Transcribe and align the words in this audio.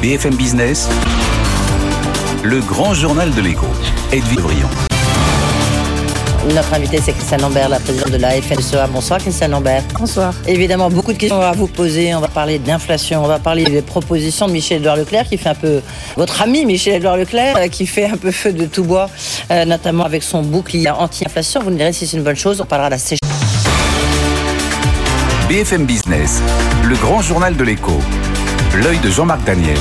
BFM 0.00 0.36
Business, 0.36 0.88
le 2.44 2.60
grand 2.60 2.94
journal 2.94 3.34
de 3.34 3.40
l'écho, 3.40 3.66
Edwige 4.12 4.40
Briand. 4.40 4.68
Notre 6.54 6.72
invité, 6.72 7.00
c'est 7.02 7.12
Christiane 7.12 7.40
Lambert, 7.40 7.68
la 7.68 7.80
présidente 7.80 8.12
de 8.12 8.16
la 8.16 8.30
FNSEA. 8.40 8.86
Bonsoir, 8.86 9.18
Christiane 9.18 9.50
Lambert. 9.50 9.82
Bonsoir. 9.98 10.32
Évidemment, 10.46 10.88
beaucoup 10.88 11.12
de 11.12 11.18
questions 11.18 11.40
à 11.40 11.50
vous 11.50 11.66
poser. 11.66 12.14
On 12.14 12.20
va 12.20 12.28
parler 12.28 12.60
d'inflation, 12.60 13.24
on 13.24 13.26
va 13.26 13.40
parler 13.40 13.64
des 13.64 13.82
propositions 13.82 14.46
de 14.46 14.52
Michel-Edouard 14.52 14.98
Leclerc, 14.98 15.28
qui 15.28 15.36
fait 15.36 15.48
un 15.48 15.56
peu, 15.56 15.80
votre 16.16 16.42
ami 16.42 16.64
Michel-Edouard 16.64 17.16
Leclerc, 17.16 17.56
euh, 17.56 17.66
qui 17.66 17.84
fait 17.84 18.06
un 18.06 18.16
peu 18.16 18.30
feu 18.30 18.52
de 18.52 18.66
tout 18.66 18.84
bois, 18.84 19.10
euh, 19.50 19.64
notamment 19.64 20.04
avec 20.04 20.22
son 20.22 20.42
bouclier 20.42 20.90
anti-inflation. 20.90 21.60
Vous 21.60 21.70
me 21.70 21.76
direz 21.76 21.92
si 21.92 22.06
c'est 22.06 22.16
une 22.16 22.22
bonne 22.22 22.36
chose. 22.36 22.60
On 22.60 22.66
parlera 22.66 22.88
de 22.88 22.94
la 22.94 22.98
sécheresse. 22.98 23.18
BFM 25.48 25.86
Business, 25.86 26.40
le 26.84 26.94
grand 26.96 27.20
journal 27.20 27.56
de 27.56 27.64
l'écho, 27.64 27.98
l'œil 28.76 28.98
de 28.98 29.10
Jean-Marc 29.10 29.44
Daniel. 29.44 29.78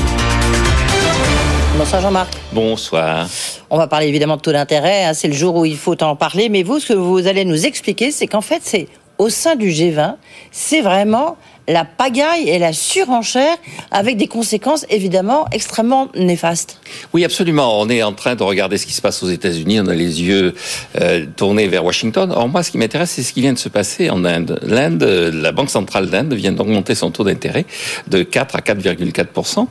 Bonsoir 1.77 2.01
Jean-Marc. 2.01 2.33
Bonsoir. 2.51 3.27
On 3.69 3.77
va 3.77 3.87
parler 3.87 4.07
évidemment 4.07 4.37
de 4.37 4.41
taux 4.41 4.51
d'intérêt, 4.51 5.05
hein, 5.05 5.13
c'est 5.13 5.27
le 5.27 5.33
jour 5.33 5.55
où 5.55 5.65
il 5.65 5.77
faut 5.77 6.01
en 6.03 6.15
parler, 6.15 6.49
mais 6.49 6.63
vous, 6.63 6.79
ce 6.79 6.93
que 6.93 6.93
vous 6.93 7.27
allez 7.27 7.45
nous 7.45 7.65
expliquer, 7.65 8.11
c'est 8.11 8.27
qu'en 8.27 8.41
fait, 8.41 8.61
c'est 8.63 8.87
au 9.17 9.29
sein 9.29 9.55
du 9.55 9.69
G20, 9.69 10.15
c'est 10.51 10.81
vraiment 10.81 11.37
la 11.67 11.85
pagaille 11.85 12.49
et 12.49 12.59
la 12.59 12.73
surenchère 12.73 13.55
avec 13.91 14.17
des 14.17 14.27
conséquences 14.27 14.85
évidemment 14.89 15.45
extrêmement 15.51 16.09
néfastes. 16.15 16.79
Oui, 17.13 17.25
absolument. 17.25 17.79
On 17.79 17.89
est 17.89 18.03
en 18.03 18.13
train 18.13 18.35
de 18.35 18.43
regarder 18.43 18.77
ce 18.77 18.85
qui 18.85 18.93
se 18.93 19.01
passe 19.01 19.21
aux 19.23 19.29
États-Unis. 19.29 19.79
On 19.81 19.87
a 19.87 19.93
les 19.93 20.21
yeux 20.21 20.55
euh, 20.99 21.25
tournés 21.35 21.67
vers 21.67 21.83
Washington. 21.83 22.31
Or, 22.33 22.47
moi, 22.47 22.63
ce 22.63 22.71
qui 22.71 22.77
m'intéresse, 22.77 23.11
c'est 23.11 23.23
ce 23.23 23.33
qui 23.33 23.41
vient 23.41 23.53
de 23.53 23.57
se 23.57 23.69
passer 23.69 24.09
en 24.09 24.23
Inde. 24.23 24.59
L'Inde, 24.63 25.03
la 25.03 25.51
Banque 25.51 25.69
centrale 25.69 26.09
d'Inde 26.09 26.33
vient 26.33 26.51
d'augmenter 26.51 26.95
son 26.95 27.11
taux 27.11 27.23
d'intérêt 27.23 27.65
de 28.07 28.23
4 28.23 28.55
à 28.55 28.59
4,4% 28.59 29.67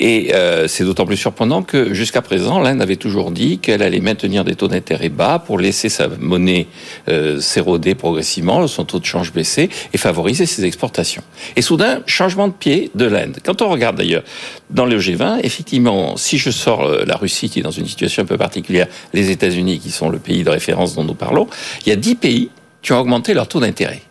Et 0.00 0.34
euh, 0.34 0.66
c'est 0.68 0.84
d'autant 0.84 1.06
plus 1.06 1.16
surprenant 1.16 1.62
que 1.62 1.92
jusqu'à 1.92 2.22
présent, 2.22 2.60
l'Inde 2.60 2.80
avait 2.80 2.96
toujours 2.96 3.30
dit 3.30 3.58
qu'elle 3.58 3.82
allait 3.82 4.00
maintenir 4.00 4.44
des 4.44 4.54
taux 4.54 4.68
d'intérêt 4.68 5.10
bas 5.10 5.38
pour 5.38 5.58
laisser 5.58 5.88
sa 5.88 6.08
monnaie 6.08 6.66
euh, 7.08 7.40
s'éroder 7.40 7.94
progressivement, 7.94 8.66
son 8.66 8.84
taux 8.84 8.98
de 8.98 9.04
change 9.04 9.32
baisser 9.32 9.68
et 9.92 9.98
favoriser 9.98 10.46
ses 10.46 10.64
exportations. 10.64 11.22
Et 11.56 11.62
soudain, 11.62 12.00
changement 12.06 12.48
de 12.48 12.52
pied 12.52 12.90
de 12.94 13.04
l'Inde. 13.04 13.38
Quand 13.44 13.62
on 13.62 13.68
regarde 13.68 13.96
d'ailleurs 13.96 14.22
dans 14.70 14.86
le 14.86 14.98
G20, 14.98 15.40
effectivement, 15.42 16.16
si 16.16 16.38
je 16.38 16.50
sors 16.50 16.82
euh, 16.82 17.04
la 17.06 17.16
Russie 17.16 17.48
qui 17.48 17.60
est 17.60 17.62
dans 17.62 17.70
une 17.70 17.86
situation 17.86 18.22
un 18.22 18.26
peu 18.26 18.38
particulière, 18.38 18.86
les 19.12 19.30
États-Unis 19.30 19.78
qui 19.78 19.90
sont 19.90 20.08
le 20.08 20.18
pays 20.18 20.44
de 20.44 20.50
référence 20.50 20.94
dont 20.94 21.04
nous 21.04 21.14
parlons, 21.14 21.48
il 21.84 21.90
y 21.90 21.92
a 21.92 21.96
10 21.96 22.14
pays 22.16 22.50
qui 22.84 22.92
ont 22.92 23.00
augmenté 23.00 23.32
leur 23.34 23.48
taux 23.48 23.60
d'intérêt 23.60 24.02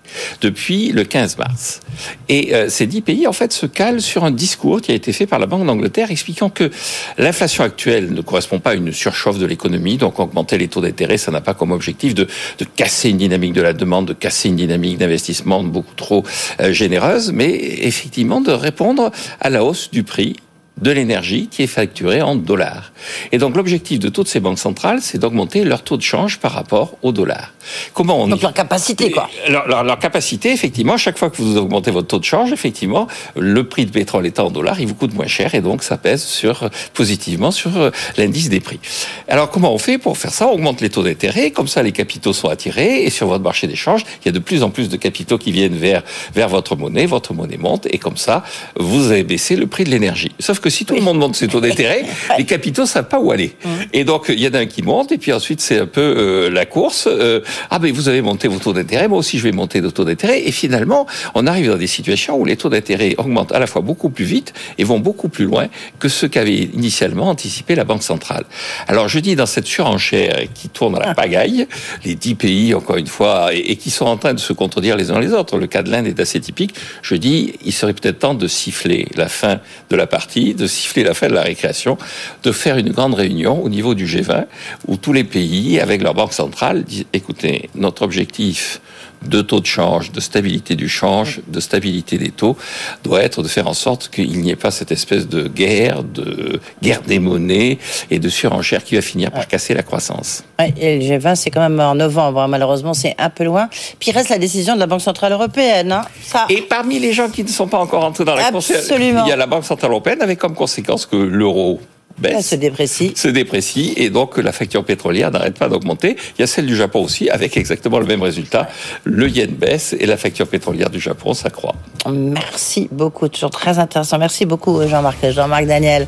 depuis 0.41 0.91
le 0.91 1.03
15 1.03 1.37
mars. 1.37 1.79
Et 2.27 2.53
euh, 2.53 2.69
ces 2.69 2.87
dix 2.87 3.01
pays, 3.01 3.27
en 3.27 3.33
fait, 3.33 3.53
se 3.53 3.65
calent 3.65 4.01
sur 4.01 4.25
un 4.25 4.31
discours 4.31 4.81
qui 4.81 4.91
a 4.91 4.95
été 4.95 5.13
fait 5.13 5.27
par 5.27 5.39
la 5.39 5.45
Banque 5.45 5.65
d'Angleterre 5.65 6.11
expliquant 6.11 6.49
que 6.49 6.69
l'inflation 7.17 7.63
actuelle 7.63 8.13
ne 8.13 8.21
correspond 8.21 8.59
pas 8.59 8.71
à 8.71 8.73
une 8.73 8.91
surchauffe 8.91 9.37
de 9.37 9.45
l'économie, 9.45 9.97
donc 9.97 10.19
augmenter 10.19 10.57
les 10.57 10.67
taux 10.67 10.81
d'intérêt, 10.81 11.17
ça 11.17 11.31
n'a 11.31 11.41
pas 11.41 11.53
comme 11.53 11.71
objectif 11.71 12.15
de, 12.15 12.27
de, 12.57 12.65
casser 12.65 13.09
une 13.09 13.17
dynamique 13.17 13.53
de 13.53 13.61
la 13.61 13.73
demande, 13.73 14.07
de 14.07 14.13
casser 14.13 14.49
une 14.49 14.55
dynamique 14.55 14.97
d'investissement 14.97 15.63
beaucoup 15.63 15.95
trop 15.95 16.23
euh, 16.59 16.73
généreuse, 16.73 17.31
mais 17.31 17.51
effectivement 17.53 18.41
de 18.41 18.51
répondre 18.51 19.11
à 19.39 19.49
la 19.49 19.63
hausse 19.63 19.91
du 19.91 20.03
prix 20.03 20.35
de 20.81 20.91
l'énergie 20.91 21.47
qui 21.47 21.63
est 21.63 21.67
facturée 21.67 22.21
en 22.21 22.35
dollars. 22.35 22.91
Et 23.31 23.37
donc 23.37 23.55
l'objectif 23.55 23.99
de 23.99 24.09
toutes 24.09 24.27
ces 24.27 24.39
banques 24.39 24.59
centrales, 24.59 24.99
c'est 25.01 25.17
d'augmenter 25.17 25.63
leur 25.63 25.83
taux 25.83 25.97
de 25.97 26.01
change 26.01 26.39
par 26.39 26.51
rapport 26.51 26.97
au 27.03 27.11
dollar. 27.11 27.53
Comment 27.93 28.21
on 28.21 28.27
Donc 28.27 28.41
leur 28.41 28.53
capacité, 28.53 29.11
quoi. 29.11 29.29
Leur, 29.47 29.83
leur, 29.83 29.99
capacité, 29.99 30.51
effectivement, 30.51 30.97
chaque 30.97 31.17
fois 31.17 31.29
que 31.29 31.37
vous 31.37 31.57
augmentez 31.57 31.91
votre 31.91 32.07
taux 32.07 32.19
de 32.19 32.25
change, 32.25 32.51
effectivement, 32.51 33.07
le 33.35 33.63
prix 33.67 33.85
de 33.85 33.91
pétrole 33.91 34.25
étant 34.25 34.47
en 34.47 34.51
dollars, 34.51 34.79
il 34.79 34.87
vous 34.87 34.95
coûte 34.95 35.13
moins 35.13 35.27
cher 35.27 35.55
et 35.55 35.61
donc 35.61 35.83
ça 35.83 35.97
pèse 35.97 36.23
sur, 36.23 36.69
positivement 36.93 37.51
sur 37.51 37.77
euh, 37.77 37.91
l'indice 38.17 38.49
des 38.49 38.59
prix. 38.59 38.79
Alors 39.27 39.49
comment 39.49 39.73
on 39.73 39.77
fait 39.77 39.97
pour 39.97 40.17
faire 40.17 40.31
ça? 40.31 40.47
On 40.47 40.53
augmente 40.53 40.81
les 40.81 40.89
taux 40.89 41.03
d'intérêt, 41.03 41.51
comme 41.51 41.67
ça 41.67 41.83
les 41.83 41.91
capitaux 41.91 42.33
sont 42.33 42.49
attirés 42.49 43.03
et 43.03 43.09
sur 43.09 43.27
votre 43.27 43.43
marché 43.43 43.67
d'échange, 43.67 44.03
il 44.21 44.25
y 44.27 44.29
a 44.29 44.31
de 44.31 44.39
plus 44.39 44.63
en 44.63 44.69
plus 44.69 44.89
de 44.89 44.97
capitaux 44.97 45.37
qui 45.37 45.51
viennent 45.51 45.75
vers, 45.75 46.03
vers 46.33 46.49
votre 46.49 46.75
monnaie, 46.75 47.05
votre 47.05 47.33
monnaie 47.33 47.57
monte 47.57 47.87
et 47.89 47.97
comme 47.97 48.17
ça, 48.17 48.43
vous 48.75 49.11
avez 49.11 49.23
baissé 49.23 49.55
le 49.55 49.67
prix 49.67 49.83
de 49.83 49.89
l'énergie. 49.89 50.31
Sauf 50.39 50.59
que 50.63 50.69
si 50.69 50.85
tout 50.85 50.95
le 50.95 51.01
monde 51.01 51.17
monte 51.17 51.35
ses 51.35 51.49
taux 51.49 51.59
d'intérêt, 51.59 52.05
les 52.37 52.45
capitaux 52.45 52.85
savent 52.85 53.09
pas 53.09 53.19
où 53.19 53.31
aller. 53.31 53.51
Mmh. 53.63 53.69
Et 53.91 54.05
donc 54.05 54.25
il 54.29 54.39
y 54.39 54.47
en 54.47 54.53
a 54.53 54.59
un 54.59 54.65
qui 54.65 54.81
monte 54.81 55.11
et 55.11 55.17
puis 55.17 55.33
ensuite 55.33 55.59
c'est 55.59 55.77
un 55.77 55.85
peu 55.85 56.01
euh, 56.01 56.49
la 56.49 56.65
course. 56.65 57.07
Euh, 57.11 57.41
ah 57.69 57.79
ben 57.79 57.91
vous 57.91 58.07
avez 58.07 58.21
monté 58.21 58.47
vos 58.47 58.59
taux 58.59 58.71
d'intérêt, 58.71 59.09
moi 59.09 59.17
aussi 59.17 59.37
je 59.37 59.43
vais 59.43 59.51
monter 59.51 59.81
nos 59.81 59.91
taux 59.91 60.05
d'intérêt. 60.05 60.41
Et 60.47 60.51
finalement, 60.51 61.05
on 61.35 61.45
arrive 61.45 61.67
dans 61.67 61.77
des 61.77 61.87
situations 61.87 62.37
où 62.37 62.45
les 62.45 62.55
taux 62.55 62.69
d'intérêt 62.69 63.15
augmentent 63.17 63.51
à 63.51 63.59
la 63.59 63.67
fois 63.67 63.81
beaucoup 63.81 64.09
plus 64.09 64.23
vite 64.23 64.53
et 64.77 64.85
vont 64.85 64.99
beaucoup 64.99 65.27
plus 65.27 65.45
loin 65.45 65.67
que 65.99 66.07
ce 66.07 66.25
qu'avait 66.25 66.55
initialement 66.55 67.29
anticipé 67.29 67.75
la 67.75 67.83
Banque 67.83 68.03
centrale. 68.03 68.45
Alors 68.87 69.09
je 69.09 69.19
dis 69.19 69.35
dans 69.35 69.45
cette 69.45 69.67
surenchère 69.67 70.43
qui 70.53 70.69
tourne 70.69 70.95
à 70.95 70.99
la 70.99 71.13
pagaille, 71.13 71.67
les 72.05 72.15
dix 72.15 72.35
pays 72.35 72.73
encore 72.73 72.95
une 72.95 73.07
fois 73.07 73.53
et, 73.53 73.71
et 73.71 73.75
qui 73.75 73.91
sont 73.91 74.05
en 74.05 74.15
train 74.15 74.33
de 74.33 74.39
se 74.39 74.53
contredire 74.53 74.95
les 74.95 75.11
uns 75.11 75.19
les 75.19 75.33
autres. 75.33 75.57
Le 75.57 75.67
cas 75.67 75.83
de 75.83 75.91
l'Inde 75.91 76.07
est 76.07 76.21
assez 76.21 76.39
typique. 76.39 76.73
Je 77.01 77.15
dis, 77.15 77.55
il 77.65 77.73
serait 77.73 77.93
peut-être 77.93 78.19
temps 78.19 78.33
de 78.33 78.47
siffler 78.47 79.07
la 79.15 79.27
fin 79.27 79.59
de 79.89 79.95
la 79.97 80.07
partie, 80.07 80.52
de 80.53 80.67
siffler 80.67 81.03
la 81.03 81.13
fin 81.13 81.27
de 81.27 81.33
la 81.33 81.41
récréation, 81.41 81.97
de 82.43 82.51
faire 82.51 82.77
une 82.77 82.91
grande 82.91 83.13
réunion 83.13 83.63
au 83.63 83.69
niveau 83.69 83.93
du 83.95 84.05
G20 84.05 84.45
où 84.87 84.97
tous 84.97 85.13
les 85.13 85.23
pays, 85.23 85.79
avec 85.79 86.01
leur 86.01 86.13
banque 86.13 86.33
centrale, 86.33 86.83
disent 86.83 87.05
écoutez, 87.13 87.69
notre 87.75 88.03
objectif 88.03 88.81
de 89.27 89.41
taux 89.41 89.59
de 89.59 89.65
change, 89.65 90.11
de 90.11 90.19
stabilité 90.19 90.75
du 90.75 90.89
change, 90.89 91.41
de 91.47 91.59
stabilité 91.59 92.17
des 92.17 92.31
taux, 92.31 92.57
doit 93.03 93.23
être 93.23 93.41
de 93.41 93.47
faire 93.47 93.67
en 93.67 93.73
sorte 93.73 94.09
qu'il 94.09 94.39
n'y 94.39 94.51
ait 94.51 94.55
pas 94.55 94.71
cette 94.71 94.91
espèce 94.91 95.27
de 95.27 95.47
guerre, 95.47 96.03
de 96.03 96.59
guerre 96.81 97.01
des 97.01 97.19
monnaies 97.19 97.77
et 98.11 98.19
de 98.19 98.29
surenchère 98.29 98.83
qui 98.83 98.95
va 98.95 99.01
finir 99.01 99.31
par 99.31 99.47
casser 99.47 99.73
la 99.73 99.83
croissance. 99.83 100.43
et 100.77 100.99
le 100.99 101.05
G20, 101.05 101.35
c'est 101.35 101.49
quand 101.49 101.61
même 101.61 101.79
en 101.79 101.95
novembre. 101.95 102.47
Malheureusement, 102.47 102.93
c'est 102.93 103.15
un 103.17 103.29
peu 103.29 103.43
loin. 103.43 103.69
Puis 103.99 104.09
il 104.09 104.13
reste 104.13 104.29
la 104.29 104.37
décision 104.37 104.75
de 104.75 104.79
la 104.79 104.87
Banque 104.87 105.01
Centrale 105.01 105.31
Européenne. 105.31 105.91
Hein. 105.91 106.03
Ça... 106.21 106.45
Et 106.49 106.61
parmi 106.61 106.99
les 106.99 107.13
gens 107.13 107.29
qui 107.29 107.43
ne 107.43 107.49
sont 107.49 107.67
pas 107.67 107.79
encore 107.79 108.03
entrés 108.03 108.25
dans 108.25 108.35
la 108.35 108.47
Absolument. 108.47 109.25
il 109.25 109.29
y 109.29 109.31
a 109.31 109.35
la 109.35 109.45
Banque 109.47 109.65
Centrale 109.65 109.91
Européenne 109.91 110.21
avec 110.21 110.39
comme 110.39 110.55
conséquence 110.55 111.05
que 111.05 111.15
l'euro 111.15 111.79
baisse, 112.17 112.49
se 112.49 112.55
déprécie. 112.55 113.13
Se 113.15 113.27
déprécie 113.27 113.93
et 113.97 114.09
donc 114.09 114.37
la 114.37 114.51
facture 114.51 114.83
pétrolière 114.83 115.31
n'arrête 115.31 115.57
pas 115.57 115.69
d'augmenter. 115.69 116.15
Il 116.37 116.41
y 116.41 116.43
a 116.43 116.47
celle 116.47 116.65
du 116.65 116.75
Japon 116.75 117.03
aussi 117.03 117.29
avec 117.29 117.57
exactement 117.57 117.99
le 117.99 118.05
même 118.05 118.21
résultat. 118.21 118.69
Le 119.03 119.29
yen 119.29 119.51
baisse 119.51 119.95
et 119.99 120.05
la 120.05 120.17
facture 120.17 120.47
pétrolière 120.47 120.89
du 120.89 120.99
Japon 120.99 121.33
s'accroît. 121.33 121.75
Merci 122.09 122.89
beaucoup, 122.91 123.27
toujours 123.27 123.49
très 123.49 123.79
intéressant. 123.79 124.17
Merci 124.17 124.45
beaucoup 124.45 124.85
Jean-Marc, 124.87 125.29
Jean-Marc 125.31 125.65
Daniel. 125.65 126.07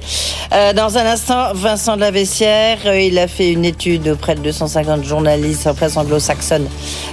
Euh, 0.54 0.74
dans 0.74 0.98
un 0.98 1.06
instant, 1.06 1.54
Vincent 1.54 1.96
de 1.96 2.02
la 2.02 2.12
Vessière, 2.12 2.80
euh, 2.86 3.00
il 3.00 3.18
a 3.18 3.28
fait 3.28 3.52
une 3.52 3.66
étude 3.66 4.08
auprès 4.08 4.36
de 4.36 4.42
250 4.42 5.04
journalistes 5.04 5.68
en 5.68 5.74
presse 5.74 5.98
anglo-saxonne 5.98 6.68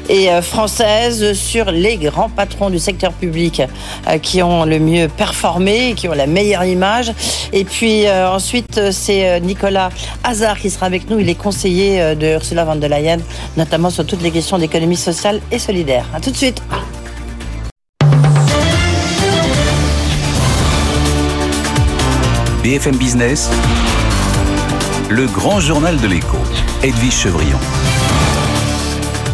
et 0.09 0.31
euh, 0.31 0.43
française 0.43 1.33
sur 1.33 1.71
les 1.71 1.97
grands 1.97 2.29
patrons 2.29 2.71
du 2.71 2.79
secteur 2.79 3.13
public 3.13 3.63
euh, 4.09 4.19
qui 4.19 4.43
ont 4.43 4.65
le 4.65 4.79
mieux 4.79 5.09
performé, 5.09 5.95
qui 5.97 6.09
ont 6.09 6.13
la 6.13 6.27
meilleure 6.27 6.65
image. 6.65 7.13
Et 7.53 7.65
puis 7.65 8.09
ensuite, 8.09 8.81
c'est 8.91 9.29
euh, 9.29 9.39
Nicolas 9.39 9.91
Hazard 10.25 10.59
qui 10.59 10.71
sera 10.71 10.87
avec 10.87 11.09
nous. 11.09 11.19
Il 11.19 11.29
est 11.29 11.35
conseiller 11.35 12.01
euh, 12.01 12.15
de 12.15 12.27
Ursula 12.35 12.65
von 12.65 12.77
der 12.77 12.89
Leyen, 12.89 13.19
notamment 13.57 13.91
sur 13.91 14.07
toutes 14.07 14.23
les 14.23 14.31
questions 14.31 14.59
d'économie 14.59 14.97
sociale 14.97 15.41
et 15.51 15.59
solidaire. 15.59 16.07
A 16.15 16.21
tout 16.21 16.31
de 16.31 16.37
suite. 16.37 16.63
BFM 22.63 22.97
Business, 22.97 23.51
le 25.11 25.27
grand 25.27 25.59
journal 25.59 26.01
de 26.01 26.07
l'écho, 26.07 26.39
Edwige 26.83 27.13
Chevrillon. 27.13 27.59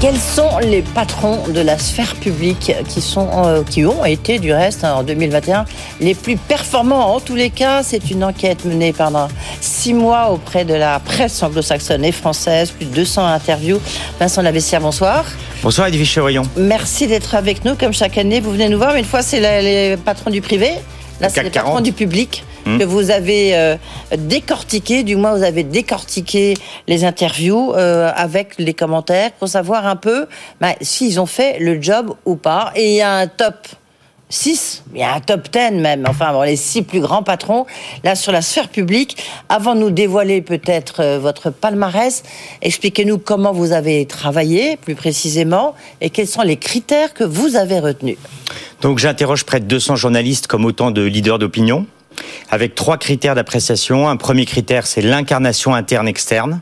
Quels 0.00 0.16
sont 0.16 0.59
les 0.60 0.82
patrons 0.82 1.48
de 1.48 1.60
la 1.60 1.76
sphère 1.76 2.14
publique 2.14 2.72
qui, 2.88 3.00
sont, 3.00 3.28
euh, 3.44 3.64
qui 3.64 3.84
ont 3.84 4.04
été, 4.04 4.38
du 4.38 4.53
reste, 4.53 4.84
hein, 4.84 4.95
en 4.95 5.03
2021, 5.03 5.65
les 6.00 6.15
plus 6.15 6.36
performants? 6.36 7.16
En 7.16 7.18
tous 7.18 7.34
les 7.34 7.50
cas, 7.50 7.83
c'est 7.83 8.09
une 8.09 8.22
enquête 8.22 8.65
menée 8.65 8.92
pendant 8.92 9.27
six 9.60 9.95
mois 9.95 10.30
auprès 10.30 10.65
de 10.65 10.74
la 10.74 11.00
presse 11.00 11.42
anglo-saxonne 11.42 12.04
et 12.04 12.12
française, 12.12 12.71
plus 12.71 12.86
de 12.86 12.95
200 12.95 13.27
interviews. 13.27 13.80
Vincent 14.21 14.41
Lavessière, 14.41 14.80
bonsoir. 14.80 15.24
Bonsoir 15.65 15.89
Edwige 15.89 16.12
Chevrillon. 16.12 16.44
Merci 16.56 17.09
d'être 17.09 17.34
avec 17.34 17.65
nous. 17.65 17.74
Comme 17.74 17.92
chaque 17.92 18.18
année, 18.18 18.39
vous 18.39 18.53
venez 18.53 18.68
nous 18.68 18.78
voir, 18.78 18.92
mais 18.92 19.01
une 19.01 19.04
fois, 19.04 19.22
c'est 19.22 19.41
les 19.41 19.97
patrons 19.97 20.30
du 20.30 20.41
privé. 20.41 20.74
Là, 21.21 21.28
c'est 21.28 21.42
les 21.42 21.51
patrons 21.51 21.71
40. 21.71 21.83
du 21.83 21.92
public 21.92 22.44
que 22.76 22.84
vous 22.84 23.10
avez 23.10 23.56
euh, 23.56 23.76
décortiqué, 24.16 25.03
du 25.03 25.16
moins 25.16 25.36
vous 25.36 25.44
avez 25.44 25.62
décortiqué 25.62 26.54
les 26.86 27.04
interviews 27.04 27.72
euh, 27.74 28.10
avec 28.15 28.54
les 28.59 28.74
commentaires 28.74 29.32
pour 29.32 29.48
savoir 29.48 29.86
un 29.86 29.97
peu 29.97 30.26
bah, 30.60 30.74
s'ils 30.80 31.20
ont 31.20 31.26
fait 31.26 31.59
le 31.59 31.80
job 31.80 32.15
ou 32.24 32.36
pas. 32.36 32.72
Et 32.74 32.91
il 32.91 32.94
y 32.97 33.00
a 33.00 33.15
un 33.15 33.26
top 33.26 33.68
6, 34.30 34.84
il 34.92 35.00
y 35.00 35.03
a 35.03 35.15
un 35.15 35.20
top 35.20 35.48
10 35.50 35.80
même, 35.80 36.04
enfin 36.06 36.32
bon, 36.32 36.42
les 36.42 36.56
six 36.56 36.82
plus 36.82 37.00
grands 37.00 37.22
patrons, 37.22 37.66
là 38.04 38.15
sur 38.15 38.32
la 38.32 38.42
sphère 38.42 38.68
publique. 38.68 39.16
Avant 39.48 39.74
de 39.74 39.80
nous 39.80 39.91
dévoiler 39.91 40.42
peut-être 40.42 41.00
euh, 41.00 41.18
votre 41.18 41.50
palmarès, 41.50 42.22
expliquez-nous 42.60 43.18
comment 43.18 43.53
vous 43.53 43.72
avez 43.72 44.04
travaillé 44.06 44.76
plus 44.76 44.94
précisément 44.94 45.74
et 46.00 46.10
quels 46.10 46.28
sont 46.28 46.42
les 46.42 46.56
critères 46.56 47.15
que 47.15 47.24
vous 47.24 47.56
avez 47.56 47.78
retenus. 47.80 48.18
Donc 48.82 48.98
j'interroge 48.98 49.44
près 49.44 49.60
de 49.60 49.65
200 49.65 49.97
journalistes 49.97 50.47
comme 50.47 50.65
autant 50.65 50.91
de 50.91 51.03
leaders 51.03 51.38
d'opinion. 51.38 51.86
Avec 52.50 52.74
trois 52.74 52.97
critères 52.97 53.34
d'appréciation. 53.34 54.09
Un 54.09 54.16
premier 54.16 54.44
critère, 54.44 54.86
c'est 54.86 55.03
l'incarnation 55.03 55.74
interne-externe. 55.74 56.60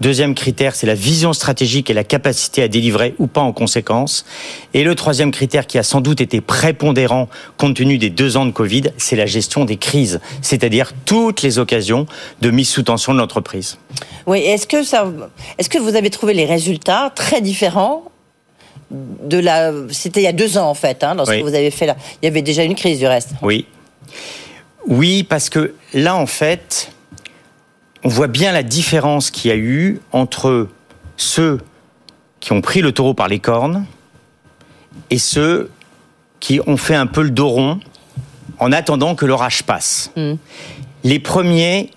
Deuxième 0.00 0.36
critère, 0.36 0.76
c'est 0.76 0.86
la 0.86 0.94
vision 0.94 1.32
stratégique 1.32 1.90
et 1.90 1.94
la 1.94 2.04
capacité 2.04 2.62
à 2.62 2.68
délivrer 2.68 3.16
ou 3.18 3.26
pas 3.26 3.40
en 3.40 3.52
conséquence. 3.52 4.24
Et 4.72 4.84
le 4.84 4.94
troisième 4.94 5.32
critère 5.32 5.66
qui 5.66 5.76
a 5.76 5.82
sans 5.82 6.00
doute 6.00 6.20
été 6.20 6.40
prépondérant 6.40 7.28
compte 7.56 7.74
tenu 7.74 7.98
des 7.98 8.08
deux 8.08 8.36
ans 8.36 8.46
de 8.46 8.52
Covid, 8.52 8.84
c'est 8.96 9.16
la 9.16 9.26
gestion 9.26 9.64
des 9.64 9.76
crises, 9.76 10.20
c'est-à-dire 10.40 10.92
toutes 11.04 11.42
les 11.42 11.58
occasions 11.58 12.06
de 12.40 12.50
mise 12.50 12.68
sous 12.68 12.84
tension 12.84 13.12
de 13.12 13.18
l'entreprise. 13.18 13.78
Oui, 14.26 14.38
est-ce 14.38 14.68
que 14.68 14.84
ça, 14.84 15.10
est-ce 15.58 15.68
que 15.68 15.78
vous 15.78 15.96
avez 15.96 16.10
trouvé 16.10 16.32
les 16.32 16.46
résultats 16.46 17.10
très 17.12 17.40
différents 17.40 18.04
de 18.90 19.38
la, 19.38 19.72
c'était 19.90 20.20
il 20.20 20.24
y 20.24 20.28
a 20.28 20.32
deux 20.32 20.58
ans 20.58 20.70
en 20.70 20.74
fait, 20.74 21.02
hein, 21.02 21.14
lorsque 21.14 21.40
vous 21.40 21.54
avez 21.54 21.70
fait 21.70 21.86
là, 21.86 21.96
il 22.22 22.26
y 22.26 22.28
avait 22.28 22.40
déjà 22.40 22.62
une 22.62 22.76
crise 22.76 23.00
du 23.00 23.06
reste. 23.06 23.30
Oui, 23.42 23.66
oui, 24.86 25.22
parce 25.22 25.50
que 25.50 25.74
là 25.92 26.16
en 26.16 26.26
fait, 26.26 26.92
on 28.04 28.08
voit 28.08 28.28
bien 28.28 28.52
la 28.52 28.62
différence 28.62 29.30
qu'il 29.30 29.50
y 29.50 29.54
a 29.54 29.56
eu 29.56 30.00
entre 30.12 30.68
ceux 31.16 31.58
qui 32.40 32.52
ont 32.52 32.60
pris 32.60 32.80
le 32.80 32.92
taureau 32.92 33.14
par 33.14 33.28
les 33.28 33.40
cornes 33.40 33.84
et 35.10 35.18
ceux 35.18 35.70
qui 36.40 36.60
ont 36.66 36.76
fait 36.76 36.94
un 36.94 37.06
peu 37.06 37.22
le 37.22 37.30
dos 37.30 37.48
rond 37.48 37.80
en 38.58 38.72
attendant 38.72 39.14
que 39.14 39.26
l'orage 39.26 39.62
passe. 39.64 40.10
Mm. 40.16 40.34
Les 41.04 41.18
premiers, 41.18 41.90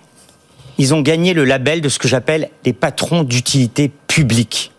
ils 0.78 0.94
ont 0.94 1.00
gagné 1.00 1.34
le 1.34 1.44
label 1.44 1.80
de 1.80 1.88
ce 1.88 1.98
que 1.98 2.08
j'appelle 2.08 2.50
les 2.64 2.72
patrons 2.72 3.22
d'utilité 3.22 3.90
publique. 4.06 4.72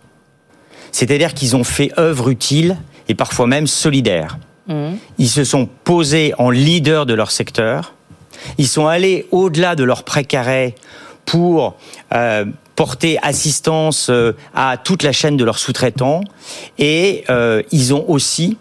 C'est-à-dire 0.91 1.33
qu'ils 1.33 1.55
ont 1.55 1.63
fait 1.63 1.91
œuvre 1.97 2.29
utile 2.29 2.77
et 3.07 3.15
parfois 3.15 3.47
même 3.47 3.67
solidaire. 3.67 4.37
Mm. 4.67 4.93
Ils 5.17 5.29
se 5.29 5.43
sont 5.43 5.67
posés 5.83 6.33
en 6.37 6.49
leader 6.49 7.05
de 7.05 7.13
leur 7.13 7.31
secteur. 7.31 7.93
Ils 8.57 8.67
sont 8.67 8.87
allés 8.87 9.27
au-delà 9.31 9.75
de 9.75 9.83
leur 9.83 10.03
précaré 10.03 10.75
pour 11.25 11.75
euh, 12.13 12.45
porter 12.75 13.17
assistance 13.21 14.09
euh, 14.09 14.33
à 14.53 14.77
toute 14.77 15.03
la 15.03 15.11
chaîne 15.11 15.37
de 15.37 15.43
leurs 15.43 15.59
sous-traitants 15.59 16.21
et 16.77 17.23
euh, 17.29 17.61
ils 17.71 17.93
ont 17.93 18.09
aussi 18.09 18.57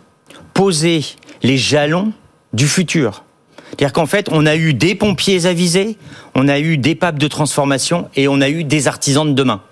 posé 0.54 1.04
les 1.42 1.56
jalons 1.56 2.12
du 2.52 2.68
futur. 2.68 3.24
C'est-à-dire 3.70 3.92
qu'en 3.94 4.06
fait, 4.06 4.28
on 4.30 4.44
a 4.44 4.54
eu 4.54 4.74
des 4.74 4.94
pompiers 4.94 5.46
avisés, 5.46 5.96
on 6.34 6.46
a 6.46 6.58
eu 6.58 6.76
des 6.76 6.94
papes 6.94 7.18
de 7.18 7.26
transformation 7.26 8.08
et 8.14 8.28
on 8.28 8.40
a 8.42 8.50
eu 8.50 8.64
des 8.64 8.86
artisans 8.86 9.26
de 9.26 9.32
demain. 9.32 9.62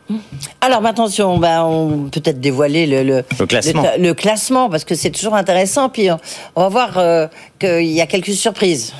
Alors 0.60 0.80
maintenant, 0.80 1.08
on, 1.20 1.38
va 1.38 1.68
peut-être 2.10 2.40
dévoiler 2.40 2.86
le, 2.86 3.02
le, 3.38 3.46
classement. 3.46 3.84
Le, 3.98 4.12
classement, 4.14 4.70
parce 4.70 4.84
que 4.84 4.94
c'est 4.94 5.10
toujours 5.10 5.34
intéressant. 5.34 5.88
Puis 5.88 6.08
on, 6.56 6.62
va 6.62 6.68
voir 6.68 7.28
qu'il 7.58 7.84
y 7.84 8.00
a 8.00 8.06
quelques 8.06 8.32
surprises. 8.32 8.92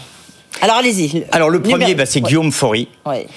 Alors 0.62 0.76
allez-y. 0.76 1.24
Alors 1.32 1.50
le 1.50 1.60
premier, 1.62 1.94
bah, 1.94 2.06
c'est 2.06 2.20
Guillaume 2.20 2.52
Faury. 2.52 2.88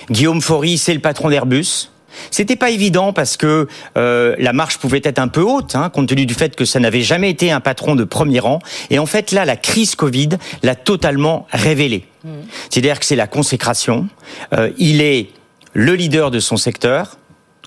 Guillaume 0.09 0.41
Faury, 0.41 0.77
c'est 0.77 0.93
le 0.93 0.99
patron 0.99 1.29
d'Airbus. 1.29 1.89
C'était 2.31 2.55
pas 2.55 2.69
évident 2.69 3.13
parce 3.13 3.37
que 3.37 3.67
euh, 3.97 4.35
la 4.37 4.53
marche 4.53 4.77
pouvait 4.77 5.01
être 5.03 5.19
un 5.19 5.27
peu 5.27 5.41
haute, 5.41 5.75
hein, 5.75 5.89
compte 5.89 6.07
tenu 6.07 6.25
du 6.25 6.33
fait 6.33 6.55
que 6.55 6.65
ça 6.65 6.79
n'avait 6.79 7.01
jamais 7.01 7.29
été 7.29 7.51
un 7.51 7.59
patron 7.59 7.95
de 7.95 8.03
premier 8.03 8.39
rang. 8.39 8.59
Et 8.89 8.99
en 8.99 9.05
fait, 9.05 9.31
là, 9.31 9.45
la 9.45 9.55
crise 9.55 9.95
Covid 9.95 10.29
l'a 10.61 10.75
totalement 10.75 11.47
révélé. 11.51 12.05
Mmh. 12.23 12.29
C'est-à-dire 12.69 12.99
que 12.99 13.05
c'est 13.05 13.15
la 13.15 13.27
consécration. 13.27 14.07
Euh, 14.53 14.69
il 14.77 15.01
est 15.01 15.29
le 15.73 15.95
leader 15.95 16.29
de 16.29 16.39
son 16.39 16.57
secteur, 16.57 17.17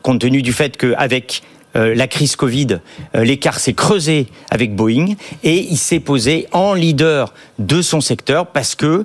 compte 0.06 0.20
tenu 0.20 0.40
du 0.40 0.52
fait 0.52 0.76
qu'avec 0.76 1.42
euh, 1.74 1.92
la 1.92 2.06
crise 2.06 2.36
Covid, 2.36 2.78
euh, 3.16 3.24
l'écart 3.24 3.58
s'est 3.58 3.72
creusé 3.72 4.28
avec 4.52 4.76
Boeing 4.76 5.14
et 5.42 5.56
il 5.58 5.76
s'est 5.76 5.98
posé 5.98 6.46
en 6.52 6.74
leader 6.74 7.34
de 7.58 7.82
son 7.82 8.00
secteur 8.00 8.46
parce 8.46 8.76
que 8.76 9.04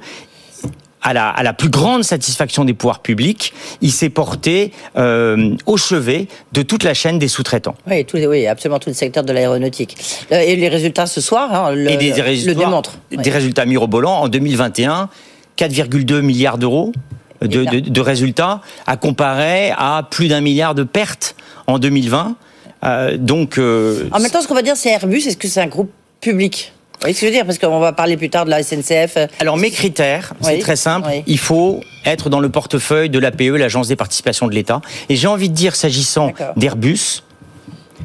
à 1.01 1.13
la, 1.13 1.29
à 1.29 1.41
la, 1.41 1.53
plus 1.53 1.69
grande 1.69 2.03
satisfaction 2.03 2.63
des 2.63 2.75
pouvoirs 2.75 2.99
publics, 2.99 3.51
il 3.81 3.91
s'est 3.91 4.11
porté 4.11 4.71
euh, 4.95 5.55
au 5.65 5.75
chevet 5.75 6.27
de 6.51 6.61
toute 6.61 6.83
la 6.83 6.93
chaîne 6.93 7.17
des 7.17 7.27
sous-traitants. 7.27 7.73
Oui, 7.89 8.05
oui, 8.13 8.45
absolument 8.45 8.77
tout 8.77 8.89
le 8.89 8.95
secteur 8.95 9.23
de 9.23 9.33
l'aéronautique. 9.33 9.97
Et 10.29 10.55
les 10.55 10.69
résultats 10.69 11.07
ce 11.07 11.19
soir 11.19 11.51
hein, 11.51 11.71
le, 11.71 11.97
des 11.97 12.11
résultats, 12.21 12.53
le 12.53 12.65
démontrent. 12.65 12.99
Des 13.09 13.31
résultats 13.31 13.65
mirobolants 13.65 14.21
en 14.21 14.27
2021, 14.27 15.09
4,2 15.57 16.21
milliards 16.21 16.59
d'euros. 16.59 16.91
De, 17.41 17.65
de, 17.65 17.79
de, 17.79 18.01
résultats 18.01 18.61
à 18.85 18.97
comparer 18.97 19.71
à 19.75 20.07
plus 20.07 20.27
d'un 20.27 20.41
milliard 20.41 20.75
de 20.75 20.83
pertes 20.83 21.35
en 21.65 21.79
2020. 21.79 22.35
Euh, 22.83 23.17
donc, 23.17 23.57
euh, 23.57 24.07
en 24.11 24.19
même 24.19 24.29
temps, 24.29 24.41
ce 24.41 24.47
qu'on 24.47 24.53
va 24.55 24.61
dire, 24.61 24.77
c'est 24.77 24.89
Airbus. 24.89 25.27
Est-ce 25.27 25.37
que 25.37 25.47
c'est 25.47 25.61
un 25.61 25.67
groupe 25.67 25.91
public? 26.19 26.73
Oui, 27.03 27.15
ce 27.15 27.21
que 27.21 27.25
je 27.25 27.31
veux 27.31 27.35
dire, 27.35 27.45
parce 27.45 27.57
qu'on 27.57 27.79
va 27.79 27.93
parler 27.93 28.15
plus 28.15 28.29
tard 28.29 28.45
de 28.45 28.51
la 28.51 28.61
SNCF. 28.61 29.17
Alors 29.39 29.57
mes 29.57 29.71
critères, 29.71 30.33
c'est 30.41 30.59
très 30.59 30.75
simple. 30.75 31.09
Il 31.25 31.39
faut 31.39 31.81
être 32.05 32.29
dans 32.29 32.39
le 32.39 32.49
portefeuille 32.49 33.09
de 33.09 33.17
l'APE, 33.17 33.57
l'Agence 33.57 33.87
des 33.87 33.95
participations 33.95 34.47
de 34.47 34.53
l'État. 34.53 34.81
Et 35.09 35.15
j'ai 35.15 35.27
envie 35.27 35.49
de 35.49 35.55
dire, 35.55 35.75
s'agissant 35.75 36.31
d'Airbus, 36.57 37.23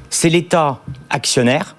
c'est 0.09 0.31
l'État 0.31 0.81
actionnaire. 1.11 1.77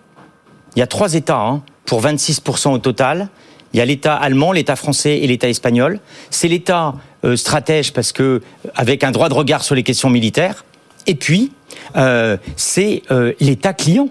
Il 0.76 0.80
y 0.80 0.84
a 0.84 0.88
trois 0.88 1.16
États 1.16 1.40
hein, 1.40 1.64
pour 1.86 2.04
26% 2.04 2.70
au 2.70 2.78
total. 2.78 3.30
Il 3.74 3.80
y 3.80 3.82
a 3.82 3.86
l'État 3.86 4.16
allemand, 4.16 4.52
l'État 4.52 4.76
français 4.76 5.18
et 5.18 5.28
l'État 5.28 5.50
espagnol. 5.50 6.00
C'est 6.30 6.48
l'État 6.48 6.96
euh, 7.26 7.36
stratège 7.36 7.94
parce 7.94 8.12
que 8.12 8.42
avec 8.76 9.04
un 9.04 9.12
droit 9.12 9.30
de 9.30 9.34
regard 9.34 9.64
sur 9.64 9.76
les 9.76 9.84
questions 9.84 10.10
militaires. 10.10 10.66
Et 11.06 11.16
puis 11.16 11.52
euh, 11.96 12.38
c'est 12.56 13.04
euh, 13.12 13.34
l'État 13.40 13.74
client. 13.74 14.10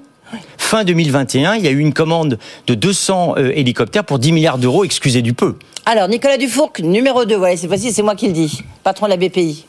Fin 0.58 0.82
2021, 0.82 1.54
il 1.54 1.64
y 1.64 1.68
a 1.68 1.70
eu 1.70 1.78
une 1.78 1.94
commande 1.94 2.38
de 2.66 2.74
200 2.74 3.34
euh, 3.36 3.52
hélicoptères 3.54 4.04
pour 4.04 4.18
10 4.18 4.32
milliards 4.32 4.58
d'euros, 4.58 4.84
excusez 4.84 5.22
du 5.22 5.34
peu. 5.34 5.54
Alors, 5.84 6.08
Nicolas 6.08 6.36
Dufourc, 6.36 6.72
numéro 6.80 7.24
2, 7.24 7.36
voilà, 7.36 7.56
c'est 7.56 7.68
facile, 7.68 7.92
c'est 7.92 8.02
moi 8.02 8.16
qui 8.16 8.26
le 8.26 8.32
dis, 8.32 8.64
patron 8.82 9.06
de 9.06 9.10
la 9.10 9.16
BPI. 9.16 9.66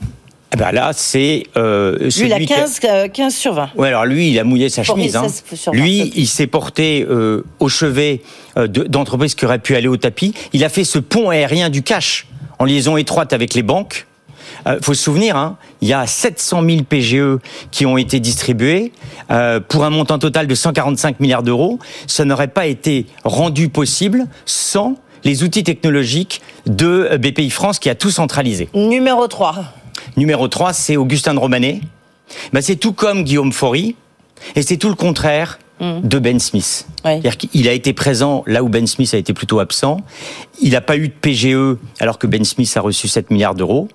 Eh 0.53 0.57
ben 0.57 0.71
là, 0.71 0.91
c'est 0.93 1.43
euh, 1.57 1.97
lui, 1.99 2.25
il 2.25 2.33
a 2.33 2.39
15, 2.39 2.79
15 3.13 3.35
sur 3.35 3.53
20. 3.53 3.71
Oui, 3.75 3.87
alors 3.87 4.05
lui, 4.05 4.31
il 4.31 4.39
a 4.39 4.45
mouillé 4.45 4.69
sa 4.69 4.83
chemise. 4.83 5.15
Hein. 5.17 5.27
Lui, 5.73 6.11
il 6.15 6.27
s'est 6.27 6.47
porté 6.47 7.05
euh, 7.09 7.43
au 7.59 7.67
chevet 7.67 8.21
d'entreprises 8.55 9.35
qui 9.35 9.45
auraient 9.45 9.59
pu 9.59 9.75
aller 9.75 9.89
au 9.89 9.97
tapis. 9.97 10.33
Il 10.53 10.63
a 10.63 10.69
fait 10.69 10.85
ce 10.85 10.99
pont 10.99 11.29
aérien 11.29 11.69
du 11.69 11.83
cash 11.83 12.27
en 12.59 12.65
liaison 12.65 12.97
étroite 12.97 13.33
avec 13.33 13.53
les 13.53 13.63
banques. 13.63 14.07
Il 14.65 14.71
euh, 14.71 14.79
faut 14.81 14.93
se 14.93 15.03
souvenir, 15.03 15.35
hein, 15.35 15.57
il 15.81 15.87
y 15.87 15.93
a 15.93 16.05
700 16.05 16.63
000 16.67 16.83
PGE 16.83 17.39
qui 17.71 17.85
ont 17.85 17.97
été 17.97 18.19
distribués 18.19 18.91
euh, 19.31 19.59
pour 19.59 19.85
un 19.85 19.89
montant 19.89 20.19
total 20.19 20.47
de 20.47 20.55
145 20.55 21.19
milliards 21.19 21.43
d'euros. 21.43 21.79
Ça 22.07 22.25
n'aurait 22.25 22.47
pas 22.47 22.65
été 22.65 23.05
rendu 23.23 23.69
possible 23.69 24.25
sans 24.45 24.95
les 25.23 25.43
outils 25.43 25.63
technologiques 25.63 26.41
de 26.65 27.07
euh, 27.11 27.17
BPI 27.17 27.49
France 27.49 27.79
qui 27.79 27.89
a 27.89 27.95
tout 27.95 28.11
centralisé. 28.11 28.69
Numéro 28.73 29.27
3. 29.27 29.55
Numéro 30.15 30.47
3, 30.47 30.73
c'est 30.73 30.97
Augustin 30.97 31.33
de 31.33 31.39
Romanet. 31.39 31.81
Ben, 32.53 32.61
c'est 32.61 32.75
tout 32.75 32.93
comme 32.93 33.23
Guillaume 33.23 33.51
Faury, 33.51 33.95
et 34.55 34.61
c'est 34.61 34.77
tout 34.77 34.89
le 34.89 34.95
contraire 34.95 35.59
mm. 35.79 36.01
de 36.03 36.19
Ben 36.19 36.39
Smith. 36.39 36.87
Il 37.53 37.67
a 37.67 37.73
été 37.73 37.93
présent 37.93 38.43
là 38.47 38.63
où 38.63 38.69
Ben 38.69 38.87
Smith 38.87 39.13
a 39.13 39.17
été 39.17 39.33
plutôt 39.33 39.59
absent. 39.59 39.97
Il 40.61 40.71
n'a 40.71 40.81
pas 40.81 40.97
eu 40.97 41.07
de 41.07 41.13
PGE 41.13 41.77
alors 41.99 42.17
que 42.17 42.27
Ben 42.27 42.43
Smith 42.43 42.71
a 42.75 42.81
reçu 42.81 43.07
7 43.07 43.31
milliards 43.31 43.55
d'euros. 43.55 43.87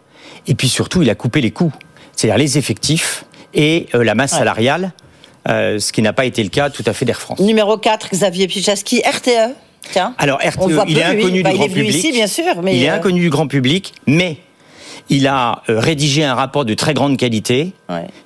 Et 0.47 0.55
puis 0.55 0.69
surtout, 0.69 1.03
il 1.03 1.11
a 1.11 1.15
coupé 1.15 1.41
les 1.41 1.51
coûts, 1.51 1.73
c'est-à-dire 2.17 2.39
les 2.39 2.59
effectifs 2.59 3.25
et 3.55 3.87
euh, 3.95 4.03
la 4.03 4.15
masse 4.15 4.33
salariale, 4.33 4.93
euh, 5.49 5.79
ce 5.79 5.93
qui 5.93 6.03
n'a 6.03 6.13
pas 6.13 6.25
été 6.25 6.43
le 6.43 6.49
cas 6.49 6.71
tout 6.71 6.83
à 6.87 6.93
fait 6.93 7.05
d'Air 7.05 7.21
France. 7.21 7.39
Numéro 7.39 7.77
4, 7.77 8.11
Xavier 8.13 8.49
Pichaski, 8.49 9.03
RTE. 9.03 9.55
Tiens. 9.91 10.15
Alors 10.19 10.39
RTE, 10.39 10.85
il 10.89 10.99
est 10.99 11.03
inconnu 11.03 11.39
du 11.39 11.43
bah, 11.43 11.53
grand 11.53 11.67
public. 11.67 11.95
Ici, 11.95 12.13
bien 12.13 12.29
sûr, 12.29 12.63
mais 12.63 12.77
il 12.77 12.85
est 12.85 12.91
euh, 12.91 12.95
inconnu 12.95 13.21
du 13.21 13.31
grand 13.31 13.49
public, 13.49 13.95
mais 14.07 14.37
il 15.09 15.27
a 15.27 15.63
rédigé 15.69 16.25
un 16.25 16.35
rapport 16.35 16.65
de 16.65 16.75
très 16.75 16.95
grande 16.95 17.17
qualité 17.17 17.73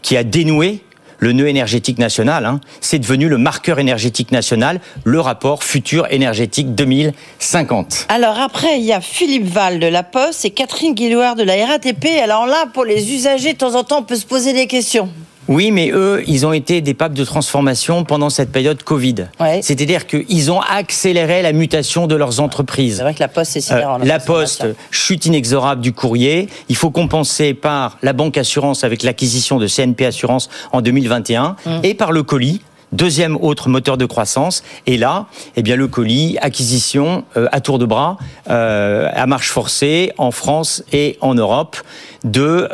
qui 0.02 0.16
a 0.16 0.24
dénoué 0.24 0.82
le 1.18 1.32
nœud 1.32 1.48
énergétique 1.48 1.98
national. 1.98 2.44
Hein, 2.44 2.60
c'est 2.80 2.98
devenu 2.98 3.28
le 3.28 3.38
marqueur 3.38 3.78
énergétique 3.78 4.32
national, 4.32 4.80
le 5.04 5.20
rapport 5.20 5.64
futur 5.64 6.06
énergétique 6.10 6.74
2050. 6.74 8.06
Alors 8.08 8.38
après, 8.38 8.78
il 8.78 8.84
y 8.84 8.92
a 8.92 9.00
Philippe 9.00 9.46
Val 9.46 9.78
de 9.78 9.86
La 9.86 10.02
Poste 10.02 10.44
et 10.44 10.50
Catherine 10.50 10.94
Guillouard 10.94 11.36
de 11.36 11.42
la 11.42 11.66
RATP. 11.66 12.06
Alors 12.22 12.46
là, 12.46 12.66
pour 12.72 12.84
les 12.84 13.14
usagers, 13.14 13.52
de 13.52 13.58
temps 13.58 13.74
en 13.74 13.84
temps, 13.84 14.00
on 14.00 14.04
peut 14.04 14.16
se 14.16 14.26
poser 14.26 14.52
des 14.52 14.66
questions. 14.66 15.08
Oui, 15.48 15.70
mais 15.70 15.90
eux, 15.92 16.22
ils 16.26 16.44
ont 16.44 16.52
été 16.52 16.80
des 16.80 16.94
papes 16.94 17.12
de 17.12 17.24
transformation 17.24 18.04
pendant 18.04 18.30
cette 18.30 18.50
période 18.50 18.82
Covid. 18.82 19.28
C'est-à-dire 19.62 20.06
qu'ils 20.06 20.50
ont 20.50 20.60
accéléré 20.60 21.42
la 21.42 21.52
mutation 21.52 22.06
de 22.06 22.16
leurs 22.16 22.40
entreprises. 22.40 22.96
C'est 22.96 23.02
vrai 23.02 23.14
que 23.14 23.20
la 23.20 23.28
Poste, 23.28 23.60
c'est 23.60 23.72
euh, 23.72 23.98
La 24.02 24.18
Poste, 24.18 24.66
chute 24.90 25.26
inexorable 25.26 25.80
du 25.80 25.92
courrier. 25.92 26.48
Il 26.68 26.76
faut 26.76 26.90
compenser 26.90 27.54
par 27.54 27.98
la 28.02 28.12
banque 28.12 28.36
assurance 28.38 28.84
avec 28.84 29.02
l'acquisition 29.02 29.58
de 29.58 29.66
CNP 29.66 30.06
Assurance 30.06 30.48
en 30.72 30.80
2021 30.80 31.56
hum. 31.66 31.80
et 31.82 31.94
par 31.94 32.12
le 32.12 32.22
colis 32.22 32.60
deuxième 32.92 33.36
autre 33.36 33.68
moteur 33.68 33.96
de 33.96 34.06
croissance. 34.06 34.62
Et 34.86 34.96
là, 34.96 35.26
eh 35.56 35.62
bien 35.62 35.76
le 35.76 35.88
colis, 35.88 36.38
acquisition 36.40 37.24
euh, 37.36 37.48
à 37.50 37.60
tour 37.60 37.78
de 37.78 37.84
bras, 37.84 38.16
euh, 38.48 39.10
à 39.12 39.26
marche 39.26 39.50
forcée 39.50 40.12
en 40.18 40.30
France 40.30 40.84
et 40.92 41.18
en 41.20 41.34
Europe 41.34 41.76
de 42.24 42.68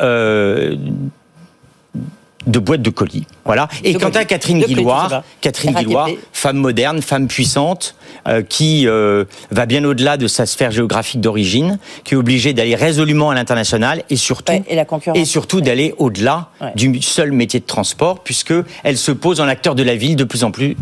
de 2.47 2.59
boîtes 2.59 2.81
de 2.81 2.89
colis. 2.89 3.25
Voilà. 3.45 3.67
Et 3.83 3.93
quant 3.95 4.09
à 4.09 4.25
Catherine 4.25 4.61
Guilloire, 4.61 5.23
Catherine 5.41 5.73
Guilloire, 5.73 6.09
femme 6.31 6.57
moderne, 6.57 7.01
femme 7.01 7.27
puissante, 7.27 7.95
euh, 8.27 8.41
qui 8.41 8.87
euh, 8.87 9.25
va 9.51 9.65
bien 9.65 9.83
au-delà 9.83 10.17
de 10.17 10.27
sa 10.27 10.45
sphère 10.45 10.71
géographique 10.71 11.21
d'origine, 11.21 11.79
qui 12.03 12.13
est 12.13 12.17
obligée 12.17 12.53
d'aller 12.53 12.75
résolument 12.75 13.29
à 13.29 13.35
l'international 13.35 14.03
et 14.09 14.15
surtout, 14.15 14.53
et, 14.67 14.75
la 14.75 14.85
et 15.15 15.25
surtout 15.25 15.61
d'aller 15.61 15.93
au-delà 15.97 16.49
du 16.75 17.01
seul 17.01 17.31
métier 17.31 17.59
de 17.59 17.65
transport, 17.65 18.19
puisque 18.19 18.53
elle 18.83 18.97
se 18.97 19.11
pose 19.11 19.41
en 19.41 19.47
acteur 19.47 19.75
de 19.75 19.83
la 19.83 19.95
ville 19.95 20.15
de 20.15 20.23
plus 20.23 20.43
en 20.43 20.51
plus 20.51 20.77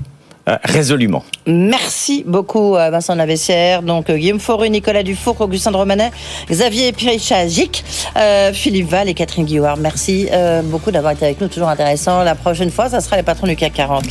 résolument. 0.64 1.24
Merci 1.46 2.24
beaucoup 2.26 2.74
Vincent 2.74 3.16
Navessière, 3.16 3.82
donc 3.82 4.10
euh, 4.10 4.18
Guillaume 4.18 4.40
Foru, 4.40 4.70
Nicolas 4.70 5.04
Dufour, 5.04 5.40
Augustin 5.42 5.72
de 5.72 5.78
Romanet, 5.78 6.12
Xavier 6.50 6.92
Pirichagic, 6.92 7.84
euh, 8.18 8.54
Philippe 8.54 8.90
Val 8.90 9.10
et 9.10 9.14
Catherine 9.14 9.46
Guillauard. 9.46 9.78
Merci 9.78 10.30
beaucoup 10.66 10.92
d'avoir 10.92 11.14
été 11.14 11.26
avec 11.26 11.42
nous, 11.42 11.48
toujours 11.48 11.70
intéressant. 11.70 12.24
La 12.24 12.36
prochaine 12.36 12.72
fois, 12.72 12.90
ça 12.90 13.02
sera 13.02 13.18
les 13.18 13.24
patrons 13.24 13.48
du 13.48 13.56
CAC 13.56 13.74
40. 13.74 14.04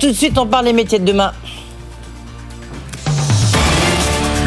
tout 0.00 0.08
de 0.08 0.12
suite, 0.12 0.38
on 0.38 0.46
parle 0.46 0.66
des 0.66 0.72
métiers 0.72 0.98
de 0.98 1.04
demain. 1.04 1.32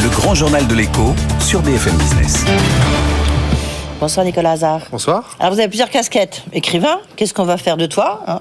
Le 0.02 0.10
grand 0.10 0.34
journal 0.34 0.66
de 0.68 0.76
l'écho 0.76 1.14
sur 1.40 1.62
BFM 1.62 1.96
Business. 1.98 2.46
Bonsoir 4.00 4.26
Nicolas 4.26 4.52
Hazard. 4.52 4.84
Bonsoir. 4.94 5.36
Alors 5.42 5.54
vous 5.54 5.60
avez 5.60 5.68
plusieurs 5.68 5.90
casquettes. 5.90 6.44
Écrivain, 6.54 7.00
qu'est-ce 7.18 7.34
qu'on 7.34 7.44
va 7.44 7.58
faire 7.58 7.76
de 7.76 7.86
toi 7.86 8.22
hein 8.28 8.40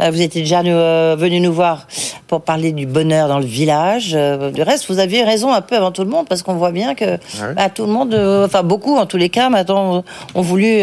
euh, 0.00 0.10
Vous 0.10 0.22
étiez 0.22 0.40
déjà 0.40 0.60
euh, 0.60 1.14
venu 1.18 1.40
nous 1.40 1.52
voir 1.52 1.86
pour 2.26 2.40
parler 2.40 2.72
du 2.72 2.86
bonheur 2.86 3.28
dans 3.28 3.38
le 3.38 3.44
village. 3.44 4.12
Euh, 4.14 4.50
du 4.50 4.62
reste, 4.62 4.86
vous 4.88 5.00
aviez 5.00 5.22
raison 5.22 5.52
un 5.52 5.60
peu 5.60 5.76
avant 5.76 5.92
tout 5.92 6.04
le 6.04 6.08
monde 6.08 6.26
parce 6.26 6.42
qu'on 6.42 6.54
voit 6.54 6.70
bien 6.70 6.94
que 6.94 7.18
ah 7.38 7.52
bah, 7.54 7.68
tout 7.68 7.84
le 7.84 7.92
monde, 7.92 8.14
enfin 8.46 8.62
beaucoup 8.62 8.96
en 8.96 9.04
tous 9.04 9.18
les 9.18 9.28
cas, 9.28 9.50
maintenant 9.50 10.04
ont 10.34 10.40
voulu 10.40 10.82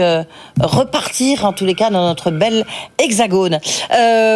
repartir 0.60 1.44
en 1.44 1.52
tous 1.52 1.66
les 1.66 1.74
cas 1.74 1.90
dans 1.90 2.06
notre 2.06 2.30
belle 2.30 2.64
hexagone. 3.00 3.58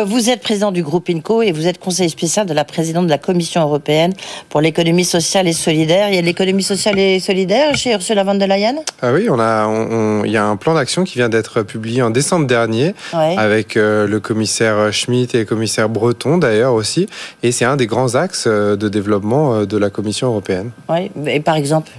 vous 0.07 0.29
êtes 0.31 0.41
président 0.41 0.71
du 0.71 0.81
groupe 0.81 1.09
INCO 1.09 1.43
et 1.43 1.51
vous 1.51 1.67
êtes 1.67 1.77
conseiller 1.77 2.09
spécial 2.09 2.47
de 2.47 2.53
la 2.55 2.65
présidente 2.65 3.05
de 3.05 3.11
la 3.11 3.19
Commission 3.19 3.61
européenne 3.61 4.13
pour 4.49 4.61
l'économie 4.61 5.05
sociale 5.05 5.47
et 5.47 5.53
solidaire. 5.53 6.09
Il 6.09 6.15
y 6.15 6.17
a 6.17 6.21
l'économie 6.21 6.63
sociale 6.63 6.97
et 6.97 7.19
solidaire 7.19 7.75
chez 7.75 7.93
Ursula 7.93 8.23
von 8.23 8.33
der 8.33 8.47
Leyen? 8.47 8.77
Ah 9.03 9.13
oui, 9.13 9.29
on 9.29 9.39
a 9.39 9.74
il 10.25 10.31
y 10.31 10.37
a 10.37 10.45
un 10.45 10.55
plan 10.55 10.73
d'action 10.73 11.03
qui 11.03 11.15
vient 11.15 11.29
d'être 11.29 11.63
publié 11.63 12.01
en 12.01 12.09
décembre 12.09 12.47
dernier 12.47 12.93
avec 13.13 13.77
euh, 13.77 14.07
le 14.07 14.19
commissaire 14.19 14.91
Schmitt 14.91 15.35
et 15.35 15.39
le 15.39 15.45
commissaire 15.45 15.89
Breton 15.89 16.37
d'ailleurs 16.37 16.73
aussi. 16.73 17.07
Et 17.43 17.51
c'est 17.51 17.65
un 17.65 17.75
des 17.75 17.87
grands 17.87 18.15
axes 18.15 18.45
euh, 18.47 18.75
de 18.75 18.89
développement 18.89 19.53
euh, 19.53 19.65
de 19.65 19.77
la 19.77 19.89
Commission 19.89 20.27
européenne. 20.27 20.71
Oui, 20.89 21.11
et 21.25 21.39
par 21.39 21.55
exemple? 21.55 21.91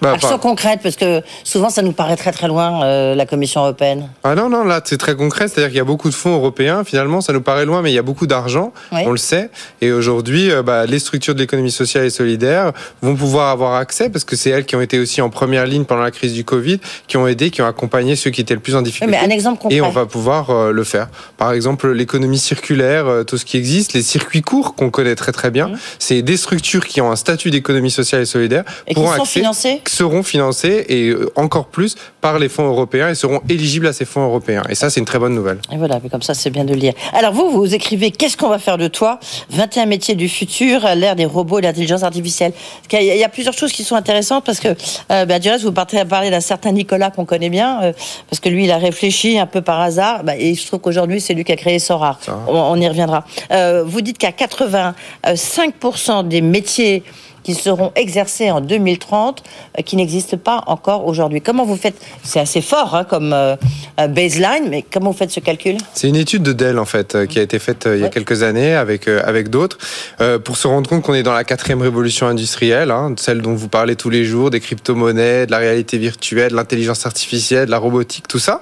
Bah, 0.00 0.12
Action 0.12 0.38
concrète, 0.38 0.80
parce 0.82 0.96
que 0.96 1.22
souvent 1.42 1.70
ça 1.70 1.82
nous 1.82 1.92
paraît 1.92 2.16
très 2.16 2.30
très 2.30 2.46
loin, 2.46 2.84
euh, 2.84 3.14
la 3.14 3.26
Commission 3.26 3.62
européenne. 3.62 4.08
Ah 4.22 4.34
non, 4.34 4.48
non, 4.48 4.64
là 4.64 4.80
c'est 4.84 4.96
très 4.96 5.16
concret, 5.16 5.48
c'est-à-dire 5.48 5.70
qu'il 5.70 5.78
y 5.78 5.80
a 5.80 5.84
beaucoup 5.84 6.08
de 6.08 6.14
fonds 6.14 6.34
européens, 6.34 6.84
finalement 6.84 7.20
ça 7.20 7.32
nous 7.32 7.40
paraît 7.40 7.64
loin, 7.64 7.82
mais 7.82 7.90
il 7.90 7.94
y 7.94 7.98
a 7.98 8.02
beaucoup 8.02 8.26
d'argent, 8.26 8.72
on 8.92 9.10
le 9.10 9.16
sait, 9.16 9.50
et 9.80 9.90
aujourd'hui 9.90 10.50
euh, 10.50 10.62
bah, 10.62 10.86
les 10.86 10.98
structures 10.98 11.34
de 11.34 11.40
l'économie 11.40 11.72
sociale 11.72 12.04
et 12.04 12.10
solidaire 12.10 12.72
vont 13.02 13.16
pouvoir 13.16 13.50
avoir 13.50 13.74
accès, 13.74 14.08
parce 14.08 14.24
que 14.24 14.36
c'est 14.36 14.50
elles 14.50 14.66
qui 14.66 14.76
ont 14.76 14.80
été 14.80 14.98
aussi 15.00 15.20
en 15.20 15.30
première 15.30 15.66
ligne 15.66 15.84
pendant 15.84 16.02
la 16.02 16.12
crise 16.12 16.32
du 16.32 16.44
Covid, 16.44 16.78
qui 17.08 17.16
ont 17.16 17.26
aidé, 17.26 17.50
qui 17.50 17.62
ont 17.62 17.66
accompagné 17.66 18.14
ceux 18.14 18.30
qui 18.30 18.40
étaient 18.40 18.54
le 18.54 18.60
plus 18.60 18.76
en 18.76 18.82
difficulté. 18.82 19.10
mais 19.10 19.24
un 19.24 19.30
exemple 19.30 19.62
concret. 19.62 19.78
Et 19.78 19.80
on 19.80 19.90
va 19.90 20.06
pouvoir 20.06 20.50
euh, 20.50 20.70
le 20.70 20.84
faire. 20.84 21.08
Par 21.36 21.52
exemple, 21.52 21.90
l'économie 21.90 22.38
circulaire, 22.38 23.24
tout 23.26 23.36
ce 23.36 23.44
qui 23.44 23.56
existe, 23.56 23.94
les 23.94 24.02
circuits 24.02 24.42
courts 24.42 24.74
qu'on 24.74 24.90
connaît 24.90 25.16
très 25.16 25.32
très 25.32 25.50
bien, 25.50 25.68
mmh. 25.68 25.78
c'est 25.98 26.22
des 26.22 26.36
structures 26.36 26.86
qui 26.86 27.00
ont 27.00 27.10
un 27.10 27.16
statut 27.16 27.50
d'économie 27.50 27.90
sociale 27.90 28.22
et 28.22 28.26
solidaire, 28.26 28.64
et 28.86 28.94
qui 28.94 29.04
sont 29.04 29.24
financées 29.24 29.80
seront 29.88 30.22
financés 30.22 30.84
et 30.88 31.08
euh, 31.08 31.30
encore 31.36 31.66
plus 31.66 31.96
par 32.20 32.38
les 32.38 32.48
fonds 32.48 32.66
européens 32.66 33.08
et 33.08 33.14
seront 33.14 33.40
éligibles 33.48 33.86
à 33.86 33.92
ces 33.92 34.04
fonds 34.04 34.24
européens. 34.24 34.62
Et 34.68 34.74
ça, 34.74 34.90
c'est 34.90 35.00
une 35.00 35.06
très 35.06 35.18
bonne 35.18 35.34
nouvelle. 35.34 35.58
Et 35.72 35.76
voilà, 35.76 36.00
comme 36.10 36.22
ça, 36.22 36.34
c'est 36.34 36.50
bien 36.50 36.64
de 36.64 36.74
lire. 36.74 36.94
Alors 37.12 37.32
vous, 37.32 37.50
vous 37.50 37.74
écrivez 37.74 38.10
Qu'est-ce 38.10 38.36
qu'on 38.36 38.48
va 38.48 38.58
faire 38.58 38.78
de 38.78 38.88
toi? 38.88 39.20
21 39.50 39.86
métiers 39.86 40.14
du 40.14 40.28
futur 40.28 40.86
l'ère 40.94 41.16
des 41.16 41.24
robots 41.24 41.58
et 41.58 41.62
l'intelligence 41.62 42.02
artificielle. 42.02 42.52
Il 42.92 43.02
y 43.02 43.24
a 43.24 43.28
plusieurs 43.28 43.54
choses 43.54 43.72
qui 43.72 43.84
sont 43.84 43.96
intéressantes 43.96 44.44
parce 44.44 44.60
que, 44.60 44.68
euh, 45.10 45.24
bah, 45.24 45.38
du 45.38 45.48
reste, 45.48 45.64
vous 45.64 45.72
partez 45.72 45.98
à 45.98 46.04
parler 46.04 46.30
d'un 46.30 46.40
certain 46.40 46.72
Nicolas 46.72 47.10
qu'on 47.10 47.24
connaît 47.24 47.50
bien, 47.50 47.82
euh, 47.82 47.92
parce 48.28 48.40
que 48.40 48.48
lui, 48.48 48.64
il 48.64 48.70
a 48.70 48.78
réfléchi 48.78 49.38
un 49.38 49.46
peu 49.46 49.60
par 49.62 49.80
hasard. 49.80 50.24
Bah, 50.24 50.36
et 50.36 50.54
je 50.54 50.66
trouve 50.66 50.80
qu'aujourd'hui, 50.80 51.20
c'est 51.20 51.34
lui 51.34 51.44
qui 51.44 51.52
a 51.52 51.56
créé 51.56 51.78
Sora. 51.78 52.18
On, 52.48 52.80
y 52.80 52.88
reviendra. 52.88 53.24
Euh, 53.50 53.84
vous 53.84 54.00
dites 54.00 54.18
qu'à 54.18 54.30
85% 54.30 56.26
des 56.28 56.40
métiers 56.40 57.02
qui 57.48 57.54
seront 57.54 57.92
exercés 57.96 58.50
en 58.50 58.60
2030 58.60 59.42
euh, 59.78 59.82
qui 59.82 59.96
n'existent 59.96 60.36
pas 60.36 60.64
encore 60.66 61.06
aujourd'hui. 61.06 61.40
Comment 61.40 61.64
vous 61.64 61.78
faites 61.78 61.94
C'est 62.22 62.40
assez 62.40 62.60
fort 62.60 62.94
hein, 62.94 63.04
comme 63.04 63.32
euh, 63.32 63.56
euh, 63.98 64.06
baseline, 64.06 64.68
mais 64.68 64.84
comment 64.92 65.12
vous 65.12 65.16
faites 65.16 65.30
ce 65.30 65.40
calcul? 65.40 65.78
C'est 65.94 66.08
une 66.08 66.16
étude 66.16 66.42
de 66.42 66.52
Dell 66.52 66.78
en 66.78 66.84
fait 66.84 67.26
qui 67.26 67.38
a 67.38 67.42
été 67.42 67.58
faite 67.58 67.88
il 67.90 68.00
y 68.00 68.04
a 68.04 68.10
quelques 68.10 68.42
années 68.42 68.74
avec 68.74 69.08
avec 69.08 69.48
d'autres 69.48 69.78
pour 70.44 70.58
se 70.58 70.66
rendre 70.66 70.90
compte 70.90 71.02
qu'on 71.02 71.14
est 71.14 71.22
dans 71.22 71.32
la 71.32 71.44
quatrième 71.44 71.80
révolution 71.80 72.26
industrielle, 72.26 72.90
hein, 72.90 73.14
celle 73.16 73.40
dont 73.40 73.54
vous 73.54 73.68
parlez 73.68 73.96
tous 73.96 74.10
les 74.10 74.24
jours, 74.24 74.50
des 74.50 74.60
crypto-monnaies, 74.60 75.46
de 75.46 75.50
la 75.50 75.58
réalité 75.58 75.96
virtuelle, 75.96 76.50
de 76.50 76.56
l'intelligence 76.56 77.06
artificielle, 77.06 77.66
de 77.66 77.70
la 77.70 77.78
robotique, 77.78 78.28
tout 78.28 78.38
ça. 78.38 78.60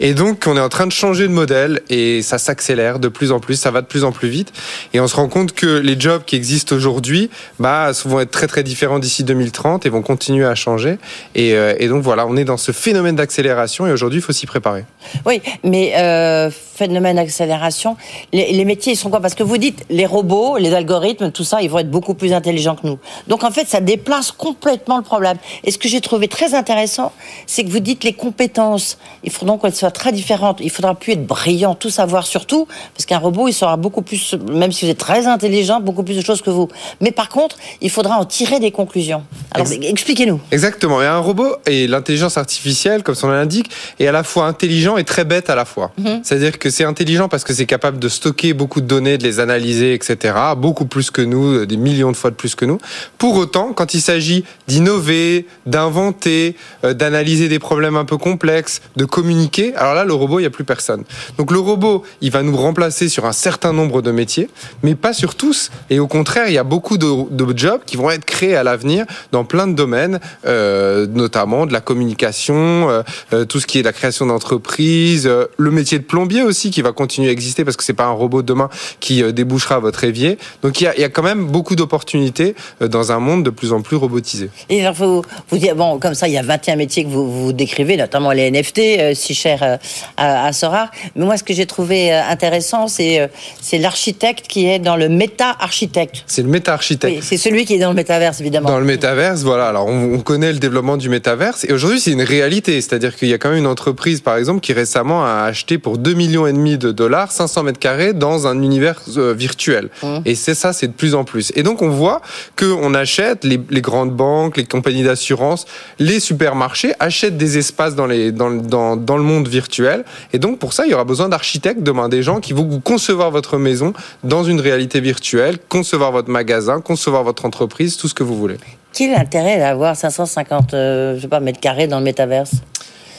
Et 0.00 0.14
donc 0.14 0.44
on 0.46 0.56
est 0.56 0.60
en 0.60 0.70
train 0.70 0.86
de 0.86 0.92
changer 0.92 1.28
de 1.28 1.32
modèle 1.32 1.82
et 1.90 2.22
ça 2.22 2.38
s'accélère 2.38 2.98
de 2.98 3.08
plus 3.08 3.30
en 3.30 3.40
plus, 3.40 3.56
ça 3.56 3.70
va 3.70 3.82
de 3.82 3.86
plus 3.86 4.04
en 4.04 4.12
plus 4.12 4.28
vite. 4.28 4.54
Et 4.94 5.00
on 5.00 5.06
se 5.06 5.16
rend 5.16 5.28
compte 5.28 5.52
que 5.52 5.66
les 5.66 6.00
jobs 6.00 6.22
qui 6.24 6.36
existent 6.36 6.74
aujourd'hui, 6.74 7.28
bah 7.58 7.92
souvent 7.92 8.21
être 8.22 8.30
très 8.30 8.46
très 8.46 8.62
différents 8.62 8.98
d'ici 8.98 9.24
2030 9.24 9.86
et 9.86 9.88
vont 9.88 10.02
continuer 10.02 10.44
à 10.44 10.54
changer. 10.54 10.98
Et, 11.34 11.54
euh, 11.54 11.74
et, 11.78 11.88
donc 11.88 12.02
voilà, 12.02 12.26
on 12.26 12.36
est 12.36 12.44
dans 12.44 12.56
ce 12.56 12.72
phénomène 12.72 13.16
d'accélération 13.16 13.86
et 13.86 13.92
aujourd'hui, 13.92 14.20
il 14.20 14.22
faut 14.22 14.32
s'y 14.32 14.46
préparer. 14.46 14.84
Oui, 15.26 15.42
mais 15.64 15.92
euh, 15.96 16.50
phénomène 16.82 17.16
d'accélération, 17.16 17.96
les, 18.32 18.52
les, 18.52 18.64
métiers, 18.64 18.94
ils 18.94 18.96
sont 18.96 19.10
quoi? 19.10 19.20
Parce 19.20 19.34
que 19.34 19.44
vous 19.44 19.58
dites, 19.58 19.84
les 19.88 20.06
robots, 20.06 20.56
les 20.56 20.74
algorithmes, 20.74 21.30
tout 21.30 21.44
ça, 21.44 21.62
ils 21.62 21.70
vont 21.70 21.78
être 21.78 21.90
beaucoup 21.90 22.14
plus 22.14 22.32
intelligents 22.32 22.74
que 22.74 22.86
nous. 22.86 22.98
Donc 23.28 23.44
en 23.44 23.50
fait, 23.50 23.68
ça 23.68 23.80
déplace 23.80 24.32
complètement 24.32 24.96
le 24.96 25.04
problème. 25.04 25.36
Et 25.64 25.70
ce 25.70 25.78
que 25.78 25.88
j'ai 25.88 26.00
trouvé 26.00 26.26
très 26.26 26.54
intéressant, 26.54 27.12
c'est 27.46 27.62
que 27.64 27.70
vous 27.70 27.80
dites 27.80 28.02
les 28.02 28.14
compétences, 28.14 28.98
il 29.22 29.30
faudra 29.30 29.58
qu'elles 29.58 29.74
soient 29.74 29.92
très 29.92 30.12
différentes. 30.12 30.58
Il 30.60 30.70
faudra 30.70 30.94
plus 30.94 31.12
être 31.12 31.26
brillant, 31.26 31.74
tout 31.74 31.90
savoir 31.90 32.26
sur 32.26 32.46
tout, 32.46 32.66
parce 32.94 33.06
qu'un 33.06 33.18
robot, 33.18 33.48
il 33.48 33.52
saura 33.52 33.76
beaucoup 33.76 34.02
plus, 34.02 34.34
même 34.50 34.72
si 34.72 34.84
vous 34.84 34.90
êtes 34.90 34.98
très 34.98 35.26
intelligent, 35.26 35.80
beaucoup 35.80 36.02
plus 36.02 36.16
de 36.16 36.24
choses 36.24 36.42
que 36.42 36.50
vous. 36.50 36.68
Mais 37.00 37.12
par 37.12 37.28
contre, 37.28 37.56
il 37.80 37.90
faudra 37.90 38.16
en 38.16 38.24
tirer 38.24 38.58
des 38.58 38.72
conclusions. 38.72 39.22
Alors 39.52 39.68
expliquez-nous. 39.70 40.40
Exactement. 40.50 41.00
Et 41.00 41.06
un 41.06 41.18
robot 41.18 41.56
et 41.66 41.86
l'intelligence 41.86 42.36
artificielle, 42.36 43.02
comme 43.02 43.14
son 43.14 43.28
nom 43.28 43.34
l'indique, 43.34 43.70
est 44.00 44.06
à 44.08 44.12
la 44.12 44.24
fois 44.24 44.46
intelligent 44.46 44.96
et 44.96 45.04
très 45.04 45.24
bête 45.24 45.48
à 45.48 45.54
la 45.54 45.64
fois. 45.64 45.92
Mhm. 45.98 46.20
C'est-à-dire 46.24 46.58
que 46.58 46.70
c'est 46.72 46.84
intelligent 46.84 47.28
parce 47.28 47.44
que 47.44 47.52
c'est 47.52 47.66
capable 47.66 47.98
de 47.98 48.08
stocker 48.08 48.52
beaucoup 48.52 48.80
de 48.80 48.86
données, 48.86 49.18
de 49.18 49.22
les 49.22 49.38
analyser, 49.40 49.94
etc. 49.94 50.34
Beaucoup 50.56 50.86
plus 50.86 51.10
que 51.10 51.22
nous, 51.22 51.52
euh, 51.52 51.66
des 51.66 51.76
millions 51.76 52.10
de 52.10 52.16
fois 52.16 52.30
de 52.30 52.34
plus 52.34 52.54
que 52.54 52.64
nous. 52.64 52.78
Pour 53.18 53.36
autant, 53.36 53.72
quand 53.72 53.94
il 53.94 54.00
s'agit 54.00 54.44
d'innover, 54.66 55.46
d'inventer, 55.66 56.56
euh, 56.84 56.94
d'analyser 56.94 57.48
des 57.48 57.58
problèmes 57.58 57.96
un 57.96 58.04
peu 58.04 58.16
complexes, 58.16 58.80
de 58.96 59.04
communiquer, 59.04 59.74
alors 59.76 59.94
là, 59.94 60.04
le 60.04 60.14
robot, 60.14 60.40
il 60.40 60.42
n'y 60.42 60.46
a 60.46 60.50
plus 60.50 60.64
personne. 60.64 61.04
Donc 61.38 61.52
le 61.52 61.58
robot, 61.58 62.02
il 62.20 62.30
va 62.30 62.42
nous 62.42 62.56
remplacer 62.56 63.08
sur 63.08 63.26
un 63.26 63.32
certain 63.32 63.72
nombre 63.72 64.02
de 64.02 64.10
métiers, 64.10 64.48
mais 64.82 64.94
pas 64.94 65.12
sur 65.12 65.34
tous. 65.34 65.70
Et 65.90 66.00
au 66.00 66.06
contraire, 66.06 66.48
il 66.48 66.54
y 66.54 66.58
a 66.58 66.64
beaucoup 66.64 66.98
de, 66.98 67.30
de 67.30 67.58
jobs 67.58 67.82
qui 67.84 67.96
vont 67.96 68.10
être 68.10 68.24
créés 68.24 68.56
à 68.56 68.64
l'avenir 68.64 69.04
dans 69.30 69.44
plein 69.44 69.66
de 69.66 69.74
domaines, 69.74 70.20
euh, 70.46 71.06
notamment 71.06 71.66
de 71.66 71.72
la 71.72 71.80
communication, 71.80 73.02
tout 73.48 73.60
ce 73.60 73.66
qui 73.66 73.78
est 73.78 73.82
la 73.82 73.92
création 73.92 74.26
d'entreprises, 74.26 75.28
le 75.56 75.70
métier 75.70 75.98
de 75.98 76.04
plombier 76.04 76.42
aussi 76.42 76.61
qui 76.70 76.82
va 76.82 76.92
continuer 76.92 77.28
à 77.28 77.32
exister 77.32 77.64
parce 77.64 77.76
que 77.76 77.84
c'est 77.84 77.92
pas 77.92 78.06
un 78.06 78.12
robot 78.12 78.42
demain 78.42 78.68
qui 79.00 79.22
débouchera 79.32 79.78
votre 79.78 80.04
évier. 80.04 80.38
Donc 80.62 80.80
il 80.80 80.84
y 80.84 80.86
a, 80.86 80.98
y 80.98 81.04
a, 81.04 81.08
quand 81.08 81.22
même 81.22 81.46
beaucoup 81.46 81.76
d'opportunités 81.76 82.54
dans 82.80 83.12
un 83.12 83.18
monde 83.18 83.44
de 83.44 83.50
plus 83.50 83.72
en 83.72 83.82
plus 83.82 83.96
robotisé. 83.96 84.50
Et 84.68 84.80
alors 84.80 84.94
vous, 84.94 85.22
vous 85.50 85.58
dites, 85.58 85.74
bon, 85.74 85.98
comme 85.98 86.14
ça, 86.14 86.28
il 86.28 86.34
y 86.34 86.38
a 86.38 86.42
21 86.42 86.76
métiers 86.76 87.04
que 87.04 87.08
vous, 87.08 87.30
vous 87.30 87.52
décrivez, 87.52 87.96
notamment 87.96 88.32
les 88.32 88.50
NFT, 88.50 89.14
si 89.14 89.34
chers 89.34 89.78
à, 90.16 90.46
à 90.46 90.52
Sora. 90.52 90.90
Mais 91.16 91.24
moi, 91.24 91.36
ce 91.36 91.44
que 91.44 91.54
j'ai 91.54 91.66
trouvé 91.66 92.12
intéressant, 92.12 92.88
c'est 92.88 93.30
c'est 93.60 93.78
l'architecte 93.78 94.46
qui 94.48 94.66
est 94.66 94.78
dans 94.78 94.96
le 94.96 95.08
méta-architecte. 95.08 96.24
C'est 96.26 96.42
le 96.42 96.48
méta-architecte. 96.48 97.16
Oui, 97.16 97.22
c'est 97.22 97.36
celui 97.36 97.64
qui 97.64 97.74
est 97.74 97.78
dans 97.78 97.90
le 97.90 97.94
métaverse, 97.94 98.40
évidemment. 98.40 98.68
Dans 98.68 98.78
le 98.78 98.84
métaverse, 98.84 99.42
voilà. 99.42 99.68
Alors, 99.68 99.86
on, 99.86 100.18
connaît 100.20 100.52
le 100.52 100.58
développement 100.58 100.96
du 100.96 101.08
métaverse. 101.08 101.64
Et 101.64 101.72
aujourd'hui, 101.72 102.00
c'est 102.00 102.12
une 102.12 102.22
réalité. 102.22 102.80
C'est-à-dire 102.80 103.16
qu'il 103.16 103.28
y 103.28 103.34
a 103.34 103.38
quand 103.38 103.50
même 103.50 103.58
une 103.58 103.66
entreprise, 103.66 104.20
par 104.20 104.36
exemple, 104.36 104.60
qui 104.60 104.72
récemment 104.72 105.24
a 105.24 105.44
acheté 105.44 105.78
pour 105.78 105.98
2 105.98 106.14
millions 106.14 106.41
et 106.46 106.52
demi 106.52 106.78
de 106.78 106.92
dollars 106.92 107.32
500 107.32 107.62
mètres 107.64 107.78
carrés 107.78 108.12
dans 108.12 108.46
un 108.46 108.62
univers 108.62 109.00
euh, 109.16 109.34
virtuel. 109.34 109.88
Mmh. 110.02 110.18
Et 110.24 110.34
c'est 110.34 110.54
ça, 110.54 110.72
c'est 110.72 110.88
de 110.88 110.92
plus 110.92 111.14
en 111.14 111.24
plus. 111.24 111.52
Et 111.56 111.62
donc, 111.62 111.82
on 111.82 111.88
voit 111.88 112.22
qu'on 112.56 112.94
achète, 112.94 113.44
les, 113.44 113.60
les, 113.70 113.80
grandes 113.80 114.12
banques, 114.12 114.56
les 114.56 114.64
compagnies 114.64 115.02
d'assurance, 115.02 115.66
les 115.98 116.20
supermarchés 116.20 116.94
achètent 117.00 117.36
des 117.36 117.58
espaces 117.58 117.94
dans, 117.94 118.06
les, 118.06 118.32
dans, 118.32 118.50
dans, 118.50 118.96
dans 118.96 119.16
le 119.16 119.22
monde 119.22 119.48
virtuel. 119.48 120.04
Et 120.32 120.38
donc, 120.38 120.58
pour 120.58 120.72
ça, 120.72 120.86
il 120.86 120.90
y 120.90 120.94
aura 120.94 121.04
besoin 121.04 121.28
d'architectes 121.28 121.82
demain, 121.82 122.08
des 122.08 122.22
gens 122.22 122.40
qui 122.40 122.52
vont 122.52 122.80
concevoir 122.80 123.30
votre 123.30 123.58
maison 123.58 123.92
dans 124.24 124.44
une 124.44 124.60
réalité 124.60 125.00
virtuelle, 125.00 125.58
concevoir 125.68 126.12
votre 126.12 126.30
magasin, 126.30 126.80
concevoir 126.80 127.22
votre 127.24 127.44
entreprise 127.44 127.96
tout 127.96 128.08
ce 128.08 128.14
que 128.14 128.22
vous 128.22 128.36
voulez. 128.36 128.56
Quel 128.92 129.14
intérêt 129.14 129.58
d'avoir 129.58 129.96
550 129.96 130.74
euh, 130.74 131.16
je 131.16 131.22
sais 131.22 131.28
pas, 131.28 131.40
mètres 131.40 131.60
carrés 131.60 131.86
dans 131.86 131.98
le 131.98 132.04
métaverse? 132.04 132.52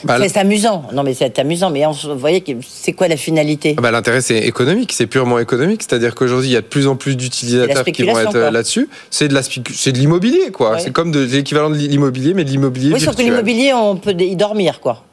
Bah, 0.04 0.18
c'est 0.20 0.36
amusant. 0.38 0.84
Non, 0.92 1.02
mais 1.02 1.14
c'est 1.14 1.38
amusant. 1.38 1.70
Mais 1.70 1.84
vous 1.84 2.18
voyez, 2.18 2.44
c'est 2.66 2.92
quoi 2.92 3.08
la 3.08 3.16
finalité 3.16 3.74
ah 3.78 3.80
bah, 3.80 3.90
L'intérêt, 3.90 4.20
c'est 4.20 4.38
économique. 4.38 4.92
C'est 4.92 5.06
purement 5.06 5.38
économique. 5.38 5.82
C'est-à-dire 5.82 6.14
qu'aujourd'hui, 6.14 6.50
il 6.50 6.52
y 6.52 6.56
a 6.56 6.60
de 6.60 6.66
plus 6.66 6.86
en 6.86 6.96
plus 6.96 7.16
d'utilisateurs 7.16 7.84
qui 7.84 8.02
vont 8.04 8.18
être 8.18 8.38
là-dessus. 8.38 8.88
C'est 9.10 9.28
de 9.28 9.98
l'immobilier, 9.98 10.50
quoi. 10.52 10.78
C'est 10.78 10.92
comme 10.92 11.10
de 11.10 11.24
l'équivalent 11.24 11.70
de 11.70 11.76
l'immobilier, 11.76 12.34
mais 12.34 12.44
de 12.44 12.50
l'immobilier. 12.50 12.92
Oui, 12.92 13.00
sauf 13.00 13.16
que 13.16 13.22
l'immobilier, 13.22 13.72
on 13.74 13.96
peut 13.96 14.14
y 14.18 14.36
dormir, 14.36 14.80
quoi. 14.80 15.04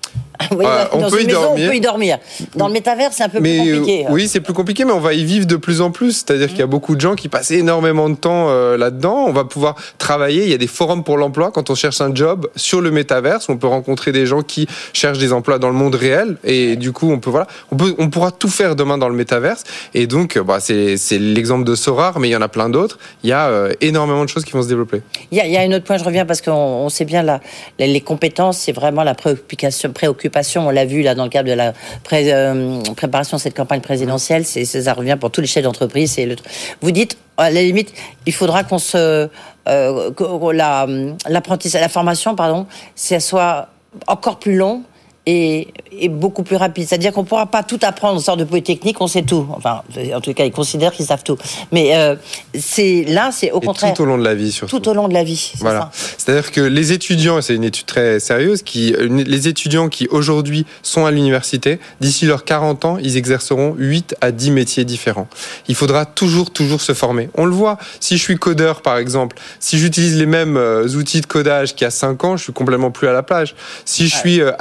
Bah, 0.57 0.89
on, 0.93 1.09
peut 1.09 1.21
y 1.21 1.27
dormir. 1.27 1.65
on 1.65 1.69
peut 1.69 1.75
y 1.75 1.81
dormir. 1.81 2.17
Dans 2.55 2.67
le 2.67 2.73
métavers, 2.73 3.11
c'est 3.13 3.23
un 3.23 3.29
peu 3.29 3.39
plus 3.39 3.57
compliqué. 3.57 4.05
Oui, 4.09 4.27
c'est 4.27 4.41
plus 4.41 4.53
compliqué, 4.53 4.85
mais 4.85 4.91
on 4.91 4.99
va 4.99 5.13
y 5.13 5.23
vivre 5.23 5.45
de 5.45 5.55
plus 5.55 5.81
en 5.81 5.91
plus. 5.91 6.11
C'est-à-dire 6.11 6.47
qu'il 6.47 6.59
y 6.59 6.63
a 6.63 6.67
mm. 6.67 6.69
beaucoup 6.69 6.95
de 6.95 7.01
gens 7.01 7.15
qui 7.15 7.29
passent 7.29 7.51
énormément 7.51 8.09
de 8.09 8.15
temps 8.15 8.47
euh, 8.49 8.77
là-dedans. 8.77 9.25
On 9.27 9.31
va 9.31 9.45
pouvoir 9.45 9.75
travailler. 9.97 10.43
Il 10.43 10.49
y 10.49 10.53
a 10.53 10.57
des 10.57 10.67
forums 10.67 11.03
pour 11.03 11.17
l'emploi 11.17 11.51
quand 11.51 11.69
on 11.69 11.75
cherche 11.75 12.01
un 12.01 12.13
job 12.13 12.49
sur 12.55 12.81
le 12.81 12.91
métaverse. 12.91 13.49
On 13.49 13.57
peut 13.57 13.67
rencontrer 13.67 14.11
des 14.11 14.25
gens 14.25 14.41
qui 14.41 14.67
cherchent 14.93 15.19
des 15.19 15.33
emplois 15.33 15.59
dans 15.59 15.69
le 15.69 15.75
monde 15.75 15.95
réel. 15.95 16.37
Et 16.43 16.75
du 16.75 16.91
coup, 16.91 17.11
on 17.11 17.19
peut 17.19 17.29
voilà, 17.29 17.47
on 17.71 17.77
peut, 17.77 17.95
on 17.97 18.09
pourra 18.09 18.31
tout 18.31 18.49
faire 18.49 18.75
demain 18.75 18.97
dans 18.97 19.09
le 19.09 19.15
métaverse. 19.15 19.63
Et 19.93 20.07
donc, 20.07 20.37
bah, 20.39 20.59
c'est 20.59 20.97
l'exemple 21.19 21.63
de 21.63 21.75
Sorar, 21.75 22.19
mais 22.19 22.29
il 22.29 22.31
y 22.31 22.35
en 22.35 22.41
a 22.41 22.47
plein 22.47 22.69
d'autres. 22.69 22.99
Il 23.23 23.29
y 23.29 23.33
a 23.33 23.47
euh, 23.47 23.73
énormément 23.81 24.23
de 24.23 24.29
choses 24.29 24.45
qui 24.45 24.51
vont 24.51 24.61
se 24.61 24.67
développer. 24.67 25.01
Il 25.31 25.37
y 25.37 25.41
a, 25.41 25.45
il 25.45 25.51
y 25.51 25.57
a 25.57 25.61
un 25.61 25.71
autre 25.71 25.85
point. 25.85 25.97
Je 25.97 26.03
reviens 26.03 26.25
parce 26.25 26.41
qu'on 26.41 26.89
sait 26.89 27.05
bien 27.05 27.23
là, 27.23 27.39
les 27.79 28.01
compétences, 28.01 28.57
c'est 28.57 28.71
vraiment 28.71 29.03
la 29.03 29.15
préoccupation, 29.15 29.91
préoccupation. 29.91 30.67
On 30.67 30.71
l'a 30.71 30.85
vu 30.85 31.01
là 31.01 31.15
dans 31.15 31.23
le 31.23 31.29
cadre 31.29 31.49
de 31.49 31.53
la 31.53 31.73
euh, 32.13 32.81
préparation 32.95 33.37
de 33.37 33.41
cette 33.41 33.55
campagne 33.55 33.81
présidentielle. 33.81 34.45
C'est, 34.45 34.65
ça 34.65 34.93
revient 34.93 35.17
pour 35.19 35.31
tous 35.31 35.41
les 35.41 35.47
chefs 35.47 35.63
d'entreprise. 35.63 36.17
Le... 36.17 36.35
Vous 36.81 36.91
dites, 36.91 37.17
à 37.37 37.49
la 37.49 37.61
limite, 37.61 37.93
il 38.25 38.33
faudra 38.33 38.63
qu'on 38.63 38.79
se. 38.79 39.29
Euh, 39.67 40.11
la, 40.53 40.87
l'apprentissage, 41.29 41.81
la 41.81 41.89
formation, 41.89 42.35
pardon, 42.35 42.65
ça 42.95 43.19
soit 43.19 43.69
encore 44.07 44.39
plus 44.39 44.55
long 44.55 44.83
est, 45.25 45.67
beaucoup 46.09 46.43
plus 46.43 46.55
rapide. 46.55 46.87
C'est-à-dire 46.87 47.13
qu'on 47.13 47.21
ne 47.21 47.27
pourra 47.27 47.45
pas 47.45 47.63
tout 47.63 47.79
apprendre 47.83 48.17
en 48.17 48.21
sorte 48.21 48.39
de 48.39 48.43
polytechnique, 48.43 48.99
on 49.01 49.07
sait 49.07 49.21
tout. 49.21 49.47
Enfin, 49.51 49.83
en 50.13 50.21
tout 50.21 50.33
cas, 50.33 50.45
ils 50.45 50.51
considèrent 50.51 50.91
qu'ils 50.91 51.05
savent 51.05 51.23
tout. 51.23 51.37
Mais 51.71 51.95
euh, 51.95 52.15
c'est 52.57 53.05
là, 53.07 53.31
c'est 53.31 53.51
au 53.51 53.59
contraire. 53.59 53.93
Tout 53.93 54.03
au 54.03 54.05
long 54.05 54.17
de 54.17 54.23
la 54.23 54.33
vie, 54.33 54.51
surtout. 54.51 54.79
Tout 54.79 54.89
au 54.89 54.93
long 54.93 55.07
de 55.07 55.13
la 55.13 55.23
vie. 55.23 55.53
Voilà. 55.59 55.91
C'est-à-dire 55.93 56.51
que 56.51 56.61
les 56.61 56.91
étudiants, 56.91 57.41
c'est 57.41 57.55
une 57.55 57.63
étude 57.63 57.85
très 57.85 58.19
sérieuse, 58.19 58.63
qui, 58.63 58.95
les 59.09 59.47
étudiants 59.47 59.89
qui 59.89 60.07
aujourd'hui 60.07 60.65
sont 60.81 61.05
à 61.05 61.11
l'université, 61.11 61.79
d'ici 61.99 62.25
leurs 62.25 62.45
40 62.45 62.85
ans, 62.85 62.97
ils 62.97 63.17
exerceront 63.17 63.75
8 63.77 64.15
à 64.21 64.31
10 64.31 64.51
métiers 64.51 64.85
différents. 64.85 65.27
Il 65.67 65.75
faudra 65.75 66.05
toujours, 66.05 66.51
toujours 66.51 66.81
se 66.81 66.93
former. 66.93 67.29
On 67.35 67.45
le 67.45 67.51
voit. 67.51 67.77
Si 67.99 68.17
je 68.17 68.23
suis 68.23 68.37
codeur, 68.37 68.81
par 68.81 68.97
exemple, 68.97 69.37
si 69.59 69.77
j'utilise 69.77 70.17
les 70.17 70.25
mêmes 70.25 70.57
euh, 70.57 70.87
outils 70.95 71.21
de 71.21 71.25
codage 71.25 71.75
qu'il 71.75 71.85
y 71.85 71.87
a 71.87 71.91
5 71.91 72.23
ans, 72.23 72.37
je 72.37 72.43
suis 72.43 72.53
complètement 72.53 72.91
plus 72.91 73.07
à 73.07 73.13
la 73.13 73.23
plage. 73.23 73.55
Si 73.85 74.07
je 74.07 74.15
suis 74.15 74.41
euh, 74.41 74.51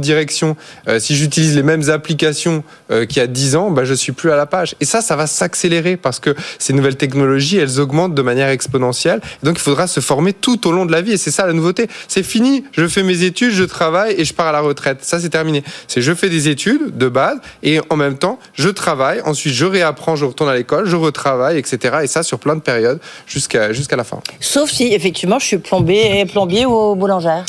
direction, 0.00 0.56
euh, 0.88 0.98
si 0.98 1.16
j'utilise 1.16 1.56
les 1.56 1.62
mêmes 1.62 1.90
applications 1.90 2.64
euh, 2.90 3.06
qu'il 3.06 3.18
y 3.18 3.24
a 3.24 3.26
10 3.26 3.56
ans, 3.56 3.70
bah, 3.70 3.84
je 3.84 3.94
suis 3.94 4.12
plus 4.12 4.30
à 4.30 4.36
la 4.36 4.46
page. 4.46 4.74
Et 4.80 4.84
ça, 4.84 5.00
ça 5.00 5.16
va 5.16 5.26
s'accélérer 5.26 5.96
parce 5.96 6.20
que 6.20 6.34
ces 6.58 6.72
nouvelles 6.72 6.96
technologies, 6.96 7.58
elles 7.58 7.80
augmentent 7.80 8.14
de 8.14 8.22
manière 8.22 8.48
exponentielle. 8.48 9.20
donc, 9.42 9.58
il 9.58 9.62
faudra 9.62 9.86
se 9.86 10.00
former 10.00 10.32
tout 10.32 10.66
au 10.66 10.72
long 10.72 10.86
de 10.86 10.92
la 10.92 11.00
vie. 11.00 11.12
Et 11.12 11.16
c'est 11.16 11.30
ça 11.30 11.46
la 11.46 11.52
nouveauté. 11.52 11.88
C'est 12.08 12.22
fini. 12.22 12.64
Je 12.72 12.86
fais 12.86 13.02
mes 13.02 13.22
études, 13.22 13.52
je 13.52 13.64
travaille 13.64 14.14
et 14.18 14.24
je 14.24 14.34
pars 14.34 14.46
à 14.46 14.52
la 14.52 14.60
retraite. 14.60 14.98
Ça, 15.02 15.20
c'est 15.20 15.28
terminé. 15.28 15.64
C'est 15.86 16.02
je 16.02 16.14
fais 16.14 16.28
des 16.28 16.48
études 16.48 16.96
de 16.96 17.08
base 17.08 17.38
et 17.62 17.80
en 17.90 17.96
même 17.96 18.18
temps, 18.18 18.38
je 18.54 18.68
travaille. 18.68 19.20
Ensuite, 19.22 19.54
je 19.54 19.64
réapprends, 19.64 20.16
je 20.16 20.24
retourne 20.24 20.50
à 20.50 20.54
l'école, 20.54 20.86
je 20.86 20.96
retravaille, 20.96 21.58
etc. 21.58 21.98
Et 22.02 22.06
ça 22.06 22.22
sur 22.22 22.38
plein 22.38 22.56
de 22.56 22.60
périodes 22.60 23.00
jusqu'à 23.26 23.96
la 23.96 24.04
fin. 24.04 24.20
Sauf 24.40 24.70
si, 24.70 24.92
effectivement, 24.94 25.38
je 25.38 25.46
suis 25.46 25.58
plombier 25.58 26.66
ou 26.66 26.94
boulangère. 26.94 27.44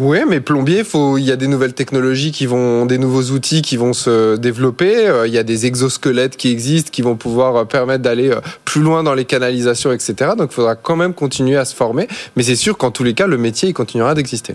Oui, 0.00 0.18
mais 0.28 0.40
plombier, 0.40 0.84
il 0.94 1.24
y 1.24 1.32
a 1.32 1.36
des 1.36 1.48
nouvelles 1.48 1.74
technologies 1.74 2.30
qui 2.30 2.46
vont, 2.46 2.86
des 2.86 2.98
nouveaux 2.98 3.32
outils 3.32 3.62
qui 3.62 3.76
vont 3.76 3.92
se 3.92 4.36
développer. 4.36 5.08
Euh, 5.08 5.26
il 5.26 5.34
y 5.34 5.38
a 5.38 5.42
des 5.42 5.66
exosquelettes 5.66 6.36
qui 6.36 6.52
existent, 6.52 6.90
qui 6.92 7.02
vont 7.02 7.16
pouvoir 7.16 7.56
euh, 7.56 7.64
permettre 7.64 8.04
d'aller 8.04 8.30
euh, 8.30 8.40
plus 8.64 8.80
loin 8.80 9.02
dans 9.02 9.14
les 9.14 9.24
canalisations, 9.24 9.90
etc. 9.90 10.34
Donc, 10.38 10.50
il 10.52 10.54
faudra 10.54 10.76
quand 10.76 10.94
même 10.94 11.14
continuer 11.14 11.56
à 11.56 11.64
se 11.64 11.74
former. 11.74 12.06
Mais 12.36 12.44
c'est 12.44 12.54
sûr 12.54 12.78
qu'en 12.78 12.92
tous 12.92 13.02
les 13.02 13.12
cas, 13.12 13.26
le 13.26 13.38
métier, 13.38 13.70
il 13.70 13.72
continuera 13.72 14.14
d'exister. 14.14 14.54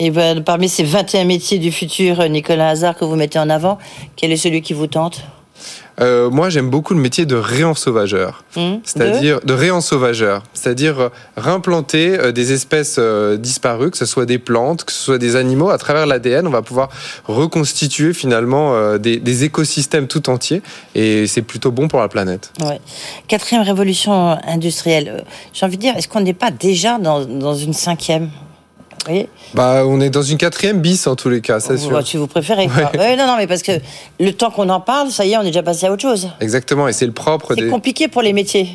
Et 0.00 0.10
ben, 0.10 0.42
parmi 0.42 0.68
ces 0.68 0.82
21 0.82 1.26
métiers 1.26 1.58
du 1.58 1.70
futur, 1.70 2.28
Nicolas 2.28 2.70
Hazard, 2.70 2.96
que 2.96 3.04
vous 3.04 3.14
mettez 3.14 3.38
en 3.38 3.50
avant, 3.50 3.78
quel 4.16 4.32
est 4.32 4.36
celui 4.36 4.62
qui 4.62 4.72
vous 4.72 4.88
tente? 4.88 5.22
Euh, 6.00 6.30
moi, 6.30 6.48
j'aime 6.48 6.70
beaucoup 6.70 6.94
le 6.94 7.00
métier 7.00 7.26
de 7.26 7.36
réensauvageur, 7.36 8.44
mmh. 8.56 8.76
c'est-à-dire 8.84 9.40
de, 9.40 9.52
réensauvageur, 9.52 10.42
c'est-à-dire 10.54 11.00
euh, 11.00 11.08
réimplanter 11.36 12.18
euh, 12.18 12.32
des 12.32 12.52
espèces 12.52 12.98
disparues, 13.38 13.90
que 13.90 13.98
ce 13.98 14.06
soit 14.06 14.26
des 14.26 14.38
plantes, 14.38 14.84
que 14.84 14.92
ce 14.92 15.02
soit 15.02 15.18
des 15.18 15.36
animaux, 15.36 15.70
à 15.70 15.78
travers 15.78 16.06
l'ADN, 16.06 16.46
on 16.46 16.50
va 16.50 16.62
pouvoir 16.62 16.88
reconstituer 17.26 18.12
finalement 18.12 18.96
des, 18.98 19.44
écosystèmes 19.44 20.06
tout 20.06 20.30
entiers, 20.30 20.62
et 20.94 21.26
c'est 21.26 21.42
plutôt 21.42 21.70
bon 21.70 21.88
pour 21.88 22.00
la 22.00 22.08
planète. 22.08 22.52
Ouais. 22.60 22.80
Quatrième 23.28 23.62
révolution 23.62 24.38
industrielle. 24.46 25.24
J'ai 25.52 25.66
envie 25.66 25.76
de 25.76 25.82
dire, 25.82 25.96
est-ce 25.96 26.08
qu'on 26.08 26.20
n'est 26.20 26.32
pas 26.32 26.50
déjà 26.50 26.98
dans, 26.98 27.24
dans 27.24 27.54
une 27.54 27.72
cinquième? 27.72 28.30
Bah, 29.54 29.84
on 29.86 30.00
est 30.00 30.10
dans 30.10 30.22
une 30.22 30.38
quatrième 30.38 30.80
bis 30.80 31.06
en 31.06 31.16
tous 31.16 31.28
les 31.28 31.40
cas, 31.40 31.60
c'est 31.60 31.76
sûr. 31.76 32.06
Si 32.06 32.16
vous 32.16 32.26
préférez. 32.26 32.66
non, 33.16 33.26
non, 33.26 33.36
mais 33.36 33.46
parce 33.46 33.62
que 33.62 33.72
le 34.20 34.32
temps 34.32 34.50
qu'on 34.50 34.68
en 34.68 34.80
parle, 34.80 35.10
ça 35.10 35.24
y 35.24 35.32
est, 35.32 35.36
on 35.36 35.42
est 35.42 35.46
déjà 35.46 35.62
passé 35.62 35.86
à 35.86 35.92
autre 35.92 36.02
chose. 36.02 36.30
Exactement, 36.40 36.88
et 36.88 36.92
c'est 36.92 37.06
le 37.06 37.12
propre. 37.12 37.54
C'est 37.56 37.68
compliqué 37.68 38.08
pour 38.08 38.22
les 38.22 38.32
métiers. 38.32 38.68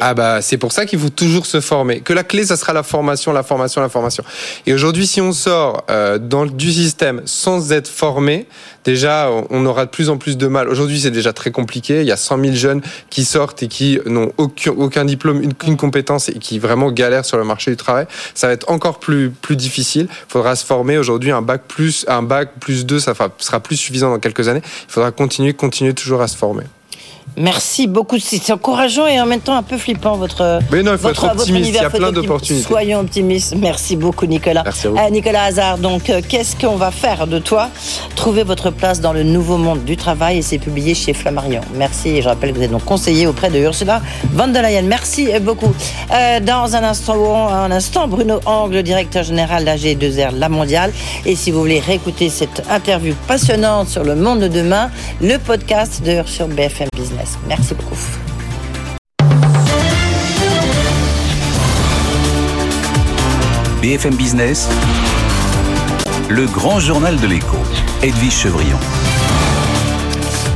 Ah 0.00 0.14
bah 0.14 0.42
c'est 0.42 0.58
pour 0.58 0.72
ça 0.72 0.86
qu'il 0.86 0.98
faut 0.98 1.08
toujours 1.08 1.46
se 1.46 1.60
former. 1.60 2.00
Que 2.00 2.12
la 2.12 2.24
clé, 2.24 2.44
ça 2.44 2.56
sera 2.56 2.72
la 2.72 2.82
formation, 2.82 3.32
la 3.32 3.42
formation, 3.42 3.80
la 3.80 3.88
formation. 3.88 4.24
Et 4.66 4.74
aujourd'hui, 4.74 5.06
si 5.06 5.20
on 5.20 5.32
sort 5.32 5.84
euh, 5.90 6.18
dans, 6.18 6.46
du 6.46 6.70
système 6.70 7.22
sans 7.24 7.72
être 7.72 7.88
formé, 7.88 8.46
déjà 8.84 9.30
on 9.50 9.66
aura 9.66 9.86
de 9.86 9.90
plus 9.90 10.10
en 10.10 10.18
plus 10.18 10.36
de 10.36 10.46
mal. 10.46 10.68
Aujourd'hui, 10.68 11.00
c'est 11.00 11.10
déjà 11.10 11.32
très 11.32 11.50
compliqué. 11.50 12.00
Il 12.00 12.06
y 12.06 12.12
a 12.12 12.16
100 12.16 12.40
000 12.42 12.54
jeunes 12.54 12.82
qui 13.08 13.24
sortent 13.24 13.62
et 13.62 13.68
qui 13.68 13.98
n'ont 14.06 14.32
aucun, 14.36 14.72
aucun 14.72 15.04
diplôme, 15.04 15.42
aucune 15.44 15.76
compétence 15.76 16.28
et 16.28 16.38
qui 16.38 16.58
vraiment 16.58 16.90
galèrent 16.90 17.24
sur 17.24 17.38
le 17.38 17.44
marché 17.44 17.70
du 17.70 17.76
travail. 17.76 18.06
Ça 18.34 18.46
va 18.46 18.52
être 18.52 18.70
encore 18.70 18.98
plus 18.98 19.30
plus 19.30 19.56
difficile. 19.56 20.08
Il 20.10 20.32
faudra 20.32 20.56
se 20.56 20.64
former. 20.64 20.98
Aujourd'hui, 20.98 21.30
un 21.30 21.42
bac 21.42 21.62
plus 21.66 22.04
un 22.08 22.22
bac 22.22 22.50
plus 22.60 22.86
2, 22.86 23.00
ça 23.00 23.14
sera 23.38 23.60
plus 23.60 23.76
suffisant 23.76 24.10
dans 24.10 24.18
quelques 24.18 24.48
années. 24.48 24.62
Il 24.64 24.92
faudra 24.92 25.10
continuer, 25.10 25.54
continuer 25.54 25.94
toujours 25.94 26.22
à 26.22 26.28
se 26.28 26.36
former. 26.36 26.64
Merci 27.36 27.86
beaucoup. 27.86 28.18
C'est 28.18 28.52
encourageant 28.52 29.06
et 29.06 29.20
en 29.20 29.26
même 29.26 29.40
temps 29.40 29.56
un 29.56 29.62
peu 29.62 29.78
flippant 29.78 30.16
votre. 30.16 30.60
Mais 30.72 30.82
non, 30.82 30.92
il 30.92 30.98
faut 30.98 31.08
être 31.10 31.24
optimiste. 31.24 31.68
Il 31.70 31.74
y 31.74 31.78
a 31.78 31.90
plein 31.90 32.12
d'opportunités. 32.12 32.66
Soyons 32.66 33.00
optimistes. 33.00 33.54
Merci 33.56 33.96
beaucoup, 33.96 34.26
Nicolas. 34.26 34.62
Merci 34.64 34.86
à 34.86 34.90
vous. 34.90 34.96
Euh, 34.96 35.10
Nicolas 35.10 35.44
Hazard, 35.44 35.78
donc, 35.78 36.10
euh, 36.10 36.20
qu'est-ce 36.26 36.56
qu'on 36.56 36.76
va 36.76 36.90
faire 36.90 37.26
de 37.26 37.38
toi? 37.38 37.70
Trouver 38.16 38.42
votre 38.42 38.70
place 38.70 39.00
dans 39.00 39.12
le 39.12 39.22
nouveau 39.22 39.56
monde 39.56 39.84
du 39.84 39.96
travail 39.96 40.38
et 40.38 40.42
c'est 40.42 40.58
publié 40.58 40.94
chez 40.94 41.12
Flammarion. 41.12 41.60
Merci. 41.74 42.10
Et 42.10 42.22
je 42.22 42.28
rappelle 42.28 42.52
que 42.52 42.56
vous 42.58 42.64
êtes 42.64 42.70
donc 42.70 42.84
conseiller 42.84 43.26
auprès 43.26 43.50
de 43.50 43.58
Ursula 43.58 44.00
von 44.32 44.48
der 44.48 44.62
Leyen. 44.62 44.82
Merci 44.82 45.28
beaucoup. 45.40 45.72
Euh, 46.12 46.40
dans 46.40 46.74
un 46.74 46.84
instant, 46.84 47.48
un 47.48 47.70
instant, 47.70 48.08
Bruno 48.08 48.40
Angle, 48.46 48.82
directeur 48.82 49.22
général 49.22 49.64
d'AG2R 49.64 50.36
La 50.36 50.48
Mondiale. 50.48 50.92
Et 51.24 51.36
si 51.36 51.50
vous 51.50 51.60
voulez 51.60 51.80
réécouter 51.80 52.28
cette 52.28 52.62
interview 52.70 53.14
passionnante 53.26 53.88
sur 53.88 54.04
le 54.04 54.14
monde 54.14 54.40
de 54.40 54.48
demain, 54.48 54.90
le 55.20 55.36
podcast 55.38 56.02
de 56.04 56.20
sur 56.26 56.48
BFM 56.48 56.88
Business. 56.96 57.19
Merci 57.46 57.74
beaucoup. 57.74 57.96
BFM 63.82 64.14
Business, 64.14 64.68
le 66.28 66.46
grand 66.46 66.80
journal 66.80 67.18
de 67.18 67.26
l'écho, 67.26 67.56
Edwige 68.02 68.32
Chevrillon. 68.32 68.76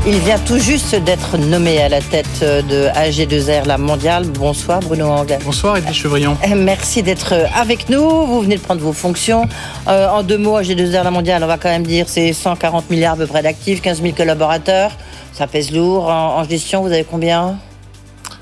Il 0.07 0.19
vient 0.19 0.39
tout 0.39 0.59
juste 0.59 0.95
d'être 0.95 1.39
nommé 1.39 1.83
à 1.83 1.89
la 1.89 2.03
tête 2.03 2.41
de 2.41 2.89
AG2R, 2.89 3.67
la 3.67 3.79
mondiale. 3.79 4.27
Bonsoir 4.27 4.81
Bruno 4.81 5.07
Angle. 5.07 5.39
Bonsoir 5.43 5.79
Edwige 5.79 5.97
Chevrillon. 5.97 6.37
Euh, 6.45 6.55
merci 6.55 7.03
d'être 7.03 7.35
avec 7.57 7.89
nous. 7.89 8.27
Vous 8.27 8.43
venez 8.43 8.57
de 8.57 8.61
prendre 8.61 8.83
vos 8.83 8.93
fonctions. 8.93 9.49
Euh, 9.89 10.09
en 10.09 10.23
deux 10.23 10.37
mots, 10.37 10.61
AG2R, 10.61 11.05
la 11.05 11.11
mondiale, 11.11 11.43
on 11.43 11.47
va 11.47 11.57
quand 11.57 11.71
même 11.71 11.87
dire 11.87 12.05
c'est 12.09 12.35
140 12.35 12.91
milliards 12.91 13.15
à 13.15 13.17
peu 13.17 13.27
près 13.27 13.43
d'actifs, 13.43 13.81
15 13.81 14.03
000 14.03 14.15
collaborateurs. 14.15 14.91
Ça 15.35 15.49
pèse 15.49 15.73
lourd. 15.73 16.07
En, 16.07 16.45
gestion, 16.45 16.83
vous 16.83 16.93
avez 16.93 17.03
combien 17.03 17.59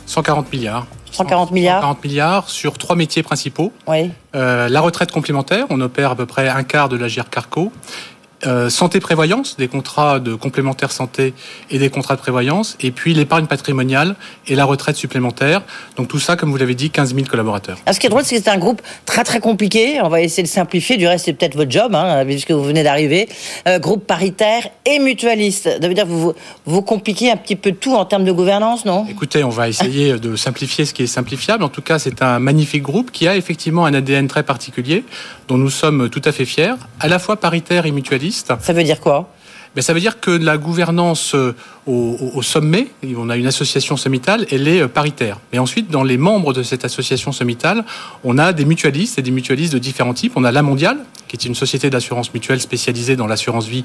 140 0.06 0.52
milliards. 0.52 0.86
140 1.10 1.50
milliards 1.50 1.80
140 1.80 2.04
milliards 2.04 2.50
sur 2.50 2.76
trois 2.76 2.96
métiers 2.96 3.22
principaux. 3.22 3.72
Oui. 3.86 4.10
Euh, 4.34 4.68
la 4.68 4.80
retraite 4.80 5.10
complémentaire, 5.10 5.66
on 5.70 5.80
opère 5.80 6.10
à 6.10 6.16
peu 6.16 6.26
près 6.26 6.48
un 6.48 6.62
quart 6.64 6.90
de 6.90 6.96
la 6.96 7.08
GIR 7.08 7.30
Carco. 7.30 7.72
Euh, 8.46 8.68
santé 8.70 9.00
prévoyance, 9.00 9.56
des 9.56 9.68
contrats 9.68 10.18
de 10.18 10.34
complémentaire 10.34 10.90
santé 10.90 11.32
et 11.70 11.78
des 11.78 11.90
contrats 11.90 12.16
de 12.16 12.20
prévoyance, 12.20 12.76
et 12.80 12.90
puis 12.90 13.14
l'épargne 13.14 13.46
patrimoniale 13.46 14.16
et 14.48 14.54
la 14.54 14.64
retraite 14.64 14.96
supplémentaire. 14.96 15.62
Donc 15.96 16.08
tout 16.08 16.18
ça, 16.18 16.36
comme 16.36 16.50
vous 16.50 16.56
l'avez 16.56 16.74
dit, 16.74 16.90
15 16.90 17.14
000 17.14 17.26
collaborateurs. 17.26 17.78
Alors, 17.86 17.94
ce 17.94 18.00
qui 18.00 18.06
est 18.06 18.10
drôle, 18.10 18.24
c'est 18.24 18.36
que 18.36 18.42
c'est 18.42 18.50
un 18.50 18.58
groupe 18.58 18.82
très 19.06 19.22
très 19.22 19.40
compliqué. 19.40 20.00
On 20.02 20.08
va 20.08 20.20
essayer 20.20 20.42
de 20.42 20.48
simplifier. 20.48 20.96
Du 20.96 21.06
reste, 21.06 21.26
c'est 21.26 21.32
peut-être 21.32 21.56
votre 21.56 21.70
job, 21.70 21.94
hein, 21.94 22.24
puisque 22.24 22.50
vous 22.50 22.64
venez 22.64 22.82
d'arriver. 22.82 23.28
Euh, 23.68 23.78
groupe 23.78 24.06
paritaire 24.06 24.68
et 24.86 24.98
mutualiste. 24.98 25.68
Ça 25.80 25.88
veut 25.88 25.94
dire 25.94 26.04
que 26.04 26.10
vous, 26.10 26.32
vous 26.66 26.82
compliquez 26.82 27.30
un 27.30 27.36
petit 27.36 27.56
peu 27.56 27.72
tout 27.72 27.94
en 27.94 28.04
termes 28.04 28.24
de 28.24 28.32
gouvernance, 28.32 28.84
non? 28.84 29.06
Écoutez, 29.08 29.44
on 29.44 29.50
va 29.50 29.68
essayer 29.68 30.18
de 30.18 30.34
simplifier 30.36 30.84
ce 30.84 30.94
qui 30.94 31.04
est 31.04 31.06
simplifiable. 31.06 31.62
En 31.62 31.68
tout 31.68 31.82
cas, 31.82 31.98
c'est 31.98 32.22
un 32.22 32.38
magnifique 32.40 32.82
groupe 32.82 33.12
qui 33.12 33.28
a 33.28 33.36
effectivement 33.36 33.84
un 33.84 33.94
ADN 33.94 34.26
très 34.26 34.42
particulier, 34.42 35.04
dont 35.48 35.58
nous 35.58 35.70
sommes 35.70 36.08
tout 36.10 36.22
à 36.24 36.32
fait 36.32 36.44
fiers, 36.44 36.74
à 36.98 37.08
la 37.08 37.18
fois 37.18 37.36
paritaire 37.36 37.86
et 37.86 37.92
mutualiste. 37.92 38.31
Ça 38.32 38.72
veut 38.72 38.84
dire 38.84 39.00
quoi? 39.00 39.28
Ben, 39.74 39.80
ça 39.82 39.92
veut 39.94 40.00
dire 40.00 40.20
que 40.20 40.30
la 40.30 40.58
gouvernance 40.58 41.34
au, 41.86 42.42
sommet, 42.42 42.88
on 43.16 43.28
a 43.28 43.36
une 43.36 43.46
association 43.46 43.96
sommitale, 43.96 44.46
elle 44.52 44.68
est 44.68 44.82
euh, 44.82 44.88
paritaire. 44.88 45.40
Mais 45.52 45.58
ensuite, 45.58 45.90
dans 45.90 46.04
les 46.04 46.16
membres 46.16 46.52
de 46.52 46.62
cette 46.62 46.84
association 46.84 47.32
sommitale, 47.32 47.84
on 48.22 48.38
a 48.38 48.52
des 48.52 48.64
mutualistes 48.64 49.18
et 49.18 49.22
des 49.22 49.32
mutualistes 49.32 49.72
de 49.72 49.80
différents 49.80 50.14
types. 50.14 50.34
On 50.36 50.44
a 50.44 50.52
la 50.52 50.62
mondiale, 50.62 50.98
qui 51.26 51.34
est 51.34 51.44
une 51.44 51.56
société 51.56 51.90
d'assurance 51.90 52.32
mutuelle 52.34 52.60
spécialisée 52.60 53.16
dans 53.16 53.26
l'assurance 53.26 53.66
vie 53.66 53.82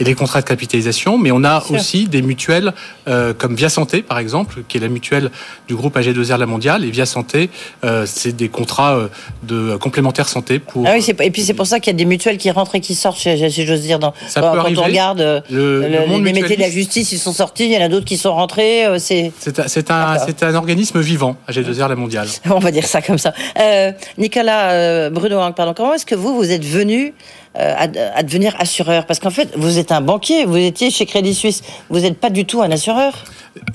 et 0.00 0.04
les 0.04 0.14
contrats 0.14 0.40
de 0.40 0.46
capitalisation. 0.46 1.18
Mais 1.18 1.30
on 1.30 1.44
a 1.44 1.62
aussi 1.70 2.08
des 2.08 2.20
mutuelles 2.20 2.72
euh, 3.06 3.32
comme 3.32 3.54
Via 3.54 3.68
Santé, 3.68 4.02
par 4.02 4.18
exemple, 4.18 4.64
qui 4.66 4.78
est 4.78 4.80
la 4.80 4.88
mutuelle 4.88 5.30
du 5.68 5.76
groupe 5.76 5.96
AG2R 5.96 6.38
La 6.38 6.46
Mondiale. 6.46 6.84
Et 6.84 6.90
Via 6.90 7.06
Santé, 7.06 7.50
euh, 7.84 8.06
c'est 8.06 8.34
des 8.34 8.48
contrats 8.48 9.08
de 9.44 9.76
complémentaires 9.76 10.28
santé 10.28 10.58
pour. 10.58 10.84
Ah 10.84 10.94
oui, 10.96 11.14
et 11.20 11.30
puis 11.30 11.42
c'est 11.42 11.54
pour 11.54 11.66
ça 11.68 11.78
qu'il 11.78 11.92
y 11.92 11.94
a 11.94 11.98
des 11.98 12.04
mutuelles 12.04 12.38
qui 12.38 12.50
rentrent 12.50 12.74
et 12.74 12.80
qui 12.80 12.96
sortent, 12.96 13.18
si 13.18 13.66
j'ose 13.66 13.82
dire, 13.82 14.00
dans, 14.00 14.14
ça 14.26 14.40
quand 14.40 14.76
on 14.76 14.82
regarde 14.82 15.44
le, 15.48 15.86
les 16.18 16.32
métiers 16.32 16.56
de 16.56 16.62
la 16.62 16.70
justice, 16.70 17.12
ils 17.12 17.18
sont 17.18 17.35
sortis, 17.36 17.66
il 17.66 17.72
y 17.72 17.76
en 17.76 17.82
a 17.82 17.88
d'autres 17.88 18.04
qui 18.04 18.16
sont 18.16 18.34
rentrés. 18.34 18.86
Euh, 18.86 18.98
c'est 18.98 19.32
c'est 19.38 19.90
un, 19.90 20.16
un, 20.42 20.54
organisme 20.54 21.00
vivant, 21.00 21.36
AG2R 21.48 21.88
La 21.88 21.96
Mondiale. 21.96 22.28
On 22.50 22.58
va 22.58 22.70
dire 22.70 22.86
ça 22.86 23.02
comme 23.02 23.18
ça. 23.18 23.32
Euh, 23.60 23.92
Nicolas 24.18 24.70
euh, 24.72 25.10
Bruno, 25.10 25.38
pardon, 25.52 25.74
comment 25.74 25.94
est-ce 25.94 26.06
que 26.06 26.14
vous, 26.14 26.34
vous 26.34 26.50
êtes 26.50 26.64
venu 26.64 27.14
à, 27.54 27.84
à, 28.14 28.22
devenir 28.22 28.54
assureur? 28.58 29.06
Parce 29.06 29.18
qu'en 29.18 29.30
fait, 29.30 29.48
vous 29.56 29.78
êtes 29.78 29.92
un 29.92 30.00
banquier, 30.00 30.44
vous 30.44 30.56
étiez 30.56 30.90
chez 30.90 31.06
Crédit 31.06 31.34
Suisse, 31.34 31.62
vous 31.88 32.00
n'êtes 32.00 32.18
pas 32.18 32.30
du 32.30 32.44
tout 32.44 32.60
un 32.62 32.70
assureur? 32.70 33.24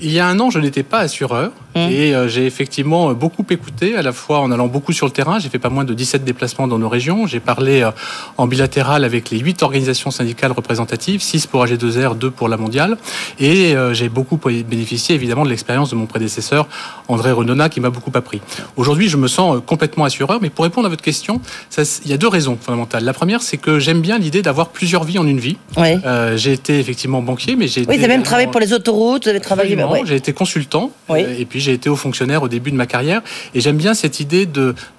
Il 0.00 0.10
y 0.10 0.18
a 0.18 0.26
un 0.26 0.38
an, 0.40 0.50
je 0.50 0.58
n'étais 0.58 0.82
pas 0.82 0.98
assureur 0.98 1.52
mmh. 1.74 1.78
et 1.78 2.14
euh, 2.14 2.28
j'ai 2.28 2.46
effectivement 2.46 3.12
beaucoup 3.12 3.44
écouté, 3.50 3.96
à 3.96 4.02
la 4.02 4.12
fois 4.12 4.40
en 4.40 4.50
allant 4.50 4.66
beaucoup 4.66 4.92
sur 4.92 5.06
le 5.06 5.12
terrain. 5.12 5.38
J'ai 5.38 5.48
fait 5.48 5.58
pas 5.58 5.70
moins 5.70 5.84
de 5.84 5.94
17 5.94 6.24
déplacements 6.24 6.66
dans 6.66 6.78
nos 6.78 6.88
régions. 6.88 7.26
J'ai 7.26 7.40
parlé 7.40 7.82
euh, 7.82 7.90
en 8.36 8.46
bilatéral 8.46 9.04
avec 9.04 9.30
les 9.30 9.38
8 9.38 9.62
organisations 9.62 10.10
syndicales 10.10 10.52
représentatives, 10.52 11.22
6 11.22 11.46
pour 11.46 11.64
AG2R, 11.64 12.16
2 12.16 12.30
pour 12.30 12.48
la 12.48 12.56
mondiale. 12.56 12.96
Et 13.38 13.74
euh, 13.74 13.94
j'ai 13.94 14.08
beaucoup 14.08 14.36
bénéficié 14.36 15.14
évidemment 15.14 15.44
de 15.44 15.50
l'expérience 15.50 15.90
de 15.90 15.96
mon 15.96 16.06
prédécesseur, 16.06 16.68
André 17.08 17.32
Renona, 17.32 17.68
qui 17.68 17.80
m'a 17.80 17.90
beaucoup 17.90 18.12
appris. 18.14 18.40
Aujourd'hui, 18.76 19.08
je 19.08 19.16
me 19.16 19.28
sens 19.28 19.60
complètement 19.66 20.04
assureur, 20.04 20.38
mais 20.40 20.50
pour 20.50 20.64
répondre 20.64 20.86
à 20.86 20.90
votre 20.90 21.02
question, 21.02 21.40
ça, 21.70 21.82
il 22.04 22.10
y 22.10 22.14
a 22.14 22.16
deux 22.16 22.28
raisons 22.28 22.58
fondamentales. 22.60 23.04
La 23.04 23.12
première, 23.12 23.42
c'est 23.42 23.56
que 23.56 23.78
j'aime 23.78 24.00
bien 24.00 24.18
l'idée 24.18 24.42
d'avoir 24.42 24.68
plusieurs 24.68 25.04
vies 25.04 25.18
en 25.18 25.26
une 25.26 25.40
vie. 25.40 25.56
Oui. 25.76 25.96
j'ai 26.36 26.52
été 26.52 26.78
effectivement 26.78 27.22
banquier, 27.22 27.56
mais 27.56 27.68
j'ai. 27.68 27.80
Oui, 27.80 27.96
vous 27.96 28.04
avez 28.04 28.08
même 28.08 28.22
travaillé 28.22 28.48
pour 28.48 28.60
les 28.60 28.72
autoroutes, 28.72 29.24
vous 29.24 29.30
avez 29.30 29.40
travaillé 29.40 29.71
j'ai 30.04 30.16
été 30.16 30.32
consultant 30.32 30.90
euh, 31.10 31.36
et 31.38 31.44
puis 31.44 31.60
j'ai 31.60 31.72
été 31.72 31.88
haut 31.88 31.96
fonctionnaire 31.96 32.42
au 32.42 32.48
début 32.48 32.70
de 32.70 32.76
ma 32.76 32.86
carrière. 32.86 33.22
Et 33.54 33.60
j'aime 33.60 33.76
bien 33.76 33.94
cette 33.94 34.20
idée 34.20 34.46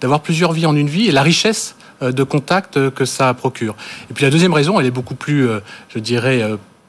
d'avoir 0.02 0.22
plusieurs 0.22 0.54
vies 0.54 0.66
en 0.66 0.76
une 0.76 0.90
vie 0.90 1.08
et 1.08 1.12
la 1.12 1.24
richesse 1.24 1.76
euh, 2.02 2.12
de 2.12 2.24
contacts 2.24 2.90
que 2.90 3.06
ça 3.06 3.34
procure. 3.34 3.76
Et 4.10 4.14
puis 4.14 4.24
la 4.24 4.32
deuxième 4.32 4.54
raison, 4.54 4.80
elle 4.80 4.86
est 4.86 4.92
beaucoup 4.92 5.16
plus, 5.16 5.48
euh, 5.48 5.60
je 5.94 6.00
dirais, 6.00 6.42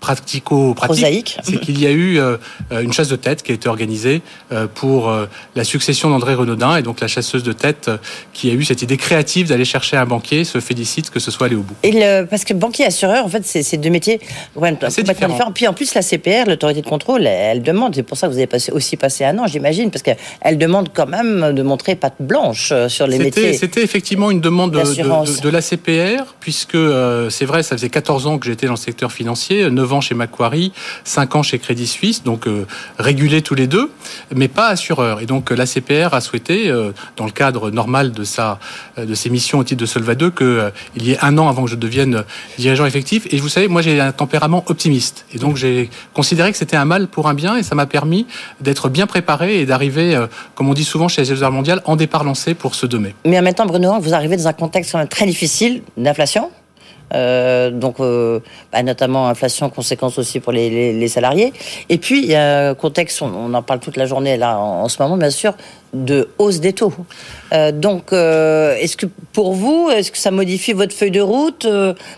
pratico-pratique, 0.05 1.39
c'est 1.43 1.59
qu'il 1.59 1.81
y 1.81 1.87
a 1.87 1.91
eu 1.91 2.19
euh, 2.19 2.37
une 2.71 2.93
chasse 2.93 3.09
de 3.09 3.17
tête 3.17 3.43
qui 3.43 3.53
a 3.53 3.55
été 3.55 3.71
organisée 3.71 4.21
euh, 4.53 4.67
pour 4.73 5.09
euh, 5.09 5.25
la 5.57 5.65
succession 5.65 6.11
d'André 6.11 6.35
Renaudin 6.35 6.77
et 6.77 6.83
donc 6.83 7.01
la 7.01 7.09
chasseuse 7.09 7.43
de 7.43 7.55
tête 7.55 7.91
qui 8.35 8.51
a 8.51 8.53
eu 8.53 8.65
cette 8.65 8.83
idée 8.83 8.99
créative 8.99 9.49
d'aller 9.49 9.65
chercher 9.65 9.97
un 9.97 10.05
banquier 10.05 10.45
se 10.45 10.61
félicite 10.61 11.09
que 11.09 11.21
ce 11.21 11.31
soit 11.31 11.47
allé 11.47 11.57
au 11.57 11.63
bout. 11.63 11.75
Et 11.83 11.93
le, 11.93 12.27
parce 12.27 12.45
que 12.45 12.53
banquier 12.53 12.85
assureur, 12.85 13.25
en 13.25 13.29
fait, 13.31 13.47
c'est 13.47 13.79
deux 13.79 13.89
métiers 13.89 14.21
ouais, 14.57 14.73
complètement 14.73 15.29
différents. 15.29 15.53
Puis 15.53 15.67
en 15.67 15.73
plus, 15.73 15.95
la 15.95 16.03
CPR, 16.03 16.49
l'autorité 16.49 16.83
de 16.83 16.87
contrôle, 16.87 17.27
elle, 17.27 17.63
demande, 17.63 17.95
c'est 17.95 18.03
pour 18.03 18.19
ça 18.19 18.27
que 18.27 18.33
vous 18.33 18.39
avez 18.39 18.47
passé, 18.47 18.73
aussi 18.73 18.99
passé 18.99 19.25
un 19.25 19.39
an, 19.39 19.47
j'imagine, 19.47 19.91
parce 19.91 20.03
qu'elle 20.03 20.59
demande 20.59 20.91
quand 20.93 21.07
même 21.07 21.55
de 21.55 21.63
montrer 21.63 21.95
patte 21.95 22.21
blanche 22.21 22.75
sur 22.89 23.07
les 23.07 23.19
métiers. 23.19 23.55
C'était 23.55 23.83
effectivement 23.83 24.31
une 24.31 24.43
demande 24.43 24.73
de, 24.73 24.81
de, 24.81 25.41
de, 25.41 25.49
la 25.49 25.63
CPR, 25.63 26.35
puisque 26.41 26.77
c'est 27.31 27.47
vrai, 27.47 27.63
ça 27.63 27.75
faisait 27.77 27.89
14 27.89 28.27
ans 28.27 28.39
que 28.39 28.45
j'étais 28.45 28.67
dans 28.67 28.75
le 28.75 28.79
secteur 28.79 29.11
financier, 29.11 29.71
9 29.71 29.93
ans 29.94 29.94
chez 30.01 30.15
Macquarie, 30.15 30.73
5 31.05 31.37
ans 31.37 31.43
chez 31.43 31.59
Crédit 31.59 31.87
Suisse, 31.87 32.23
donc 32.23 32.47
euh, 32.47 32.67
régulés 32.99 33.43
tous 33.43 33.55
les 33.55 33.67
deux, 33.67 33.91
mais 34.35 34.49
pas 34.49 34.69
assureurs. 34.69 35.21
Et 35.21 35.27
donc 35.27 35.51
la 35.51 35.67
CPR 35.67 36.15
a 36.15 36.21
souhaité, 36.21 36.69
euh, 36.69 36.93
dans 37.17 37.25
le 37.25 37.31
cadre 37.31 37.71
normal 37.71 38.13
de 38.13 38.25
sa 38.25 38.59
euh, 38.99 39.05
de 39.05 39.15
ses 39.15 39.31
missions 39.31 39.59
au 39.59 39.65
titre 39.65 39.81
de 39.81 39.87
Solva 39.87 40.15
2, 40.15 40.31
qu'il 40.31 40.73
y 41.03 41.13
ait 41.13 41.19
un 41.23 41.37
an 41.39 41.49
avant 41.49 41.65
que 41.65 41.71
je 41.71 41.77
devienne 41.77 42.25
dirigeant 42.59 42.87
effectif. 42.87 43.27
Et 43.31 43.39
vous 43.39 43.49
savez, 43.49 43.69
moi 43.69 43.83
j'ai 43.83 44.01
un 44.01 44.13
tempérament 44.13 44.65
optimiste, 44.67 45.27
et 45.35 45.39
donc 45.39 45.57
j'ai 45.57 45.91
considéré 46.13 46.53
que 46.53 46.59
c'était 46.59 46.77
un 46.77 46.85
mal 46.85 47.09
pour 47.09 47.29
un 47.29 47.35
bien, 47.35 47.57
et 47.57 47.63
ça 47.63 47.75
m'a 47.75 47.87
permis 47.87 48.27
d'être 48.61 48.89
bien 48.89 49.07
préparé 49.07 49.61
et 49.61 49.67
d'arriver, 49.67 50.19
comme 50.55 50.69
on 50.69 50.75
dit 50.75 50.85
souvent 50.85 51.09
chez 51.09 51.23
les 51.23 51.51
mondiales, 51.51 51.83
en 51.85 51.97
départ 51.97 52.25
lancé 52.25 52.55
pour 52.55 52.75
ce 52.75 52.87
2 52.87 52.99
mai. 52.99 53.15
Mais 53.25 53.39
en 53.39 53.43
même 53.43 53.55
temps, 53.55 53.67
Bruno, 53.67 53.99
vous 54.01 54.15
arrivez 54.15 54.37
dans 54.37 54.49
un 54.49 54.53
contexte 54.53 54.97
très 55.09 55.27
difficile 55.27 55.83
d'inflation 55.97 56.51
euh, 57.13 57.71
donc 57.71 58.01
euh, 58.01 58.41
bah, 58.73 58.83
notamment 58.83 59.29
inflation, 59.29 59.69
conséquence 59.69 60.19
aussi 60.19 60.41
pour 60.41 60.53
les, 60.53 61.09
salariés. 61.09 61.53
Et 61.89 61.99
puis 61.99 62.23
il 62.23 62.31
y 62.31 62.35
a 62.35 62.71
un 62.71 62.75
contexte, 62.75 63.23
on, 63.23 63.53
en 63.53 63.63
parle 63.63 63.81
toute 63.81 63.97
la 63.97 64.07
journée 64.07 64.37
là 64.37 64.59
en, 64.59 64.89
ce 64.89 65.01
moment, 65.03 65.17
bien 65.17 65.31
sûr, 65.31 65.55
de 65.93 66.29
hausse 66.39 66.61
des 66.61 66.73
taux. 66.73 66.93
Euh, 67.53 67.73
donc 67.73 68.13
est-ce 68.13 68.97
que 68.97 69.07
pour 69.33 69.53
vous, 69.53 69.91
est-ce 69.91 70.11
que 70.11 70.19
ça 70.19 70.31
modifie 70.31 70.73
votre 70.73 70.95
feuille 70.95 71.11
de 71.11 71.21
route 71.21 71.67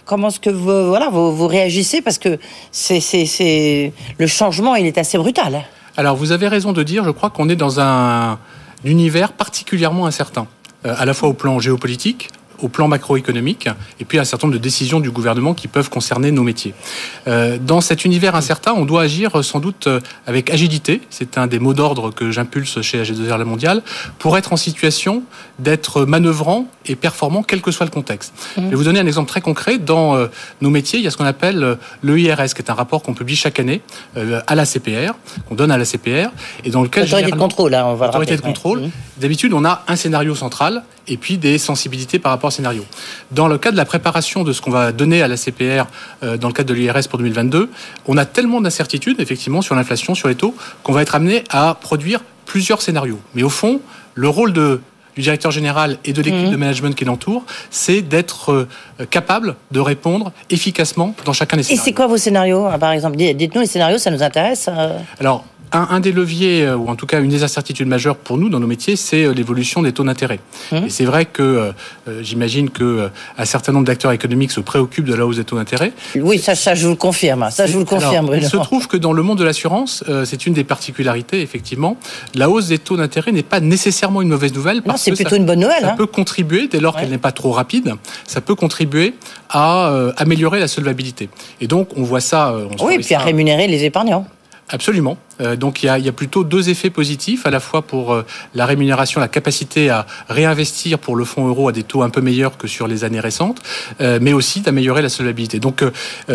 Comment 0.04 0.28
est-ce 0.28 0.40
que 0.40 0.50
vous, 0.50 0.88
voilà, 0.88 1.08
vous, 1.10 1.46
réagissez? 1.46 2.00
Parce 2.00 2.18
que 2.18 2.38
c'est, 2.70 3.92
le 4.18 4.26
changement, 4.26 4.76
il 4.76 4.86
est 4.86 4.98
assez 4.98 5.18
brutal. 5.18 5.62
Alors 5.96 6.16
vous 6.16 6.32
avez 6.32 6.48
raison 6.48 6.72
de 6.72 6.82
dire, 6.82 7.04
je 7.04 7.10
crois 7.10 7.30
qu'on 7.30 7.48
est 7.48 7.56
dans 7.56 7.80
un 7.80 8.38
univers 8.84 9.32
particulièrement 9.32 10.06
incertain 10.06 10.46
à 10.84 11.04
la 11.04 11.14
fois 11.14 11.28
au 11.30 11.32
plan 11.32 11.58
géopolitique, 11.58 12.28
au 12.60 12.68
plan 12.68 12.88
macroéconomique 12.88 13.68
et 14.00 14.04
puis 14.04 14.18
un 14.18 14.24
certain 14.24 14.46
nombre 14.46 14.58
de 14.58 14.62
décisions 14.62 15.00
du 15.00 15.10
gouvernement 15.10 15.54
qui 15.54 15.68
peuvent 15.68 15.90
concerner 15.90 16.30
nos 16.30 16.42
métiers. 16.42 16.74
Euh, 17.26 17.58
dans 17.60 17.80
cet 17.80 18.04
univers 18.04 18.34
incertain, 18.34 18.72
on 18.72 18.84
doit 18.84 19.02
agir 19.02 19.44
sans 19.44 19.60
doute 19.60 19.86
euh, 19.86 20.00
avec 20.26 20.50
agilité, 20.50 21.00
c'est 21.10 21.38
un 21.38 21.46
des 21.46 21.58
mots 21.58 21.74
d'ordre 21.74 22.10
que 22.12 22.30
j'impulse 22.30 22.80
chez 22.82 23.02
AG2R 23.02 23.38
La 23.38 23.44
Mondiale, 23.44 23.82
pour 24.18 24.38
être 24.38 24.52
en 24.52 24.56
situation 24.56 25.22
d'être 25.58 26.04
manœuvrant 26.04 26.66
et 26.86 26.96
performant 26.96 27.42
quel 27.42 27.62
que 27.62 27.70
soit 27.70 27.86
le 27.86 27.92
contexte. 27.92 28.32
Mmh. 28.56 28.62
Je 28.64 28.68
vais 28.68 28.76
vous 28.76 28.84
donner 28.84 29.00
un 29.00 29.06
exemple 29.06 29.28
très 29.28 29.40
concret. 29.40 29.78
Dans 29.78 30.16
euh, 30.16 30.26
nos 30.60 30.70
métiers, 30.70 30.98
il 30.98 31.04
y 31.04 31.08
a 31.08 31.10
ce 31.10 31.16
qu'on 31.16 31.24
appelle 31.24 31.78
l'EIRS, 32.02 32.54
qui 32.54 32.62
est 32.62 32.70
un 32.70 32.74
rapport 32.74 33.02
qu'on 33.02 33.14
publie 33.14 33.36
chaque 33.36 33.60
année 33.60 33.80
à 34.46 34.54
la 34.54 34.64
CPR, 34.64 35.12
qu'on 35.48 35.54
donne 35.54 35.70
à 35.70 35.78
la 35.78 35.84
CPR, 35.84 36.30
et 36.64 36.70
dans 36.70 36.82
lequel... 36.82 37.04
Autorité 37.04 37.30
de 37.30 37.36
contrôle, 37.36 37.74
hein, 37.74 37.84
on 37.86 37.94
va 37.94 38.08
Autorité 38.08 38.36
de 38.36 38.42
contrôle. 38.42 38.80
Mmh. 38.80 38.90
D'habitude, 39.18 39.52
on 39.52 39.64
a 39.64 39.84
un 39.88 39.96
scénario 39.96 40.34
central 40.34 40.82
et 41.08 41.16
puis 41.16 41.38
des 41.38 41.58
sensibilités 41.58 42.18
par 42.18 42.32
rapport 42.32 42.48
au 42.48 42.50
scénario. 42.50 42.84
Dans 43.30 43.48
le 43.48 43.58
cas 43.58 43.70
de 43.70 43.76
la 43.76 43.84
préparation 43.84 44.44
de 44.44 44.52
ce 44.52 44.60
qu'on 44.60 44.70
va 44.70 44.92
donner 44.92 45.22
à 45.22 45.28
la 45.28 45.36
CPR 45.36 45.86
euh, 46.22 46.36
dans 46.36 46.48
le 46.48 46.54
cadre 46.54 46.68
de 46.68 46.74
l'IRS 46.74 47.08
pour 47.08 47.18
2022, 47.18 47.70
on 48.06 48.16
a 48.16 48.24
tellement 48.24 48.60
d'incertitudes, 48.60 49.20
effectivement, 49.20 49.62
sur 49.62 49.74
l'inflation, 49.74 50.14
sur 50.14 50.28
les 50.28 50.34
taux, 50.34 50.54
qu'on 50.82 50.92
va 50.92 51.02
être 51.02 51.14
amené 51.14 51.44
à 51.50 51.76
produire 51.80 52.22
plusieurs 52.44 52.82
scénarios. 52.82 53.20
Mais 53.34 53.42
au 53.42 53.50
fond, 53.50 53.80
le 54.14 54.28
rôle 54.28 54.52
de 54.52 54.80
du 55.16 55.22
directeur 55.22 55.50
général 55.50 55.96
et 56.04 56.12
de 56.12 56.20
l'équipe 56.20 56.48
mmh. 56.48 56.50
de 56.50 56.56
management 56.56 56.94
qui 56.94 57.06
l'entoure, 57.06 57.44
c'est 57.70 58.02
d'être 58.02 58.52
euh, 58.52 58.68
capable 59.10 59.56
de 59.70 59.80
répondre 59.80 60.30
efficacement 60.50 61.14
dans 61.24 61.32
chacun 61.32 61.56
des 61.56 61.62
scénarios. 61.62 61.82
Et 61.82 61.84
c'est 61.84 61.94
quoi 61.94 62.06
vos 62.06 62.18
scénarios, 62.18 62.68
par 62.78 62.92
exemple? 62.92 63.16
Dites-nous 63.16 63.62
les 63.62 63.66
scénarios, 63.66 63.96
ça 63.98 64.10
nous 64.10 64.22
intéresse. 64.22 64.68
Euh. 64.68 64.98
Alors, 65.18 65.44
un, 65.72 66.00
des 66.00 66.12
leviers, 66.12 66.62
euh, 66.62 66.76
ou 66.76 66.88
en 66.88 66.96
tout 66.96 67.06
cas 67.06 67.20
une 67.20 67.30
des 67.30 67.42
incertitudes 67.42 67.88
majeures 67.88 68.16
pour 68.16 68.38
nous 68.38 68.48
dans 68.48 68.60
nos 68.60 68.66
métiers, 68.66 68.96
c'est 68.96 69.24
euh, 69.24 69.32
l'évolution 69.32 69.82
des 69.82 69.92
taux 69.92 70.04
d'intérêt. 70.04 70.40
Mmh. 70.72 70.76
Et 70.86 70.90
c'est 70.90 71.04
vrai 71.04 71.24
que 71.24 71.72
euh, 72.08 72.22
j'imagine 72.22 72.70
que 72.70 73.10
un 73.36 73.44
certain 73.44 73.72
nombre 73.72 73.86
d'acteurs 73.86 74.12
économiques 74.12 74.52
se 74.52 74.60
préoccupent 74.60 75.06
de 75.06 75.14
la 75.14 75.26
hausse 75.26 75.36
des 75.36 75.44
taux 75.44 75.56
d'intérêt. 75.56 75.92
Oui, 76.16 76.38
ça, 76.38 76.54
ça, 76.54 76.74
je 76.74 76.84
vous 76.84 76.92
le 76.92 76.96
confirme. 76.96 77.48
Ça, 77.50 77.66
je 77.66 77.72
vous 77.72 77.80
le 77.80 77.84
confirme. 77.84 78.30
il 78.34 78.46
se 78.46 78.56
trouve 78.56 78.88
que 78.88 78.96
dans 78.96 79.12
le 79.12 79.22
monde 79.22 79.38
de 79.38 79.44
l'assurance, 79.44 80.04
c'est 80.24 80.46
une 80.46 80.54
des 80.54 80.64
particularités, 80.64 81.40
effectivement. 81.40 81.96
La 82.34 82.48
hausse 82.48 82.68
des 82.68 82.78
taux 82.78 82.96
d'intérêt 82.96 83.32
n'est 83.32 83.42
pas 83.42 83.60
nécessairement 83.60 84.22
une 84.22 84.28
mauvaise 84.28 84.54
nouvelle. 84.54 84.82
non, 84.86 84.96
c'est 84.96 85.12
plutôt 85.12 85.36
une 85.36 85.46
bonne 85.46 85.60
nouvelle. 85.60 85.82
Ça 85.82 85.92
hein. 85.92 85.96
peut 85.96 86.06
contribuer, 86.06 86.68
dès 86.68 86.80
lors 86.80 86.96
qu'elle 86.96 87.10
n'est 87.10 87.18
pas 87.18 87.32
trop 87.32 87.52
rapide, 87.52 87.94
ça 88.26 88.40
peut 88.40 88.54
contribuer 88.54 89.14
à 89.48 89.92
améliorer 90.16 90.60
la 90.60 90.68
solvabilité. 90.68 91.28
Et 91.60 91.66
donc, 91.66 91.88
on 91.96 92.02
voit 92.02 92.20
ça. 92.20 92.54
On 92.54 92.86
oui, 92.86 92.94
et 92.94 92.98
puis 92.98 93.14
à 93.14 93.18
rémunérer 93.18 93.66
les 93.66 93.84
épargnants. 93.84 94.26
Absolument. 94.68 95.16
Euh, 95.40 95.56
donc 95.56 95.82
il 95.82 95.86
y, 95.86 95.88
a, 95.88 95.98
il 95.98 96.04
y, 96.04 96.08
a, 96.08 96.12
plutôt 96.12 96.44
deux 96.44 96.68
effets 96.68 96.90
positifs, 96.90 97.46
à 97.46 97.50
la 97.50 97.60
fois 97.60 97.82
pour 97.82 98.12
euh, 98.12 98.24
la 98.54 98.66
rémunération, 98.66 99.20
la 99.20 99.28
capacité 99.28 99.90
à 99.90 100.06
réinvestir 100.28 100.98
pour 100.98 101.16
le 101.16 101.24
fonds 101.24 101.46
euro 101.46 101.68
à 101.68 101.72
des 101.72 101.82
taux 101.82 102.02
un 102.02 102.10
peu 102.10 102.20
meilleurs 102.20 102.56
que 102.56 102.66
sur 102.66 102.86
les 102.88 103.04
années 103.04 103.20
récentes, 103.20 103.60
euh, 104.00 104.18
mais 104.20 104.32
aussi 104.32 104.60
d'améliorer 104.60 105.02
la 105.02 105.08
solvabilité. 105.08 105.58
Donc 105.58 105.84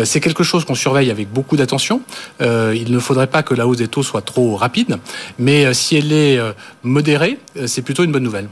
c'est 0.04 0.20
quelque 0.20 0.42
chose 0.42 0.64
qu'on 0.64 0.74
surveille 0.74 1.10
avec 1.10 1.32
beaucoup 1.32 1.56
d'attention. 1.56 2.00
il 2.40 2.92
ne 2.92 2.98
faudrait 2.98 3.26
pas 3.26 3.42
que 3.42 3.54
la 3.54 3.66
hausse 3.66 3.78
des 3.78 3.88
taux 3.88 4.02
soit 4.02 4.22
trop 4.22 4.56
rapide, 4.56 4.98
mais 5.38 5.72
si 5.74 5.96
elle 5.96 6.12
est 6.12 6.38
modérée, 6.82 7.38
c'est 7.66 7.82
plutôt 7.82 8.04
une 8.04 8.12
bonne 8.12 8.22
nouvelle. 8.22 8.48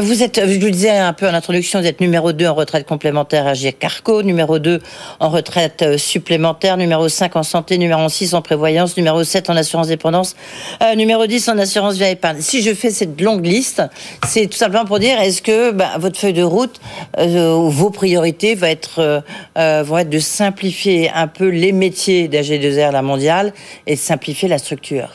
Vous 0.00 0.22
êtes, 0.22 0.40
je 0.40 0.58
vous 0.58 0.66
le 0.66 0.70
disais 0.70 0.90
un 0.90 1.12
peu 1.12 1.28
en 1.28 1.34
introduction, 1.34 1.80
vous 1.80 1.86
êtes 1.86 2.00
numéro 2.00 2.32
2 2.32 2.46
en 2.46 2.54
retraite 2.54 2.86
complémentaire 2.86 3.46
à 3.46 3.54
GIEC 3.54 3.78
Carco, 3.78 4.22
numéro 4.22 4.58
2 4.58 4.80
en 5.20 5.28
retraite 5.28 5.98
supplémentaire, 5.98 6.76
numéro 6.76 7.08
5 7.08 7.36
en 7.36 7.42
santé, 7.42 7.78
numéro 7.78 8.08
6 8.08 8.34
en 8.34 8.42
prévoyance, 8.42 8.96
numéro 8.96 9.22
7 9.22 9.50
en 9.50 9.56
assurance 9.56 9.81
dépendance, 9.88 10.36
euh, 10.82 10.94
numéro 10.94 11.26
10 11.26 11.48
en 11.48 11.58
assurance 11.58 11.96
vie 11.96 12.04
épargne. 12.04 12.40
Si 12.40 12.62
je 12.62 12.74
fais 12.74 12.90
cette 12.90 13.20
longue 13.20 13.46
liste, 13.46 13.82
c'est 14.26 14.46
tout 14.46 14.56
simplement 14.56 14.84
pour 14.84 14.98
dire 14.98 15.20
est-ce 15.20 15.42
que 15.42 15.70
bah, 15.70 15.92
votre 15.98 16.18
feuille 16.18 16.32
de 16.32 16.42
route, 16.42 16.80
euh, 17.18 17.54
vos 17.68 17.90
priorités 17.90 18.58
euh, 18.98 19.82
vont 19.84 19.98
être 19.98 20.10
de 20.10 20.18
simplifier 20.18 21.10
un 21.14 21.26
peu 21.26 21.48
les 21.48 21.72
métiers 21.72 22.28
d'AG2R, 22.28 22.92
la 22.92 23.02
mondiale, 23.02 23.52
et 23.86 23.96
simplifier 23.96 24.48
la 24.48 24.58
structure? 24.58 25.08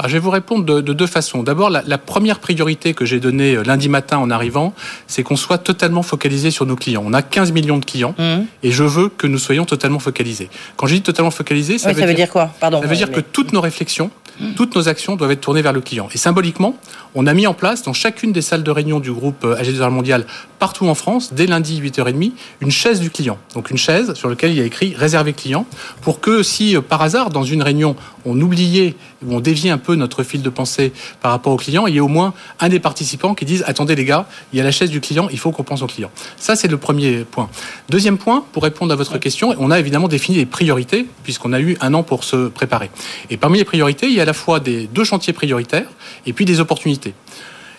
Alors, 0.00 0.08
je 0.08 0.14
vais 0.14 0.20
vous 0.20 0.30
répondre 0.30 0.64
de, 0.64 0.92
deux 0.94 1.06
façons. 1.06 1.42
D'abord, 1.42 1.68
la, 1.68 1.98
première 1.98 2.38
priorité 2.38 2.94
que 2.94 3.04
j'ai 3.04 3.20
donnée 3.20 3.54
euh, 3.54 3.62
lundi 3.62 3.90
matin 3.90 4.16
en 4.16 4.30
arrivant, 4.30 4.72
c'est 5.06 5.22
qu'on 5.22 5.36
soit 5.36 5.58
totalement 5.58 6.02
focalisé 6.02 6.50
sur 6.50 6.64
nos 6.64 6.74
clients. 6.74 7.02
On 7.04 7.12
a 7.12 7.20
15 7.20 7.52
millions 7.52 7.76
de 7.76 7.84
clients 7.84 8.14
mmh. 8.16 8.38
et 8.62 8.70
je 8.70 8.82
veux 8.82 9.10
que 9.10 9.26
nous 9.26 9.36
soyons 9.36 9.66
totalement 9.66 9.98
focalisés. 9.98 10.48
Quand 10.78 10.86
je 10.86 10.94
dis 10.94 11.02
totalement 11.02 11.30
focalisé, 11.30 11.76
ça, 11.76 11.92
veut, 11.92 12.14
dire, 12.14 12.30
quoi? 12.30 12.50
Pardon. 12.60 12.80
Ça 12.80 12.86
veut 12.86 12.96
dire 12.96 13.12
que 13.12 13.20
toutes 13.20 13.52
nos 13.52 13.60
réflexions. 13.60 14.10
Toutes 14.56 14.74
nos 14.76 14.88
actions 14.88 15.16
doivent 15.16 15.30
être 15.32 15.40
tournées 15.40 15.62
vers 15.62 15.72
le 15.72 15.80
client. 15.80 16.08
Et 16.14 16.18
symboliquement, 16.18 16.76
on 17.14 17.26
a 17.26 17.34
mis 17.34 17.46
en 17.46 17.54
place 17.54 17.82
dans 17.82 17.92
chacune 17.92 18.32
des 18.32 18.42
salles 18.42 18.62
de 18.62 18.70
réunion 18.70 19.00
du 19.00 19.12
groupe 19.12 19.44
euh, 19.44 19.56
AG2R 19.56 19.90
Mondial 19.90 20.26
partout 20.58 20.86
en 20.88 20.94
France, 20.94 21.32
dès 21.32 21.46
lundi 21.46 21.80
8h30, 21.80 22.32
une 22.60 22.70
chaise 22.70 23.00
du 23.00 23.10
client. 23.10 23.38
Donc 23.54 23.70
une 23.70 23.78
chaise 23.78 24.14
sur 24.14 24.28
laquelle 24.28 24.50
il 24.50 24.58
y 24.58 24.60
a 24.60 24.64
écrit 24.64 24.94
réservé 24.94 25.32
client 25.32 25.66
pour 26.02 26.20
que 26.20 26.42
si 26.42 26.76
euh, 26.76 26.80
par 26.80 27.02
hasard 27.02 27.30
dans 27.30 27.42
une 27.42 27.62
réunion 27.62 27.96
on 28.26 28.38
oubliait 28.40 28.94
ou 29.24 29.34
on 29.34 29.40
déviait 29.40 29.70
un 29.70 29.78
peu 29.78 29.94
notre 29.94 30.22
fil 30.22 30.42
de 30.42 30.50
pensée 30.50 30.92
par 31.20 31.30
rapport 31.32 31.52
au 31.52 31.56
client, 31.56 31.86
il 31.86 31.94
y 31.94 31.96
ait 31.96 32.00
au 32.00 32.08
moins 32.08 32.34
un 32.60 32.68
des 32.68 32.80
participants 32.80 33.34
qui 33.34 33.44
dise 33.44 33.64
attendez 33.66 33.94
les 33.94 34.04
gars, 34.04 34.26
il 34.52 34.58
y 34.58 34.60
a 34.60 34.64
la 34.64 34.70
chaise 34.70 34.90
du 34.90 35.00
client, 35.00 35.28
il 35.30 35.38
faut 35.38 35.50
qu'on 35.50 35.62
pense 35.62 35.82
au 35.82 35.86
client. 35.86 36.10
Ça 36.36 36.56
c'est 36.56 36.68
le 36.68 36.76
premier 36.76 37.24
point. 37.24 37.48
Deuxième 37.88 38.18
point, 38.18 38.44
pour 38.52 38.62
répondre 38.62 38.92
à 38.92 38.96
votre 38.96 39.18
question, 39.18 39.54
on 39.58 39.70
a 39.70 39.78
évidemment 39.78 40.08
défini 40.08 40.38
des 40.38 40.46
priorités 40.46 41.06
puisqu'on 41.22 41.52
a 41.52 41.60
eu 41.60 41.76
un 41.80 41.94
an 41.94 42.02
pour 42.02 42.24
se 42.24 42.48
préparer. 42.48 42.90
Et 43.30 43.36
parmi 43.36 43.58
les 43.58 43.64
priorités, 43.64 44.06
il 44.06 44.14
y 44.14 44.20
a 44.20 44.24
la 44.30 44.34
fois 44.34 44.60
des 44.60 44.86
deux 44.86 45.02
chantiers 45.02 45.32
prioritaires 45.32 45.90
et 46.24 46.32
puis 46.32 46.44
des 46.44 46.60
opportunités. 46.60 47.14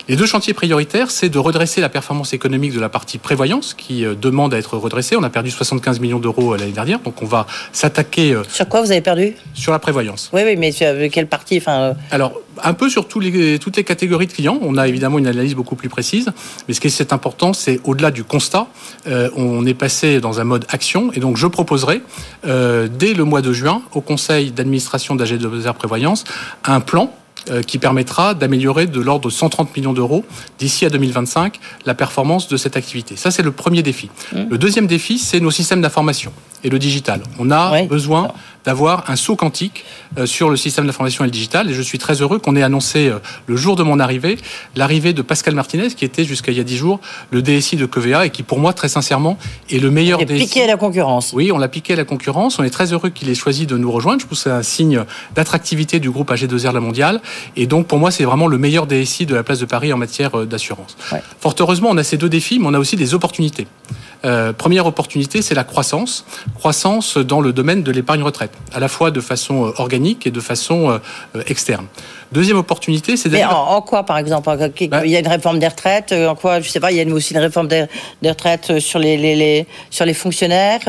Les 0.08 0.16
deux 0.16 0.26
chantiers 0.26 0.52
prioritaires, 0.52 1.12
c'est 1.12 1.28
de 1.28 1.38
redresser 1.38 1.80
la 1.80 1.88
performance 1.88 2.32
économique 2.32 2.74
de 2.74 2.80
la 2.80 2.88
partie 2.88 3.18
prévoyance, 3.18 3.72
qui 3.72 4.04
euh, 4.04 4.16
demande 4.16 4.52
à 4.52 4.58
être 4.58 4.76
redressée. 4.76 5.14
On 5.16 5.22
a 5.22 5.30
perdu 5.30 5.50
75 5.52 6.00
millions 6.00 6.18
d'euros 6.18 6.54
euh, 6.54 6.56
l'année 6.56 6.72
dernière, 6.72 6.98
donc 6.98 7.22
on 7.22 7.26
va 7.26 7.46
s'attaquer. 7.72 8.32
Euh, 8.32 8.42
sur 8.48 8.68
quoi 8.68 8.80
vous 8.80 8.90
avez 8.90 9.00
perdu? 9.00 9.34
Sur 9.54 9.70
la 9.70 9.78
prévoyance. 9.78 10.28
Oui, 10.32 10.42
oui, 10.44 10.56
mais 10.56 10.72
sur 10.72 10.88
quelle 11.12 11.28
partie? 11.28 11.58
Enfin... 11.58 11.94
Alors, 12.10 12.40
un 12.64 12.74
peu 12.74 12.90
sur 12.90 13.06
tous 13.06 13.20
les, 13.20 13.60
toutes 13.60 13.76
les 13.76 13.84
catégories 13.84 14.26
de 14.26 14.32
clients. 14.32 14.58
On 14.62 14.76
a 14.76 14.88
évidemment 14.88 15.18
une 15.18 15.28
analyse 15.28 15.54
beaucoup 15.54 15.76
plus 15.76 15.88
précise, 15.88 16.32
mais 16.66 16.74
ce 16.74 16.80
qui 16.80 16.88
est 16.88 17.12
important, 17.12 17.52
c'est 17.52 17.80
au-delà 17.84 18.10
du 18.10 18.24
constat, 18.24 18.66
on 19.06 19.64
est 19.64 19.74
passé 19.74 20.20
dans 20.20 20.40
un 20.40 20.44
mode 20.44 20.66
action, 20.68 21.10
et 21.12 21.20
donc 21.20 21.38
je 21.38 21.46
proposerai, 21.46 22.02
dès 22.44 23.14
le 23.14 23.24
mois 23.24 23.40
de 23.40 23.52
juin, 23.52 23.82
au 23.94 24.02
conseil 24.02 24.50
d'administration 24.50 25.16
d'AG2R 25.16 25.72
Prévoyance, 25.72 26.24
un 26.64 26.80
plan 26.80 27.12
qui 27.66 27.78
permettra 27.78 28.34
d'améliorer 28.34 28.86
de 28.86 29.00
l'ordre 29.00 29.28
de 29.28 29.30
130 29.30 29.76
millions 29.76 29.92
d'euros 29.92 30.24
d'ici 30.58 30.84
à 30.86 30.90
2025 30.90 31.58
la 31.86 31.94
performance 31.94 32.48
de 32.48 32.56
cette 32.56 32.76
activité. 32.76 33.16
Ça, 33.16 33.30
c'est 33.30 33.42
le 33.42 33.52
premier 33.52 33.82
défi. 33.82 34.10
Mmh. 34.32 34.42
Le 34.50 34.58
deuxième 34.58 34.86
défi, 34.86 35.18
c'est 35.18 35.40
nos 35.40 35.50
systèmes 35.50 35.82
d'information 35.82 36.32
et 36.64 36.70
le 36.70 36.78
digital. 36.78 37.22
On 37.38 37.50
a 37.50 37.82
besoin 37.84 38.32
d'avoir 38.64 39.10
un 39.10 39.16
saut 39.16 39.36
quantique 39.36 39.84
euh, 40.18 40.26
sur 40.26 40.50
le 40.50 40.56
système 40.56 40.86
d'information 40.86 41.24
et 41.24 41.26
le 41.26 41.32
digital. 41.32 41.70
Et 41.70 41.74
je 41.74 41.82
suis 41.82 41.98
très 41.98 42.20
heureux 42.22 42.38
qu'on 42.38 42.56
ait 42.56 42.62
annoncé 42.62 43.08
euh, 43.08 43.18
le 43.46 43.56
jour 43.56 43.76
de 43.76 43.82
mon 43.82 43.98
arrivée 43.98 44.38
l'arrivée 44.76 45.12
de 45.12 45.22
Pascal 45.22 45.54
Martinez, 45.54 45.88
qui 45.88 46.04
était 46.04 46.24
jusqu'à 46.24 46.52
il 46.52 46.58
y 46.58 46.60
a 46.60 46.64
dix 46.64 46.76
jours 46.76 47.00
le 47.30 47.42
DSI 47.42 47.76
de 47.76 47.86
Covea 47.86 48.26
et 48.26 48.30
qui, 48.30 48.42
pour 48.42 48.58
moi, 48.58 48.72
très 48.72 48.88
sincèrement, 48.88 49.38
est 49.70 49.78
le 49.78 49.90
meilleur 49.90 50.20
on 50.20 50.24
DSI. 50.24 50.44
piqué 50.44 50.64
à 50.64 50.66
la 50.66 50.76
concurrence. 50.76 51.32
Oui, 51.32 51.52
on 51.52 51.58
l'a 51.58 51.68
piqué 51.68 51.94
à 51.94 51.96
la 51.96 52.04
concurrence. 52.04 52.58
On 52.58 52.64
est 52.64 52.70
très 52.70 52.92
heureux 52.92 53.10
qu'il 53.10 53.28
ait 53.28 53.34
choisi 53.34 53.66
de 53.66 53.76
nous 53.76 53.90
rejoindre. 53.90 54.20
Je 54.20 54.26
trouve 54.26 54.38
que 54.38 54.42
c'est 54.42 54.50
un 54.50 54.62
signe 54.62 55.04
d'attractivité 55.34 56.00
du 56.00 56.10
groupe 56.10 56.30
AG2R 56.30 56.72
La 56.72 56.80
Mondiale. 56.80 57.20
Et 57.56 57.66
donc, 57.66 57.86
pour 57.86 57.98
moi, 57.98 58.10
c'est 58.10 58.24
vraiment 58.24 58.46
le 58.46 58.58
meilleur 58.58 58.86
DSI 58.86 59.26
de 59.26 59.34
la 59.34 59.42
place 59.42 59.58
de 59.58 59.66
Paris 59.66 59.92
en 59.92 59.96
matière 59.96 60.38
euh, 60.38 60.46
d'assurance. 60.46 60.96
Fort 61.40 61.54
heureusement, 61.60 61.88
on 61.90 61.96
a 61.96 62.04
ces 62.04 62.16
deux 62.16 62.28
défis, 62.28 62.58
mais 62.58 62.66
on 62.68 62.74
a 62.74 62.78
aussi 62.78 62.96
des 62.96 63.14
opportunités. 63.14 63.66
Euh, 64.24 64.52
première 64.52 64.86
opportunité, 64.86 65.42
c'est 65.42 65.54
la 65.54 65.64
croissance. 65.64 66.24
Croissance 66.54 67.18
dans 67.18 67.40
le 67.40 67.52
domaine 67.52 67.82
de 67.82 67.92
l'épargne 67.92 68.22
retraite, 68.22 68.52
à 68.72 68.80
la 68.80 68.88
fois 68.88 69.10
de 69.10 69.20
façon 69.20 69.66
euh, 69.66 69.72
organique 69.78 70.26
et 70.26 70.30
de 70.30 70.40
façon 70.40 70.90
euh, 70.90 71.42
externe. 71.46 71.86
Deuxième 72.32 72.56
opportunité, 72.56 73.16
c'est 73.16 73.28
Mais 73.28 73.44
en, 73.44 73.80
quoi, 73.82 74.04
par 74.04 74.18
exemple 74.18 74.48
bah 74.88 75.04
Il 75.04 75.10
y 75.10 75.16
a 75.16 75.20
une 75.20 75.28
réforme 75.28 75.58
des 75.58 75.68
retraites. 75.68 76.12
En 76.12 76.34
quoi 76.34 76.60
Je 76.60 76.68
sais 76.68 76.80
pas. 76.80 76.90
Il 76.90 76.96
y 76.96 77.00
a 77.00 77.14
aussi 77.14 77.34
une 77.34 77.40
réforme 77.40 77.68
des, 77.68 77.86
retraites 78.24 78.78
sur 78.78 78.98
les, 78.98 79.16
les, 79.16 79.66
sur 79.90 80.04
les 80.04 80.14
fonctionnaires. 80.14 80.80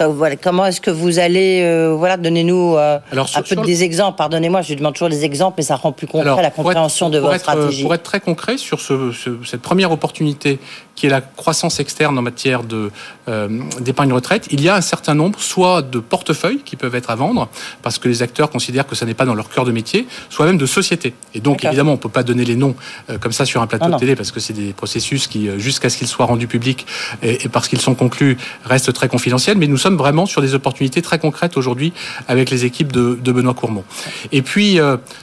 Voilà. 0.00 0.36
Comment 0.36 0.66
est-ce 0.66 0.80
que 0.80 0.90
vous 0.90 1.18
allez 1.18 1.64
voilà 1.96 2.16
donnez-nous 2.16 2.76
un 2.76 3.42
peu 3.48 3.56
des 3.56 3.82
exemples. 3.82 4.16
Pardonnez-moi, 4.16 4.62
je 4.62 4.74
demande 4.74 4.94
toujours 4.94 5.08
des 5.08 5.24
exemples, 5.24 5.56
mais 5.58 5.64
ça 5.64 5.76
rend 5.76 5.92
plus 5.92 6.06
concret 6.06 6.42
la 6.42 6.50
compréhension 6.50 7.10
de 7.10 7.18
votre 7.18 7.38
stratégie. 7.38 7.82
Pour 7.82 7.94
être 7.94 8.02
très 8.02 8.20
concret 8.20 8.58
sur 8.58 8.80
ce, 8.80 9.12
cette 9.44 9.62
première 9.62 9.92
opportunité 9.92 10.58
qui 10.94 11.06
est 11.06 11.10
la 11.10 11.20
croissance 11.20 11.80
externe 11.80 12.16
en 12.16 12.22
matière 12.22 12.62
de, 12.62 12.92
euh, 13.28 13.48
d'épargne 13.80 14.12
retraite, 14.12 14.46
il 14.50 14.60
y 14.60 14.68
a 14.68 14.76
un 14.76 14.80
certain 14.80 15.14
nombre 15.14 15.40
soit 15.40 15.82
de 15.82 15.98
portefeuilles 15.98 16.60
qui 16.64 16.76
peuvent 16.76 16.94
être 16.94 17.10
à 17.10 17.16
vendre, 17.16 17.48
parce 17.82 17.98
que 17.98 18.08
les 18.08 18.22
acteurs 18.22 18.48
considèrent 18.48 18.86
que 18.86 18.94
ça 18.94 19.04
n'est 19.04 19.14
pas 19.14 19.24
dans 19.24 19.34
leur 19.34 19.48
cœur 19.48 19.64
de 19.64 19.72
métier, 19.72 20.06
soit 20.30 20.46
même 20.46 20.58
de 20.58 20.66
sociétés. 20.66 20.83
Et 20.92 21.40
donc, 21.40 21.64
évidemment, 21.64 21.92
on 21.92 21.96
ne 21.96 22.00
peut 22.00 22.08
pas 22.08 22.22
donner 22.22 22.44
les 22.44 22.56
noms 22.56 22.74
euh, 23.10 23.18
comme 23.18 23.32
ça 23.32 23.44
sur 23.44 23.62
un 23.62 23.66
plateau 23.66 23.90
de 23.90 23.96
télé, 23.96 24.16
parce 24.16 24.32
que 24.32 24.40
c'est 24.40 24.52
des 24.52 24.72
processus 24.72 25.26
qui, 25.26 25.48
euh, 25.48 25.58
jusqu'à 25.58 25.90
ce 25.90 25.96
qu'ils 25.96 26.08
soient 26.08 26.26
rendus 26.26 26.46
publics 26.46 26.86
et, 27.22 27.48
parce 27.48 27.68
qu'ils 27.68 27.80
sont 27.80 27.94
conclus, 27.94 28.36
restent 28.64 28.92
très 28.92 29.08
confidentiels. 29.08 29.58
Mais 29.58 29.66
nous 29.66 29.76
sommes 29.76 29.96
vraiment 29.96 30.26
sur 30.26 30.42
des 30.42 30.54
opportunités 30.54 31.02
très 31.02 31.18
concrètes 31.18 31.56
aujourd'hui 31.56 31.92
avec 32.28 32.50
les 32.50 32.64
équipes 32.64 32.92
de, 32.92 33.18
de 33.22 33.32
Benoît 33.32 33.54
Courmont. 33.54 33.84
Et 34.32 34.42
puis, 34.42 34.78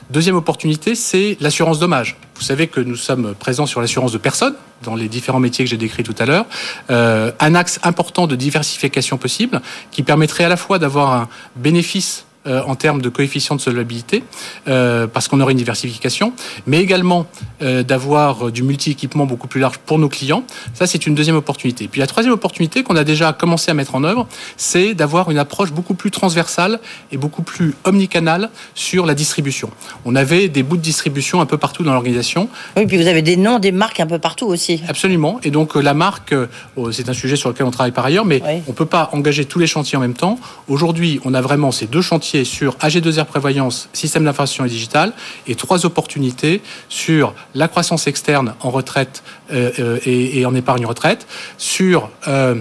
deuxième 0.09 0.35
opportunité, 0.35 0.95
c'est 0.95 1.37
l'assurance 1.39 1.79
dommage. 1.79 2.17
Vous 2.35 2.41
savez 2.47 2.67
que 2.67 2.79
nous 2.79 2.95
sommes 2.95 3.35
présents 3.35 3.67
sur 3.67 3.81
l'assurance 3.81 4.11
de 4.11 4.17
personnes 4.17 4.55
dans 4.83 4.95
les 4.95 5.07
différents 5.07 5.39
métiers 5.39 5.63
que 5.63 5.69
j'ai 5.69 5.77
décrits 5.77 6.03
tout 6.03 6.15
à 6.17 6.25
l'heure. 6.25 6.45
Euh, 6.89 7.31
un 7.39 7.55
axe 7.55 7.79
important 7.83 8.27
de 8.27 8.35
diversification 8.35 9.17
possible 9.17 9.61
qui 9.91 10.03
permettrait 10.03 10.45
à 10.45 10.49
la 10.49 10.57
fois 10.57 10.79
d'avoir 10.79 11.13
un 11.13 11.29
bénéfice 11.55 12.25
euh, 12.47 12.63
en 12.65 12.73
termes 12.73 13.03
de 13.03 13.09
coefficient 13.09 13.55
de 13.55 13.61
solvabilité, 13.61 14.23
euh, 14.67 15.05
parce 15.05 15.27
qu'on 15.27 15.39
aurait 15.41 15.51
une 15.51 15.59
diversification, 15.59 16.33
mais 16.65 16.79
également 16.79 17.27
euh, 17.61 17.83
d'avoir 17.83 18.51
du 18.51 18.63
multi-équipement 18.63 19.27
beaucoup 19.27 19.47
plus 19.47 19.61
large 19.61 19.77
pour 19.77 19.99
nos 19.99 20.09
clients. 20.09 20.43
Ça, 20.73 20.87
c'est 20.87 21.05
une 21.05 21.13
deuxième 21.13 21.35
opportunité. 21.35 21.87
Puis 21.87 21.99
la 21.99 22.07
troisième 22.07 22.33
opportunité 22.33 22.81
qu'on 22.81 22.95
a 22.95 23.03
déjà 23.03 23.31
commencé 23.31 23.69
à 23.69 23.75
mettre 23.75 23.93
en 23.93 24.03
œuvre, 24.03 24.27
c'est 24.57 24.95
d'avoir 24.95 25.29
une 25.29 25.37
approche 25.37 25.71
beaucoup 25.71 25.93
plus 25.93 26.09
transversale 26.09 26.79
et 27.11 27.17
beaucoup 27.17 27.43
plus 27.43 27.75
omnicanale 27.83 28.49
sur 28.73 29.05
la 29.05 29.13
distribution. 29.13 29.69
On 30.05 30.15
avait 30.15 30.49
des 30.49 30.63
bouts 30.63 30.77
de 30.77 30.81
distribution 30.81 31.41
un 31.41 31.45
peu 31.45 31.59
partout 31.59 31.83
dans 31.83 31.93
l'organisation. 31.93 32.49
Oui, 32.75 32.87
puis 32.87 32.97
vous 32.97 33.07
avez 33.07 33.21
des 33.21 33.37
noms, 33.37 33.59
des 33.59 33.71
marques 33.71 33.99
un 33.99 34.07
peu 34.07 34.17
partout 34.17 34.47
aussi. 34.47 34.81
Absolument. 34.87 35.39
Et 35.43 35.51
donc 35.51 35.75
la 35.75 35.93
marque, 35.93 36.33
oh, 36.75 36.91
c'est 36.91 37.07
un 37.07 37.13
sujet 37.13 37.35
sur 37.35 37.49
lequel 37.49 37.67
on 37.67 37.71
travaille 37.71 37.91
par 37.91 38.05
ailleurs, 38.05 38.25
mais 38.25 38.41
on 38.65 38.71
ne 38.71 38.75
peut 38.75 38.87
pas 38.87 39.11
engager 39.13 39.45
tous 39.45 39.59
les 39.59 39.67
chantiers 39.67 39.99
en 39.99 40.01
même 40.01 40.15
temps. 40.15 40.39
Aujourd'hui, 40.67 41.19
on 41.23 41.35
a 41.35 41.41
vraiment 41.41 41.71
ces 41.71 41.85
deux 41.85 42.01
chantiers 42.01 42.30
sur 42.43 42.75
AG2R 42.77 43.25
Prévoyance, 43.25 43.89
système 43.93 44.23
d'information 44.23 44.65
et 44.65 44.69
digital, 44.69 45.13
et 45.47 45.55
trois 45.55 45.85
opportunités 45.85 46.61
sur 46.89 47.33
la 47.55 47.67
croissance 47.67 48.07
externe 48.07 48.53
en 48.61 48.69
retraite 48.71 49.23
euh, 49.51 49.71
euh, 49.79 49.99
et, 50.05 50.45
en 50.45 50.55
épargne 50.55 50.85
retraite, 50.85 51.27
sur 51.57 52.09
euh, 52.27 52.55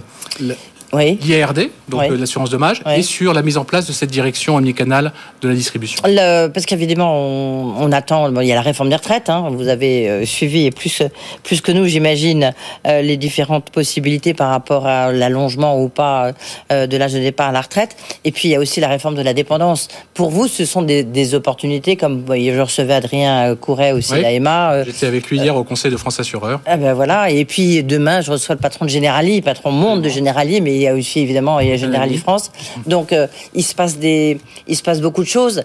oui. 0.93 1.19
l'IRD, 1.23 1.71
donc 1.89 2.03
euh, 2.03 2.17
l'assurance 2.17 2.51
dommage, 2.51 2.83
et 2.97 3.03
sur 3.03 3.33
la 3.33 3.43
mise 3.43 3.57
en 3.57 3.65
place 3.65 3.87
de 3.87 3.93
cette 3.93 4.11
direction 4.11 4.57
omnicanale 4.57 5.13
de 5.41 5.49
la 5.49 5.55
distribution. 5.55 6.03
parce 6.03 6.67
qu'évidemment, 6.67 7.17
on, 7.17 7.93
attend, 7.93 8.29
il 8.41 8.49
y 8.49 8.53
a 8.53 8.57
la 8.57 8.61
réforme 8.61 8.89
des 8.89 8.97
retraites, 8.97 9.31
hein, 9.31 9.49
vous 9.51 9.69
avez 9.69 10.09
euh, 10.09 10.25
suivi, 10.25 10.67
et 10.67 10.71
plus, 10.71 11.03
plus 11.43 11.61
que 11.61 11.71
nous, 11.71 11.87
j'imagine, 11.87 12.53
euh, 12.87 13.03
les 13.03 13.17
différentes 13.17 13.71
possibilités 13.71 14.35
par 14.35 14.51
rapport 14.51 14.87
à 14.87 15.13
l'allongement 15.13 15.81
ou 15.81 15.89
pas 15.89 16.33
de 16.71 16.97
l'âge 16.97 17.13
de 17.13 17.19
départ 17.19 17.49
à 17.49 17.53
la 17.53 17.61
retraite. 17.61 17.97
Et 18.25 18.33
puis, 18.33 18.49
il 18.49 18.51
y 18.53 18.55
a 18.55 18.61
aussi 18.61 18.81
la 18.81 18.89
réforme 18.89 19.15
de 19.15 19.23
la 19.23 19.35
dépendance. 19.35 19.89
Pour 20.15 20.31
vous, 20.31 20.49
ce 20.49 20.65
sont 20.65 20.83
des, 20.83 21.35
opportunités, 21.35 21.97
comme 21.97 22.25
je 22.29 22.61
recevais 22.61 22.95
Adrien 22.95 23.55
Couret 23.55 23.93
aussi, 23.93 24.15
oui. 24.15 24.23
l'AMA. 24.23 24.85
J'étais 24.85 25.07
avec 25.07 25.29
lui 25.29 25.39
hier 25.39 25.55
au 25.55 25.65
Conseil 25.65 25.91
de 25.91 25.97
France 25.97 26.19
Assureur. 26.19 26.61
Ah 26.67 26.77
ben 26.77 26.93
voilà, 26.95 27.31
et 27.31 27.45
puis 27.45 27.85
demain, 27.85 28.21
je 28.21 28.33
reçois 28.33 28.55
le 28.55 28.61
patron 28.61 28.85
de 28.85 28.91
Generali, 28.91 29.41
patron 29.43 29.71
monde 29.71 30.03
de 30.03 30.09
Generali, 30.09 30.61
mais 30.61 30.80
il 30.81 30.85
y 30.85 30.89
a 30.89 30.95
aussi 30.95 31.21
évidemment 31.21 31.61
il 31.61 31.69
y 31.69 31.73
a 31.73 31.77
Generali 31.77 32.17
France. 32.17 32.51
Donc 32.87 33.15
il 33.55 33.63
se 33.63 33.75
passe 33.75 33.99
des 33.99 34.39
il 34.67 34.77
se 34.77 34.83
passe 34.83 35.01
beaucoup 35.01 35.23
de 35.23 35.29
choses. 35.29 35.63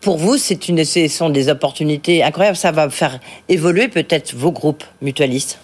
pour 0.00 0.18
vous, 0.18 0.36
c'est 0.36 0.68
une 0.68 0.84
ce 0.84 1.08
sont 1.08 1.30
des 1.30 1.48
opportunités 1.48 2.22
incroyables. 2.22 2.56
Ça 2.56 2.72
va 2.72 2.90
faire 2.90 3.18
évoluer 3.48 3.88
peut-être 3.88 4.34
vos 4.34 4.52
groupes 4.52 4.84
mutualistes? 5.02 5.58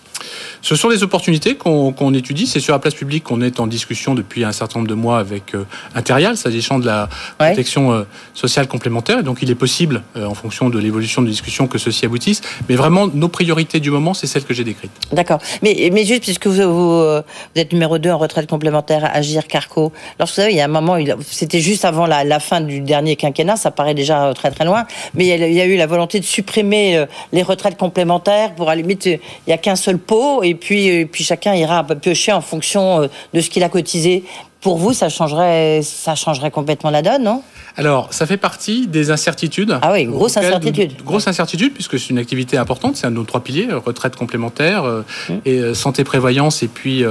Ce 0.63 0.77
sont 0.77 0.89
des 0.89 1.03
opportunités 1.03 1.57
qu'on 1.57 2.15
étudie. 2.15 2.47
C'est 2.47 2.61
sur 2.61 2.73
la 2.73 2.79
place 2.79 2.95
publique 2.95 3.25
qu'on 3.25 3.41
est 3.41 3.61
en 3.61 3.67
discussion 3.67 4.15
depuis 4.15 4.45
un 4.45 4.53
certain 4.53 4.79
nombre 4.79 4.89
de 4.89 4.95
mois 4.95 5.19
avec 5.19 5.55
euh, 5.55 5.65
Interial, 5.95 6.37
s'agissant 6.37 6.79
de 6.79 6.87
la 6.87 7.09
protection 7.39 7.93
euh, 7.93 8.03
sociale 8.35 8.69
complémentaire. 8.69 9.19
Et 9.19 9.23
donc, 9.23 9.39
il 9.43 9.51
est 9.51 9.57
possible, 9.57 10.03
euh, 10.17 10.27
en 10.27 10.35
fonction 10.35 10.71
de 10.71 10.79
l'évolution 10.79 11.23
de 11.23 11.29
discussion, 11.29 11.67
que 11.67 11.79
ceci 11.79 12.05
aboutisse. 12.05 12.41
Mais 12.69 12.77
vraiment, 12.77 13.09
nos 13.09 13.29
priorités 13.29 13.81
du 13.81 13.91
moment, 13.91 14.15
c'est 14.15 14.27
celles 14.27 14.45
que 14.45 14.55
j'ai 14.55 14.65
décrites. 14.65 14.93
D'accord. 15.13 15.41
Mais, 15.63 15.91
mais 15.93 16.05
juste, 16.05 16.23
puisque 16.23 16.47
vous, 16.47 16.63
vous, 16.63 17.23
êtes 17.57 17.73
numéro 17.73 17.99
2 17.99 18.11
en 18.11 18.19
retraite 18.19 18.49
complémentaire, 18.49 19.11
Agir 19.13 19.47
Carco, 19.47 19.93
lorsque 20.19 20.35
vous 20.35 20.43
savez, 20.43 20.53
il 20.53 20.57
y 20.57 20.61
a 20.61 20.65
un 20.65 20.69
moment, 20.69 20.97
c'était 21.27 21.61
juste 21.61 21.85
avant 21.85 22.07
la, 22.07 22.25
la, 22.25 22.41
fin 22.41 22.61
du 22.61 22.81
dernier 22.81 23.17
quinquennat, 23.17 23.57
ça 23.57 23.71
paraît 23.71 23.95
déjà 23.95 24.33
très 24.35 24.51
très 24.51 24.65
loin, 24.65 24.87
mais 25.15 25.27
il 25.27 25.53
y 25.53 25.61
a, 25.61 25.67
eu 25.67 25.77
la 25.77 25.87
volonté 25.87 26.19
de 26.19 26.25
supprimer 26.25 27.05
les 27.33 27.43
retraites 27.43 27.77
complémentaires 27.77 28.55
pour, 28.55 28.69
à 28.71 28.75
la 28.75 28.83
limite, 28.83 29.07
il 29.07 29.21
n'y 29.47 29.53
a 29.53 29.59
qu'un 29.59 29.77
seul 29.77 29.99
pot 29.99 30.22
et 30.43 30.55
puis, 30.55 30.87
et 30.87 31.07
puis 31.07 31.25
chacun 31.25 31.55
ira 31.55 31.85
piocher 31.85 32.33
en 32.33 32.41
fonction 32.41 33.03
euh, 33.03 33.07
de 33.35 33.41
ce 33.41 33.51
qu'il 33.51 33.63
a 33.63 33.69
cotisé. 33.69 34.25
Pour 34.63 34.79
vous, 34.79 34.93
ça 34.93 35.09
changerait, 35.09 35.81
ça 35.83 36.15
changerait 36.15 36.53
complètement 36.53 36.91
la 36.91 37.03
donne, 37.03 37.25
non? 37.25 37.43
Alors, 37.77 38.09
ça 38.13 38.27
fait 38.27 38.37
partie 38.37 38.87
des 38.87 39.11
incertitudes. 39.11 39.77
Ah 39.83 39.91
oui, 39.93 40.05
grosse 40.05 40.37
incertitude. 40.37 41.03
Grosse 41.05 41.27
incertitude, 41.27 41.73
puisque 41.73 41.99
c'est 41.99 42.11
une 42.11 42.19
activité 42.19 42.59
importante, 42.59 42.97
c'est 42.97 43.07
un 43.07 43.11
de 43.11 43.17
nos 43.17 43.25
trois 43.25 43.43
piliers, 43.43 43.69
euh, 43.71 43.79
retraite 43.79 44.15
complémentaire, 44.15 44.85
euh, 44.85 45.03
mmh. 45.29 45.33
et 45.47 45.59
euh, 45.59 45.75
santé 45.75 46.05
prévoyance, 46.05 46.63
et 46.63 46.69
puis, 46.69 47.03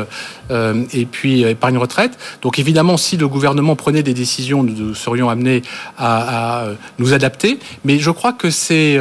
et 0.94 1.06
puis 1.06 1.44
épargne 1.44 1.78
retraite. 1.78 2.18
Donc 2.42 2.58
évidemment, 2.58 2.96
si 2.96 3.18
le 3.18 3.28
gouvernement 3.28 3.76
prenait 3.76 4.04
des 4.04 4.14
décisions, 4.14 4.64
nous 4.64 4.96
serions 4.96 5.30
amenés 5.30 5.62
à, 5.98 6.62
à 6.62 6.68
nous 7.00 7.14
adapter. 7.14 7.60
Mais 7.84 8.00
je 8.00 8.12
crois 8.12 8.34
que 8.34 8.50
c'est 8.50 8.98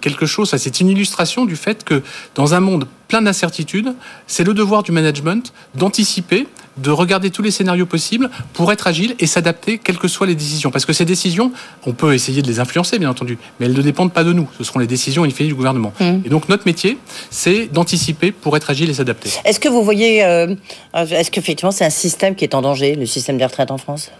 quelque 0.00 0.26
chose, 0.26 0.54
c'est 0.56 0.80
une 0.80 0.88
illustration 0.88 1.44
du 1.44 1.56
fait 1.56 1.84
que 1.84 2.02
dans 2.34 2.54
un 2.54 2.60
monde 2.60 2.86
plein 3.08 3.22
d'incertitudes, 3.22 3.94
c'est 4.26 4.44
le 4.44 4.54
devoir 4.54 4.82
du 4.82 4.90
management 4.90 5.52
d'anticiper 5.74 6.48
de 6.76 6.90
regarder 6.90 7.30
tous 7.30 7.42
les 7.42 7.50
scénarios 7.50 7.86
possibles 7.86 8.30
pour 8.52 8.72
être 8.72 8.86
agile 8.86 9.14
et 9.18 9.26
s'adapter, 9.26 9.78
quelles 9.78 9.98
que 9.98 10.08
soient 10.08 10.26
les 10.26 10.34
décisions. 10.34 10.70
Parce 10.70 10.86
que 10.86 10.92
ces 10.92 11.04
décisions, 11.04 11.52
on 11.86 11.92
peut 11.92 12.14
essayer 12.14 12.42
de 12.42 12.46
les 12.46 12.60
influencer, 12.60 12.98
bien 12.98 13.10
entendu, 13.10 13.38
mais 13.58 13.66
elles 13.66 13.76
ne 13.76 13.82
dépendent 13.82 14.12
pas 14.12 14.24
de 14.24 14.32
nous. 14.32 14.48
Ce 14.58 14.64
seront 14.64 14.78
les 14.78 14.86
décisions, 14.86 15.24
il 15.24 15.32
fait 15.32 15.44
du 15.44 15.54
gouvernement. 15.54 15.92
Mmh. 16.00 16.04
Et 16.24 16.28
donc, 16.28 16.48
notre 16.48 16.66
métier, 16.66 16.98
c'est 17.30 17.66
d'anticiper 17.66 18.32
pour 18.32 18.56
être 18.56 18.70
agile 18.70 18.90
et 18.90 18.94
s'adapter. 18.94 19.30
Est-ce 19.44 19.60
que 19.60 19.68
vous 19.68 19.82
voyez, 19.82 20.24
euh, 20.24 20.54
est-ce 20.94 21.30
qu'effectivement, 21.30 21.72
c'est 21.72 21.84
un 21.84 21.90
système 21.90 22.34
qui 22.34 22.44
est 22.44 22.54
en 22.54 22.62
danger, 22.62 22.94
le 22.94 23.06
système 23.06 23.38
des 23.38 23.44
retraites 23.44 23.70
en 23.70 23.78
France? 23.78 24.10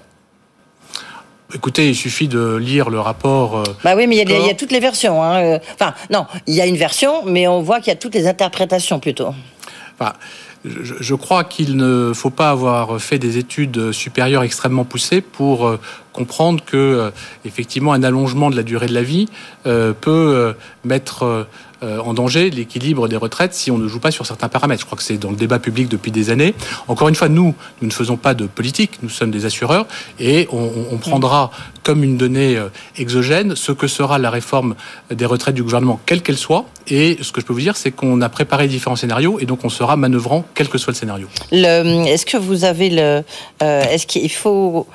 Écoutez, 1.54 1.90
il 1.90 1.94
suffit 1.94 2.28
de 2.28 2.56
lire 2.56 2.88
le 2.88 2.98
rapport. 2.98 3.58
Euh, 3.58 3.64
bah 3.84 3.94
oui, 3.94 4.06
mais 4.06 4.16
il 4.16 4.30
y, 4.30 4.50
a 4.50 4.54
toutes 4.54 4.72
les 4.72 4.80
versions. 4.80 5.22
Hein. 5.22 5.42
Euh, 5.42 5.58
enfin, 5.74 5.94
non, 6.10 6.26
il 6.46 6.54
y 6.54 6.62
a 6.62 6.66
une 6.66 6.78
version, 6.78 7.24
mais 7.26 7.46
on 7.46 7.60
voit 7.60 7.80
qu'il 7.80 7.88
y 7.88 7.92
a 7.92 7.96
toutes 7.96 8.14
les 8.14 8.26
interprétations 8.26 9.00
plutôt. 9.00 9.34
Enfin, 9.98 10.14
je, 10.64 11.14
crois 11.14 11.44
qu'il 11.44 11.77
ne 11.77 12.12
faut 12.14 12.31
pas 12.31 12.51
avoir 12.51 13.01
fait 13.01 13.18
des 13.18 13.38
études 13.38 13.92
supérieures 13.92 14.42
extrêmement 14.44 14.85
poussées 14.85 15.20
pour 15.20 15.66
euh, 15.66 15.81
comprendre 16.12 16.62
que 16.64 16.77
euh, 16.77 17.11
effectivement 17.44 17.92
un 17.92 18.03
allongement 18.03 18.51
de 18.51 18.57
la 18.57 18.62
durée 18.62 18.87
de 18.87 18.94
la 18.94 19.03
vie 19.03 19.29
euh, 19.66 19.92
peut 19.92 20.55
mettre 20.85 21.46
en 21.83 22.14
danger 22.14 22.48
l'équilibre 22.51 23.09
des 23.09 23.16
retraites 23.16 23.55
si 23.55 23.72
on 23.72 23.79
ne 23.79 23.88
joue 23.88 23.98
pas 23.98 24.12
sur 24.12 24.25
certains 24.25 24.48
paramètres. 24.48 24.81
Je 24.83 24.87
crois 24.87 24.96
que 24.96 25.03
c'est 25.03 25.18
dans 25.18 25.31
le 25.31 25.37
débat 25.37 25.59
public 25.59 25.88
depuis 25.88 26.12
des 26.12 26.31
années. 26.31 26.55
Encore 26.87 27.09
une 27.09 27.16
fois, 27.16 27.29
nous, 27.29 27.57
nous 27.81 27.88
ne 27.88 27.92
faisons 27.92 28.16
pas 28.16 28.35
de 28.35 28.46
politique, 28.46 29.01
nous 29.03 29.09
sommes 29.09 29.33
des 29.33 29.46
assureurs 29.46 29.87
et 30.20 30.46
on, 30.53 30.70
on 30.92 30.98
prendra 30.98 31.51
comme 31.82 32.04
une 32.04 32.16
donnée 32.16 32.58
exogène 32.96 33.56
ce 33.56 33.72
que 33.72 33.86
sera 33.86 34.18
la 34.18 34.30
réforme 34.30 34.74
des 35.10 35.26
retraites 35.26 35.54
du 35.54 35.62
gouvernement, 35.62 36.00
quelle 36.06 36.22
qu'elle 36.22 36.36
soit. 36.36 36.64
Et 36.88 37.18
ce 37.22 37.32
que 37.32 37.40
je 37.40 37.46
peux 37.46 37.52
vous 37.52 37.60
dire, 37.60 37.76
c'est 37.76 37.90
qu'on 37.90 38.20
a 38.20 38.28
préparé 38.28 38.66
différents 38.68 38.96
scénarios 38.96 39.38
et 39.40 39.46
donc 39.46 39.64
on 39.64 39.68
sera 39.68 39.96
manœuvrant 39.96 40.44
quel 40.54 40.68
que 40.68 40.78
soit 40.78 40.92
le 40.92 40.96
scénario. 40.96 41.28
Est-ce 41.50 42.26
que 42.26 42.36
vous 42.36 42.64
avez 42.64 42.90
le. 42.90 43.22
Euh, 43.62 43.82
est-ce 43.90 44.06
qu'il 44.06 44.32
faut. 44.32 44.86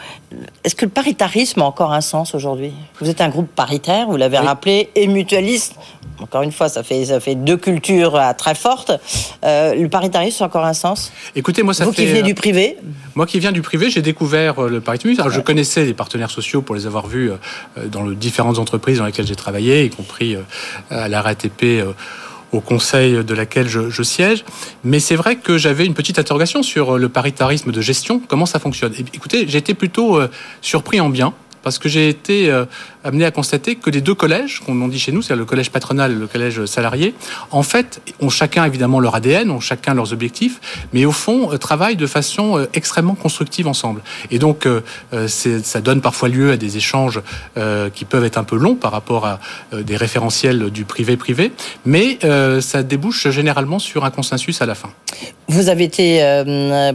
Est-ce 0.63 0.75
que 0.75 0.85
le 0.85 0.91
paritarisme 0.91 1.61
a 1.61 1.65
encore 1.65 1.93
un 1.93 2.01
sens 2.01 2.35
aujourd'hui? 2.35 2.73
Vous 2.99 3.09
êtes 3.09 3.21
un 3.21 3.29
groupe 3.29 3.47
paritaire, 3.47 4.07
vous 4.07 4.17
l'avez 4.17 4.37
rappelé, 4.37 4.89
et 4.95 5.07
mutualiste. 5.07 5.75
Encore 6.19 6.41
une 6.41 6.51
fois, 6.51 6.67
ça 6.67 6.81
fait, 6.81 7.05
ça 7.05 7.19
fait 7.19 7.35
deux 7.35 7.57
cultures 7.57 8.15
euh, 8.15 8.33
très 8.35 8.55
fortes. 8.55 8.91
Euh, 9.45 9.75
le 9.75 9.87
paritarisme 9.87 10.43
a 10.43 10.47
encore 10.47 10.65
un 10.65 10.73
sens? 10.73 11.11
Écoutez, 11.35 11.61
moi, 11.61 11.75
ça 11.75 11.85
Vous 11.85 11.91
qui 11.91 12.07
venez 12.07 12.23
du 12.23 12.33
privé? 12.33 12.77
Moi 13.17 13.25
qui 13.25 13.39
viens 13.39 13.51
du 13.51 13.63
privé, 13.63 13.89
j'ai 13.89 14.03
découvert 14.03 14.61
le 14.61 14.79
paritarisme. 14.79 15.21
Alors, 15.21 15.33
je 15.33 15.41
connaissais 15.41 15.83
les 15.85 15.95
partenaires 15.95 16.29
sociaux 16.29 16.61
pour 16.61 16.75
les 16.75 16.85
avoir 16.85 17.07
vus 17.07 17.31
dans 17.87 18.05
les 18.05 18.15
différentes 18.15 18.59
entreprises 18.59 18.99
dans 18.99 19.07
lesquelles 19.07 19.25
j'ai 19.25 19.35
travaillé, 19.35 19.85
y 19.85 19.89
compris 19.89 20.37
à 20.91 21.09
la 21.09 21.23
RATP 21.23 21.83
au 22.51 22.61
conseil 22.61 23.23
de 23.23 23.33
laquelle 23.33 23.67
je, 23.67 24.03
siège. 24.03 24.45
Mais 24.83 24.99
c'est 24.99 25.15
vrai 25.15 25.37
que 25.37 25.57
j'avais 25.57 25.87
une 25.87 25.95
petite 25.95 26.19
interrogation 26.19 26.61
sur 26.61 26.99
le 26.99 27.09
paritarisme 27.09 27.71
de 27.71 27.81
gestion, 27.81 28.19
comment 28.19 28.45
ça 28.45 28.59
fonctionne? 28.59 28.93
écoutez, 29.11 29.45
j'ai 29.47 29.57
été 29.57 29.73
plutôt 29.73 30.19
euh, 30.19 30.29
surpris 30.61 31.01
en 31.01 31.09
bien 31.09 31.33
parce 31.63 31.79
que 31.79 31.89
j'ai 31.89 32.09
été 32.09 32.51
euh, 32.51 32.65
amené 33.03 33.25
à 33.25 33.31
constater 33.31 33.75
que 33.75 33.89
les 33.89 34.01
deux 34.01 34.15
collèges, 34.15 34.61
qu'on 34.65 34.87
dit 34.87 34.99
chez 34.99 35.11
nous, 35.11 35.21
c'est 35.21 35.35
le 35.35 35.45
collège 35.45 35.71
patronal 35.71 36.11
et 36.11 36.15
le 36.15 36.27
collège 36.27 36.65
salarié, 36.65 37.13
en 37.51 37.63
fait, 37.63 38.01
ont 38.19 38.29
chacun 38.29 38.65
évidemment 38.65 38.99
leur 38.99 39.15
ADN, 39.15 39.51
ont 39.51 39.59
chacun 39.59 39.93
leurs 39.93 40.13
objectifs, 40.13 40.87
mais 40.93 41.05
au 41.05 41.11
fond, 41.11 41.51
euh, 41.51 41.57
travaillent 41.57 41.95
de 41.95 42.07
façon 42.07 42.57
euh, 42.57 42.67
extrêmement 42.73 43.15
constructive 43.15 43.67
ensemble. 43.67 44.01
Et 44.31 44.39
donc, 44.39 44.67
ça 45.27 45.81
donne 45.81 46.01
parfois 46.01 46.29
lieu 46.29 46.51
à 46.51 46.57
des 46.57 46.77
échanges 46.77 47.21
qui 47.93 48.05
peuvent 48.05 48.25
être 48.25 48.37
un 48.37 48.43
peu 48.43 48.57
longs 48.57 48.75
par 48.75 48.91
rapport 48.91 49.25
à 49.25 49.39
des 49.73 49.95
référentiels 49.95 50.69
du 50.69 50.85
privé-privé, 50.85 51.51
mais 51.85 52.19
ça 52.61 52.83
débouche 52.83 53.29
généralement 53.29 53.79
sur 53.79 54.05
un 54.05 54.11
consensus 54.11 54.61
à 54.61 54.65
la 54.65 54.75
fin. 54.75 54.89
Vous 55.47 55.69
avez 55.69 55.85
été, 55.85 56.21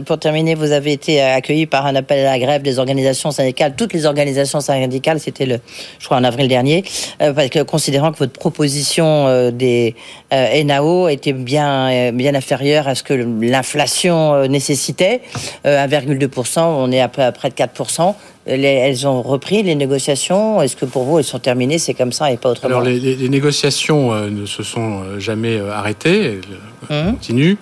pour 0.05 0.19
terminer, 0.19 0.55
vous 0.55 0.71
avez 0.71 0.91
été 0.93 1.21
accueilli 1.21 1.65
par 1.65 1.85
un 1.85 1.95
appel 1.95 2.25
à 2.25 2.31
la 2.31 2.39
grève 2.39 2.61
des 2.61 2.79
organisations 2.79 3.31
syndicales, 3.31 3.75
toutes 3.75 3.93
les 3.93 4.05
organisations 4.05 4.59
syndicale, 4.59 5.19
c'était 5.19 5.45
le, 5.45 5.59
je 6.03 6.09
crois, 6.09 6.17
en 6.17 6.25
avril 6.25 6.49
dernier, 6.49 6.83
euh, 7.21 7.31
parce 7.31 7.47
que 7.47 7.63
considérant 7.63 8.11
que 8.11 8.17
votre 8.17 8.33
proposition 8.33 9.27
euh, 9.27 9.51
des 9.51 9.95
euh, 10.33 10.63
NAO 10.65 11.07
était 11.07 11.31
bien, 11.31 12.11
bien 12.11 12.35
inférieure 12.35 12.89
à 12.89 12.95
ce 12.95 13.03
que 13.03 13.13
l'inflation 13.13 14.45
nécessitait, 14.47 15.21
1,2%, 15.63 16.59
on 16.59 16.91
est 16.91 16.99
à 16.99 17.07
peu 17.07 17.21
près 17.31 17.49
de 17.49 17.55
4%. 17.55 18.15
elles 18.45 19.07
ont 19.07 19.21
repris 19.21 19.63
les 19.63 19.75
négociations? 19.75 20.61
Est-ce 20.61 20.75
que 20.75 20.83
pour 20.85 21.03
vous, 21.03 21.19
elles 21.19 21.23
sont 21.23 21.39
terminées? 21.39 21.77
C'est 21.77 21.93
comme 21.93 22.11
ça 22.11 22.29
et 22.33 22.35
pas 22.35 22.49
autrement 22.49 22.79
Alors, 22.79 22.81
les, 22.81 23.29
négociations 23.29 24.13
ne 24.29 24.45
se 24.45 24.61
sont 24.61 25.19
jamais 25.19 25.57
arrêtées. 25.57 26.41
Elles 26.89 26.97
mmh. 26.97 27.11
continuent. 27.13 27.55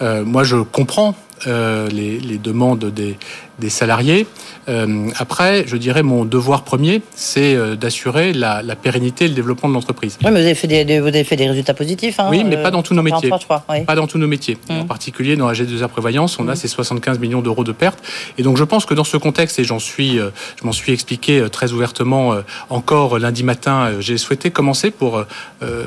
moi, 0.00 0.44
je 0.44 0.56
comprends 0.56 1.16
les, 1.46 2.20
les, 2.20 2.38
demandes 2.38 2.84
des, 2.84 3.16
des 3.58 3.70
salariés. 3.70 4.26
Euh, 4.68 5.08
après, 5.16 5.64
je 5.66 5.76
dirais 5.76 6.02
mon 6.02 6.24
devoir 6.24 6.62
premier, 6.62 7.02
c'est 7.14 7.54
euh, 7.54 7.74
d'assurer 7.74 8.32
la, 8.32 8.62
la, 8.62 8.76
pérennité 8.76 9.24
et 9.24 9.28
le 9.28 9.34
développement 9.34 9.68
de 9.68 9.74
l'entreprise. 9.74 10.18
Oui, 10.22 10.30
mais 10.30 10.40
vous 10.40 10.46
avez 10.46 10.54
fait 10.54 10.68
des, 10.68 11.00
vous 11.00 11.06
avez 11.06 11.24
fait 11.24 11.36
des 11.36 11.48
résultats 11.48 11.74
positifs. 11.74 12.20
Hein, 12.20 12.28
oui, 12.30 12.44
mais 12.44 12.56
pas 12.62 12.70
dans 12.70 12.82
tous 12.82 12.94
nos 12.94 13.00
euh, 13.00 13.04
métiers. 13.04 13.30
Pas 13.86 13.94
dans 13.94 14.06
tous 14.06 14.18
nos 14.18 14.26
métiers. 14.26 14.58
Hum. 14.68 14.80
En 14.80 14.84
particulier 14.84 15.36
dans 15.36 15.48
la 15.48 15.54
G2R 15.54 15.88
Prévoyance, 15.88 16.38
on 16.38 16.48
a 16.48 16.52
hum. 16.52 16.56
ces 16.56 16.68
75 16.68 17.18
millions 17.18 17.40
d'euros 17.40 17.64
de 17.64 17.72
pertes. 17.72 18.02
Et 18.36 18.42
donc 18.42 18.56
je 18.56 18.64
pense 18.64 18.84
que 18.84 18.94
dans 18.94 19.04
ce 19.04 19.16
contexte, 19.16 19.58
et 19.58 19.64
j'en 19.64 19.78
suis, 19.78 20.18
je 20.18 20.64
m'en 20.64 20.72
suis 20.72 20.92
expliqué 20.92 21.46
très 21.50 21.72
ouvertement 21.72 22.34
encore 22.68 23.18
lundi 23.18 23.42
matin, 23.42 23.92
j'ai 24.00 24.18
souhaité 24.18 24.50
commencer 24.50 24.90
pour 24.90 25.24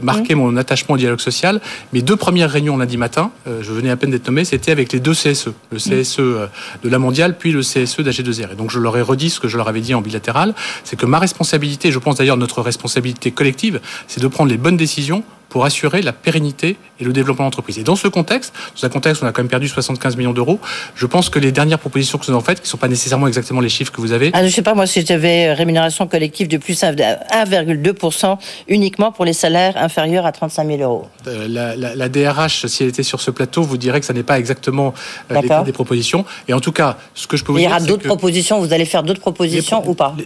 marquer 0.02 0.34
hum. 0.34 0.42
mon 0.42 0.58
attachement 0.58 0.96
au 0.96 0.98
dialogue 0.98 1.20
social. 1.20 1.62
Mes 1.94 2.02
deux 2.02 2.16
premières 2.16 2.50
réunions 2.50 2.78
lundi 2.78 2.98
matin, 2.98 3.32
je 3.46 3.72
venais 3.72 3.90
à 3.90 3.96
peine 3.96 4.12
d'être 4.12 4.28
nommé, 4.28 4.44
c'était 4.44 4.72
avec 4.72 4.92
les 4.92 5.00
deux 5.00 5.14
CSE, 5.14 5.50
le 5.72 5.78
CSE 5.78 6.18
de 6.18 6.90
la 6.90 7.00
mondiale, 7.00 7.38
puis 7.38 7.52
le 7.52 7.61
CSE 7.62 8.00
d'AG2R. 8.02 8.54
Et 8.54 8.56
donc 8.56 8.72
je 8.72 8.80
leur 8.80 8.98
ai 8.98 9.02
redit 9.02 9.30
ce 9.30 9.40
que 9.40 9.48
je 9.48 9.58
leur 9.58 9.68
avais 9.68 9.82
dit 9.82 9.94
en 9.94 10.02
bilatéral, 10.02 10.54
c'est 10.84 10.96
que 10.96 11.06
ma 11.06 11.20
responsabilité, 11.20 11.92
je 11.92 12.00
pense 12.00 12.16
d'ailleurs 12.16 12.38
notre 12.38 12.62
responsabilité 12.62 13.32
collective, 13.32 13.82
c'est 14.08 14.22
de 14.22 14.28
prendre 14.28 14.52
les 14.52 14.58
bonnes 14.58 14.78
décisions 14.78 15.24
pour 15.52 15.66
assurer 15.66 16.02
la 16.02 16.14
pérennité 16.14 16.78
et 17.00 17.04
le 17.04 17.12
développement 17.12 17.44
de 17.44 17.48
l'entreprise. 17.48 17.78
Et 17.78 17.84
dans 17.84 17.98
ce 17.98 18.08
contexte, 18.08 18.54
dans 18.80 18.88
un 18.88 18.90
contexte 18.90 19.22
où 19.22 19.26
on 19.26 19.28
a 19.28 19.34
quand 19.34 19.42
même 19.42 19.50
perdu 19.50 19.68
75 19.68 20.16
millions 20.16 20.32
d'euros, 20.32 20.60
je 20.96 21.06
pense 21.06 21.30
que 21.30 21.40
les 21.40 21.52
dernières 21.52 21.78
propositions 21.78 22.18
que 22.18 22.26
nous 22.28 22.34
avons 22.34 22.44
faites, 22.44 22.60
qui 22.60 22.68
ne 22.68 22.70
sont 22.70 22.78
pas 22.78 22.88
nécessairement 22.88 23.28
exactement 23.28 23.60
les 23.60 23.68
chiffres 23.68 23.92
que 23.92 24.00
vous 24.00 24.14
avez. 24.14 24.32
Ah, 24.34 24.48
je 24.48 24.50
sais 24.50 24.62
pas, 24.62 24.74
moi, 24.74 24.88
si 24.88 25.06
j'avais 25.06 25.54
rémunération 25.54 26.08
collective 26.08 26.48
de 26.48 26.56
plus 26.56 26.82
1,2% 26.82 28.38
uniquement 28.70 29.12
pour 29.12 29.26
les 29.26 29.34
salaires 29.34 29.76
inférieurs 29.76 30.26
à 30.26 30.32
35 30.32 30.66
000 30.66 30.82
euros. 30.82 31.08
Euh, 31.28 31.48
la, 31.50 32.10
DRH, 32.10 32.68
si 32.68 32.84
elle 32.84 32.90
était 32.90 33.04
sur 33.04 33.20
ce 33.20 33.30
plateau, 33.30 33.62
vous 33.62 33.78
dirait 33.78 34.00
que 34.00 34.06
ça 34.06 34.14
n'est 34.14 34.24
pas 34.24 34.40
exactement 34.40 34.94
euh, 35.32 35.42
l'état 35.42 35.64
des 35.64 35.74
propositions. 35.74 36.24
Et 36.48 36.54
en 36.54 36.62
tout 36.62 36.72
cas, 36.72 36.98
ce 37.14 37.28
que 37.28 37.36
je 37.36 37.44
peux 37.44 37.52
vous 37.52 37.58
dire. 37.58 37.68
Il 37.68 37.72
y 37.72 37.76
aura 37.76 37.86
d'autres 37.86 38.08
propositions, 38.08 38.62
vous 38.62 38.72
allez 38.72 38.86
faire 38.86 39.04
d'autres 39.04 39.20
propositions 39.20 39.84
ou 39.86 39.96
pas? 39.96 40.16
les 40.18 40.26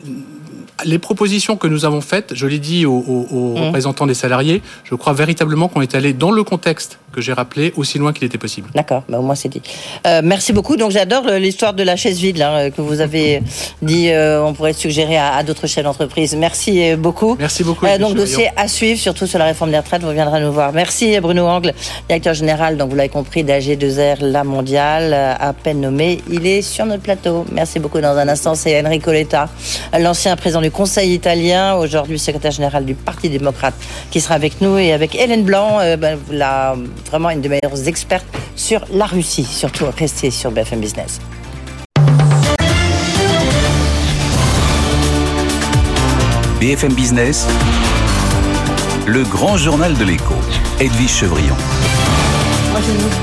propositions 0.99 1.57
que 1.57 1.67
nous 1.67 1.85
avons 1.85 2.01
faites, 2.01 2.33
je 2.35 2.47
l'ai 2.47 2.59
dit 2.59 2.85
aux, 2.85 2.99
mmh. 2.99 3.65
représentants 3.65 4.07
des 4.07 4.13
salariés, 4.13 4.61
je 4.83 4.95
crois 4.95 5.13
véritablement 5.13 5.67
qu'on 5.67 5.81
est 5.81 5.95
allé 5.95 6.13
dans 6.13 6.31
le 6.31 6.43
contexte 6.43 6.99
que 7.15 7.21
j'ai 7.21 7.33
rappelé 7.33 7.73
aussi 7.77 7.97
loin 7.97 8.11
qu'il 8.11 8.25
était 8.25 8.37
possible. 8.37 8.67
D'accord, 8.75 9.03
bah, 9.07 9.19
au 9.19 9.21
moins 9.21 9.35
c'est 9.35 9.47
dit. 9.47 9.61
Euh, 10.05 10.21
merci 10.23 10.51
beaucoup. 10.51 10.75
Donc 10.75 10.91
j'adore 10.91 11.23
l'histoire 11.39 11.73
de 11.73 11.81
la 11.81 11.95
chaise 11.95 12.19
vide 12.19 12.37
là, 12.37 12.69
que 12.69 12.81
vous 12.81 12.99
avez 12.99 13.41
dit. 13.81 14.09
Euh, 14.09 14.43
on 14.43 14.53
pourrait 14.53 14.73
suggérer 14.73 15.17
à, 15.17 15.41
d'autres 15.43 15.65
chefs 15.65 15.83
d'entreprise. 15.83 16.35
Merci 16.35 16.95
beaucoup. 16.95 17.37
Merci 17.39 17.63
beaucoup. 17.63 17.85
Euh, 17.85 17.97
donc 17.97 18.15
dossier 18.15 18.49
à 18.57 18.67
suivre, 18.67 18.99
surtout 18.99 19.27
sur 19.27 19.39
la 19.39 19.45
réforme 19.45 19.71
des 19.71 19.77
retraites. 19.77 20.03
Vous 20.03 20.11
viendrez 20.11 20.41
nous 20.41 20.51
voir. 20.51 20.73
Merci 20.73 21.17
Bruno 21.21 21.47
Angle, 21.47 21.73
directeur 22.09 22.33
général. 22.33 22.75
Donc 22.75 22.89
vous 22.89 22.97
l'avez 22.97 23.09
compris 23.09 23.43
d'AG2R, 23.45 24.17
la 24.21 24.43
mondiale, 24.43 25.13
à 25.13 25.53
peine 25.53 25.79
nommé. 25.79 26.19
Il 26.29 26.45
est 26.45 26.61
sur 26.61 26.85
notre 26.85 27.03
plateau. 27.03 27.45
Merci 27.51 27.79
beaucoup. 27.79 28.01
Dans 28.01 28.17
un 28.17 28.27
instant, 28.27 28.55
c'est 28.55 28.85
Enrico 28.85 29.11
Letta, 29.11 29.47
l'ancien 29.97 30.35
président 30.35 30.61
du 30.61 30.71
Conseil 30.71 31.13
italien, 31.13 31.75
aujourd'hui 31.75 32.19
secrétaire 32.19 32.51
général 32.51 32.83
du 32.83 32.93
Parti 32.93 33.29
démocrate, 33.29 33.73
qui 34.11 34.19
sera 34.19 34.35
avec 34.35 34.59
nous 34.59 34.77
et 34.77 34.91
avec 34.91 35.15
Hélène 35.15 35.43
Blanc, 35.43 35.79
ben, 35.97 36.19
la, 36.29 36.75
vraiment 37.07 37.29
une 37.29 37.41
des 37.41 37.49
meilleures 37.49 37.87
expertes 37.87 38.25
sur 38.55 38.85
la 38.91 39.05
Russie. 39.05 39.43
Surtout 39.43 39.85
restez 39.97 40.31
sur 40.31 40.51
BFM 40.51 40.79
Business. 40.79 41.19
BFM 46.59 46.93
Business, 46.93 47.45
le 49.05 49.23
grand 49.23 49.57
journal 49.57 49.95
de 49.95 50.03
l'écho, 50.03 50.33
Edwige 50.79 51.11
Chevrillon. 51.11 51.55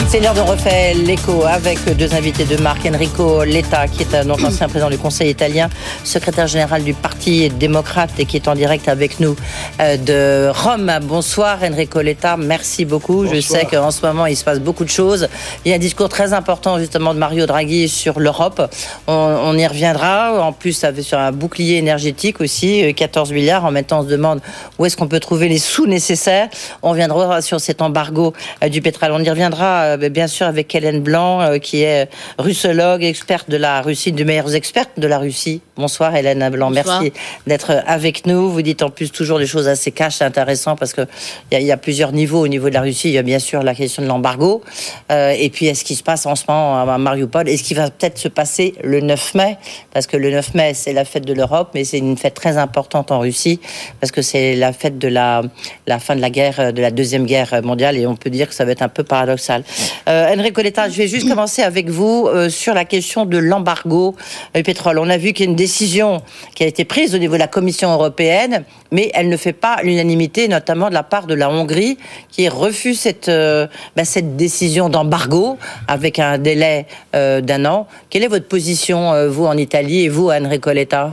C'est 0.08 0.20
l'heure 0.20 0.34
de 0.34 0.40
refaire 0.40 0.94
l'écho 0.94 1.44
avec 1.46 1.78
deux 1.96 2.12
invités 2.14 2.44
de 2.44 2.56
marque. 2.60 2.84
Enrico 2.84 3.44
Letta, 3.44 3.86
qui 3.86 4.02
est 4.02 4.14
un 4.14 4.28
ancien 4.28 4.68
président 4.68 4.90
du 4.90 4.98
Conseil 4.98 5.30
italien, 5.30 5.70
secrétaire 6.04 6.48
général 6.48 6.82
du 6.82 6.92
Parti 6.92 7.48
démocrate 7.48 8.10
et 8.18 8.26
qui 8.26 8.36
est 8.36 8.48
en 8.48 8.54
direct 8.54 8.88
avec 8.88 9.20
nous 9.20 9.36
euh, 9.80 9.96
de 9.96 10.50
Rome. 10.52 10.92
Bonsoir 11.04 11.60
Enrico 11.62 12.02
Letta, 12.02 12.36
merci 12.36 12.84
beaucoup. 12.84 13.26
Je 13.26 13.40
sais 13.40 13.64
qu'en 13.64 13.90
ce 13.90 14.04
moment, 14.04 14.26
il 14.26 14.36
se 14.36 14.44
passe 14.44 14.58
beaucoup 14.58 14.84
de 14.84 14.90
choses. 14.90 15.28
Il 15.64 15.70
y 15.70 15.72
a 15.72 15.76
un 15.76 15.80
discours 15.80 16.08
très 16.08 16.32
important 16.32 16.78
justement 16.78 17.14
de 17.14 17.18
Mario 17.18 17.46
Draghi 17.46 17.88
sur 17.88 18.20
l'Europe. 18.20 18.60
On, 19.06 19.56
y 19.56 19.66
reviendra. 19.66 20.42
En 20.42 20.52
plus, 20.52 20.84
sur 21.02 21.18
un 21.18 21.32
bouclier 21.32 21.78
énergétique 21.78 22.40
aussi, 22.40 22.92
14 22.94 23.30
euh, 23.30 23.34
milliards. 23.34 23.64
En 23.64 23.70
même 23.70 23.84
temps, 23.84 24.00
on 24.00 24.04
se 24.04 24.08
demande 24.08 24.40
où 24.78 24.84
est-ce 24.84 24.96
qu'on 24.96 25.08
peut 25.08 25.20
trouver 25.20 25.48
les 25.48 25.58
sous 25.58 25.86
nécessaires. 25.86 26.48
On 26.82 26.90
reviendra 26.90 27.40
sur 27.40 27.60
cet 27.60 27.80
embargo 27.80 28.34
euh, 28.62 28.68
du 28.68 28.82
pétrole. 28.82 29.12
On 29.12 29.22
y 29.22 29.30
reviendra 29.30 29.51
euh, 29.60 30.08
bien 30.08 30.26
sûr 30.26 30.46
avec 30.46 30.74
Hélène 30.74 31.00
Blanc, 31.00 31.40
euh, 31.40 31.58
qui 31.58 31.82
est 31.82 32.08
russologue, 32.38 33.04
experte 33.04 33.50
de 33.50 33.56
la 33.56 33.82
Russie, 33.82 34.10
une 34.10 34.16
des 34.16 34.24
meilleures 34.24 34.54
expertes 34.54 34.98
de 34.98 35.06
la 35.06 35.18
Russie. 35.18 35.60
Bonsoir 35.76 36.14
Hélène 36.16 36.48
Blanc, 36.50 36.70
merci 36.70 37.12
d'être 37.46 37.82
avec 37.86 38.26
nous. 38.26 38.50
Vous 38.50 38.62
dites 38.62 38.82
en 38.82 38.90
plus 38.90 39.10
toujours 39.10 39.38
des 39.38 39.46
choses 39.46 39.68
assez 39.68 39.90
cash, 39.90 40.16
c'est 40.16 40.24
intéressant 40.24 40.76
parce 40.76 40.92
que 40.92 41.02
il 41.50 41.62
y, 41.62 41.72
a 41.72 41.76
plusieurs 41.76 42.12
niveaux 42.12 42.40
au 42.40 42.48
niveau 42.48 42.68
de 42.68 42.74
la 42.74 42.80
Russie. 42.80 43.08
Il 43.08 43.12
y 43.12 43.18
a 43.18 43.22
bien 43.22 43.38
sûr 43.38 43.62
la 43.62 43.74
question 43.74 44.02
de 44.02 44.08
l'embargo, 44.08 44.62
euh, 45.10 45.34
et 45.36 45.50
puis 45.50 45.66
est-ce 45.66 45.84
qui 45.84 45.96
se 45.96 46.02
passe 46.02 46.24
en 46.26 46.34
ce 46.34 46.44
moment 46.48 46.80
à 46.80 46.98
Mariupol, 46.98 47.48
et 47.48 47.56
ce 47.56 47.62
qui 47.62 47.74
va 47.74 47.90
peut-être 47.90 48.18
se 48.18 48.28
passer 48.28 48.74
le 48.82 49.00
9 49.00 49.34
mai, 49.34 49.58
parce 49.92 50.06
que 50.06 50.16
le 50.16 50.30
9 50.30 50.54
mai 50.54 50.72
c'est 50.74 50.92
la 50.92 51.04
fête 51.04 51.26
de 51.26 51.34
l'Europe, 51.34 51.70
mais 51.74 51.84
c'est 51.84 51.98
une 51.98 52.16
fête 52.16 52.34
très 52.34 52.56
importante 52.56 53.10
en 53.10 53.20
Russie 53.20 53.60
parce 54.00 54.12
que 54.12 54.22
c'est 54.22 54.56
la 54.56 54.72
fête 54.72 54.98
de 54.98 55.08
la, 55.08 55.42
la 55.86 55.98
fin 55.98 56.16
de 56.16 56.20
la 56.20 56.30
guerre, 56.30 56.72
de 56.72 56.80
la 56.80 56.90
deuxième 56.90 57.26
guerre 57.26 57.60
mondiale, 57.62 57.98
et 57.98 58.06
on 58.06 58.16
peut 58.16 58.30
dire 58.30 58.48
que 58.48 58.54
ça 58.54 58.64
va 58.64 58.72
être 58.72 58.82
un 58.82 58.88
peu 58.88 59.04
paradoxal 59.04 59.41
euh, 59.50 60.34
Enrico 60.34 60.62
Letta, 60.62 60.88
je 60.88 60.96
vais 60.96 61.08
juste 61.08 61.28
commencer 61.28 61.62
avec 61.62 61.88
vous 61.88 62.28
euh, 62.28 62.48
sur 62.48 62.74
la 62.74 62.84
question 62.84 63.24
de 63.26 63.38
l'embargo 63.38 64.14
du 64.54 64.62
pétrole. 64.62 64.98
On 64.98 65.08
a 65.08 65.16
vu 65.16 65.32
qu'il 65.32 65.46
y 65.46 65.48
a 65.48 65.50
une 65.50 65.56
décision 65.56 66.22
qui 66.54 66.64
a 66.64 66.66
été 66.66 66.84
prise 66.84 67.14
au 67.14 67.18
niveau 67.18 67.34
de 67.34 67.38
la 67.38 67.48
Commission 67.48 67.92
européenne, 67.92 68.64
mais 68.90 69.10
elle 69.14 69.28
ne 69.28 69.36
fait 69.36 69.52
pas 69.52 69.76
l'unanimité, 69.82 70.48
notamment 70.48 70.88
de 70.88 70.94
la 70.94 71.02
part 71.02 71.26
de 71.26 71.34
la 71.34 71.50
Hongrie, 71.50 71.98
qui 72.30 72.48
refuse 72.48 73.00
cette, 73.00 73.28
euh, 73.28 73.66
bah, 73.96 74.02
décision 74.22 74.88
d'embargo 74.88 75.58
avec 75.88 76.18
un 76.18 76.38
délai 76.38 76.86
d'un 77.12 77.64
an. 77.64 77.86
Quelle 78.10 78.24
est 78.24 78.28
votre 78.28 78.46
position, 78.46 79.28
vous, 79.28 79.46
en 79.46 79.56
Italie, 79.56 80.04
et 80.04 80.08
vous, 80.08 80.30
Enrico 80.30 80.70
Letta 80.70 81.12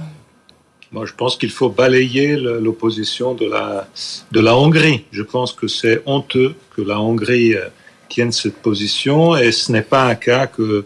moi, 0.91 1.05
je 1.05 1.13
pense 1.13 1.35
qu'il 1.35 1.51
faut 1.51 1.69
balayer 1.69 2.35
l'opposition 2.35 3.35
de 3.35 3.45
la 4.41 4.57
Hongrie. 4.57 5.05
Je 5.11 5.21
pense 5.21 5.53
que 5.53 5.67
c'est 5.67 6.01
honteux 6.07 6.55
que 6.75 6.81
la 6.81 6.99
Hongrie 6.99 7.53
tiennent 8.09 8.31
cette 8.31 8.57
position 8.57 9.37
et 9.37 9.51
ce 9.51 9.71
n'est 9.71 9.81
pas 9.81 10.05
un 10.05 10.15
cas 10.15 10.47
que 10.47 10.83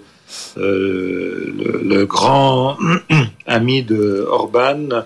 euh, 0.57 1.53
le, 1.83 2.05
grand 2.05 2.77
ami 3.47 3.83
de 3.83 4.25
Orban 4.27 5.05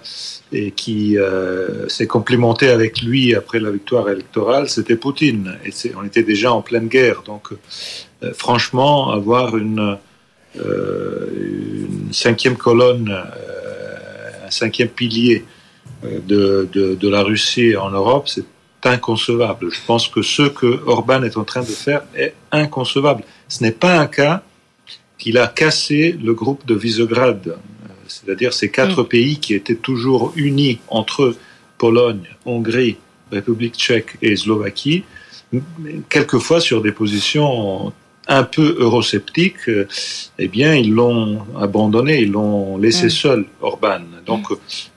et 0.52 0.72
qui 0.72 1.18
euh, 1.18 1.88
s'est 1.90 2.08
complimenté 2.08 2.70
avec 2.70 3.02
lui 3.02 3.36
après 3.36 3.60
la 3.60 3.72
victoire 3.72 4.10
électorale, 4.10 4.70
c'était 4.70 4.96
Poutine. 4.96 5.58
Et 5.66 5.72
on 5.96 6.06
était 6.06 6.24
déjà 6.24 6.52
en 6.54 6.62
pleine 6.62 6.88
guerre. 6.88 7.24
Donc, 7.26 7.50
euh, 8.24 8.34
franchement, 8.34 9.12
avoir 9.12 9.58
une, 9.58 9.98
cinquième 12.12 12.58
colonne, 12.58 13.16
un 14.44 14.50
cinquième 14.50 14.88
pilier 14.88 15.46
de, 16.04 16.68
de, 16.74 16.96
de, 16.96 17.10
la 17.10 17.22
Russie 17.22 17.76
en 17.76 17.92
Europe, 17.92 18.28
c'est 18.28 18.44
inconcevable. 18.84 19.70
Je 19.72 19.80
pense 19.86 20.08
que 20.08 20.22
ce 20.22 20.44
que 20.44 20.82
Orban 20.86 21.24
est 21.24 21.38
en 21.38 21.44
train 21.44 21.62
de 21.62 21.66
faire 21.66 22.04
est 22.16 22.34
inconcevable. 22.52 23.24
Ce 23.48 23.64
n'est 23.64 23.72
pas 23.72 24.00
un 24.00 24.08
cas 24.08 24.44
qu'il 25.18 25.38
a 25.38 25.48
cassé 25.48 26.18
le 26.22 26.34
groupe 26.34 26.66
de 26.66 26.76
Visegrad, 26.76 27.58
c'est-à-dire 28.08 28.54
ces 28.54 28.70
quatre 28.70 29.04
mm. 29.04 29.08
pays 29.08 29.40
qui 29.40 29.54
étaient 29.54 29.76
toujours 29.76 30.34
unis 30.36 30.80
entre 30.88 31.36
Pologne, 31.78 32.24
Hongrie, 32.46 32.98
République 33.32 33.76
tchèque 33.76 34.18
et 34.22 34.36
Slovaquie, 34.36 35.04
quelquefois 36.10 36.60
sur 36.62 36.82
des 36.82 36.92
positions 36.92 37.94
un 38.28 38.44
peu 38.44 38.76
eurosceptiques, 38.80 39.70
eh 40.40 40.48
bien, 40.48 40.74
ils 40.76 40.92
l'ont 40.92 41.40
abandonné, 41.60 42.22
ils 42.22 42.32
l'ont 42.32 42.78
laissé 42.78 43.08
mm. 43.08 43.10
seul, 43.10 43.46
Orban. 43.62 44.02
Donc, 44.26 44.46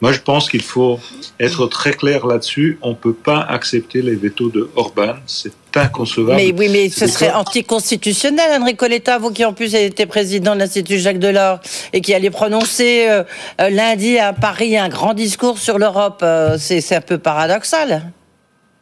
moi, 0.00 0.12
je 0.12 0.20
pense 0.20 0.50
qu'il 0.50 0.62
faut 0.62 0.98
être 1.38 1.66
très 1.66 1.92
clair 1.92 2.26
là-dessus. 2.26 2.78
On 2.82 2.90
ne 2.90 2.94
peut 2.94 3.14
pas 3.14 3.40
accepter 3.40 4.02
les 4.02 4.16
vétos 4.16 4.50
de 4.50 4.68
Orban. 4.76 5.14
C'est 5.26 5.52
inconcevable. 5.76 6.36
Mais 6.36 6.52
oui, 6.56 6.68
mais 6.68 6.88
ce 6.88 7.06
serait 7.06 7.32
anticonstitutionnel, 7.32 8.60
Enrico 8.60 8.86
Letta, 8.86 9.18
vous 9.18 9.30
qui 9.30 9.44
en 9.44 9.52
plus 9.52 9.74
été 9.74 10.06
président 10.06 10.54
de 10.54 10.60
l'Institut 10.60 10.98
Jacques 10.98 11.18
Delors 11.18 11.60
et 11.92 12.00
qui 12.00 12.14
allait 12.14 12.30
prononcer 12.30 13.06
euh, 13.08 13.22
euh, 13.60 13.70
lundi 13.70 14.18
à 14.18 14.32
Paris 14.32 14.76
un 14.76 14.88
grand 14.88 15.14
discours 15.14 15.58
sur 15.58 15.78
l'Europe. 15.78 16.20
Euh, 16.22 16.56
c'est 16.58 16.94
un 16.94 17.00
peu 17.00 17.18
paradoxal. 17.18 18.12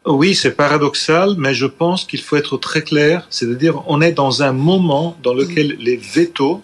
Oui, 0.06 0.34
c'est 0.34 0.52
paradoxal, 0.52 1.34
mais 1.36 1.54
je 1.54 1.66
pense 1.66 2.04
qu'il 2.04 2.20
faut 2.20 2.36
être 2.36 2.56
très 2.56 2.82
clair. 2.82 3.26
C'est-à-dire, 3.30 3.82
on 3.86 4.00
est 4.00 4.12
dans 4.12 4.42
un 4.42 4.52
moment 4.52 5.16
dans 5.22 5.34
lequel 5.34 5.76
les 5.78 5.96
vétos 5.96 6.62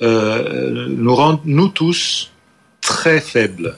nous 0.00 1.14
rendent, 1.14 1.42
nous 1.44 1.68
tous, 1.68 2.30
très 2.80 3.20
faible. 3.20 3.76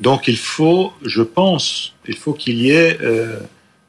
Donc 0.00 0.28
il 0.28 0.36
faut, 0.36 0.92
je 1.04 1.22
pense, 1.22 1.94
il 2.06 2.16
faut 2.16 2.32
qu'il 2.32 2.58
y 2.58 2.70
ait, 2.70 2.98
euh, 3.00 3.38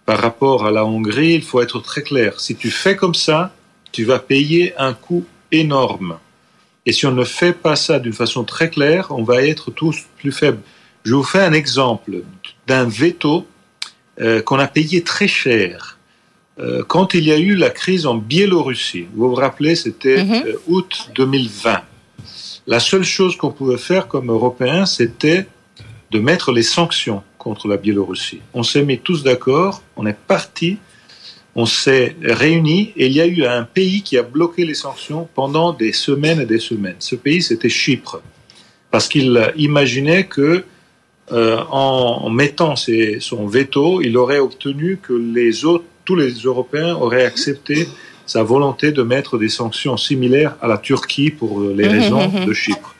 par 0.05 0.20
rapport 0.20 0.65
à 0.65 0.72
la 0.72 0.86
Hongrie, 0.86 1.34
il 1.34 1.43
faut 1.43 1.61
être 1.61 1.80
très 1.80 2.03
clair. 2.03 2.39
Si 2.39 2.55
tu 2.55 2.70
fais 2.70 2.95
comme 2.95 3.15
ça, 3.15 3.53
tu 3.91 4.03
vas 4.03 4.20
payer 4.20 4.74
un 4.78 4.93
coût 4.93 5.26
énorme. 5.51 6.20
Et 6.86 6.91
si 6.91 7.05
on 7.05 7.11
ne 7.11 7.24
fait 7.24 7.53
pas 7.53 7.76
ça 7.76 7.99
d'une 7.99 8.13
façon 8.13 8.43
très 8.43 8.70
claire, 8.70 9.07
on 9.09 9.24
va 9.24 9.43
être 9.43 9.72
tous 9.72 10.05
plus 10.17 10.32
faibles. 10.32 10.61
Je 11.03 11.13
vous 11.15 11.24
fais 11.24 11.41
un 11.41 11.53
exemple 11.53 12.24
d'un 12.67 12.86
veto 12.86 13.47
euh, 14.22 14.41
qu'on 14.41 14.59
a 14.59 14.67
payé 14.67 15.03
très 15.03 15.28
cher. 15.28 15.97
Euh, 16.59 16.84
quand 16.86 17.13
il 17.13 17.24
y 17.24 17.32
a 17.32 17.38
eu 17.38 17.55
la 17.55 17.70
crise 17.70 18.05
en 18.05 18.15
Biélorussie, 18.15 19.07
vous 19.13 19.30
vous 19.30 19.36
rappelez, 19.36 19.76
c'était 19.76 20.24
mhm. 20.24 20.43
août 20.67 21.09
2020. 21.15 21.82
La 22.67 22.80
seule 22.80 23.03
chose 23.03 23.38
qu'on 23.38 23.51
pouvait 23.51 23.78
faire 23.78 24.07
comme 24.07 24.30
Européens, 24.30 24.86
c'était 24.86 25.47
de 26.11 26.20
mettre 26.20 26.51
les 26.51 26.63
sanctions 26.63 27.24
contre 27.38 27.67
la 27.67 27.78
Biélorussie. 27.78 28.41
On 28.53 28.63
s'est 28.63 28.84
mis 28.84 28.99
tous 28.99 29.24
d'accord, 29.24 29.82
on 29.95 30.05
est 30.05 30.17
parti, 30.17 30.78
on 31.55 31.65
s'est 31.65 32.15
réunis 32.22 32.93
et 32.95 33.07
il 33.07 33.13
y 33.13 33.22
a 33.22 33.26
eu 33.26 33.45
un 33.45 33.63
pays 33.63 34.01
qui 34.01 34.17
a 34.17 34.24
bloqué 34.24 34.65
les 34.65 34.74
sanctions 34.74 35.28
pendant 35.34 35.74
des 35.74 35.93
semaines 35.93 36.41
et 36.41 36.45
des 36.45 36.59
semaines. 36.59 36.97
Ce 36.99 37.15
pays, 37.15 37.41
c'était 37.41 37.70
Chypre, 37.70 38.22
parce 38.91 39.07
qu'il 39.07 39.51
imaginait 39.55 40.26
que 40.26 40.63
euh, 41.32 41.57
en 41.69 42.30
mettant 42.30 42.75
son 42.75 43.47
veto, 43.47 44.01
il 44.01 44.17
aurait 44.17 44.39
obtenu 44.39 44.97
que 45.01 45.13
les 45.13 45.65
autres, 45.65 45.86
tous 46.05 46.15
les 46.15 46.32
Européens 46.32 46.95
auraient 46.95 47.25
accepté 47.25 47.88
sa 48.25 48.43
volonté 48.43 48.91
de 48.91 49.03
mettre 49.03 49.38
des 49.38 49.49
sanctions 49.49 49.97
similaires 49.97 50.55
à 50.61 50.67
la 50.67 50.77
Turquie 50.77 51.30
pour 51.30 51.61
les 51.61 51.86
mhm, 51.86 51.91
raisons 51.91 52.27
mhm. 52.30 52.45
de 52.45 52.53
Chypre. 52.53 52.95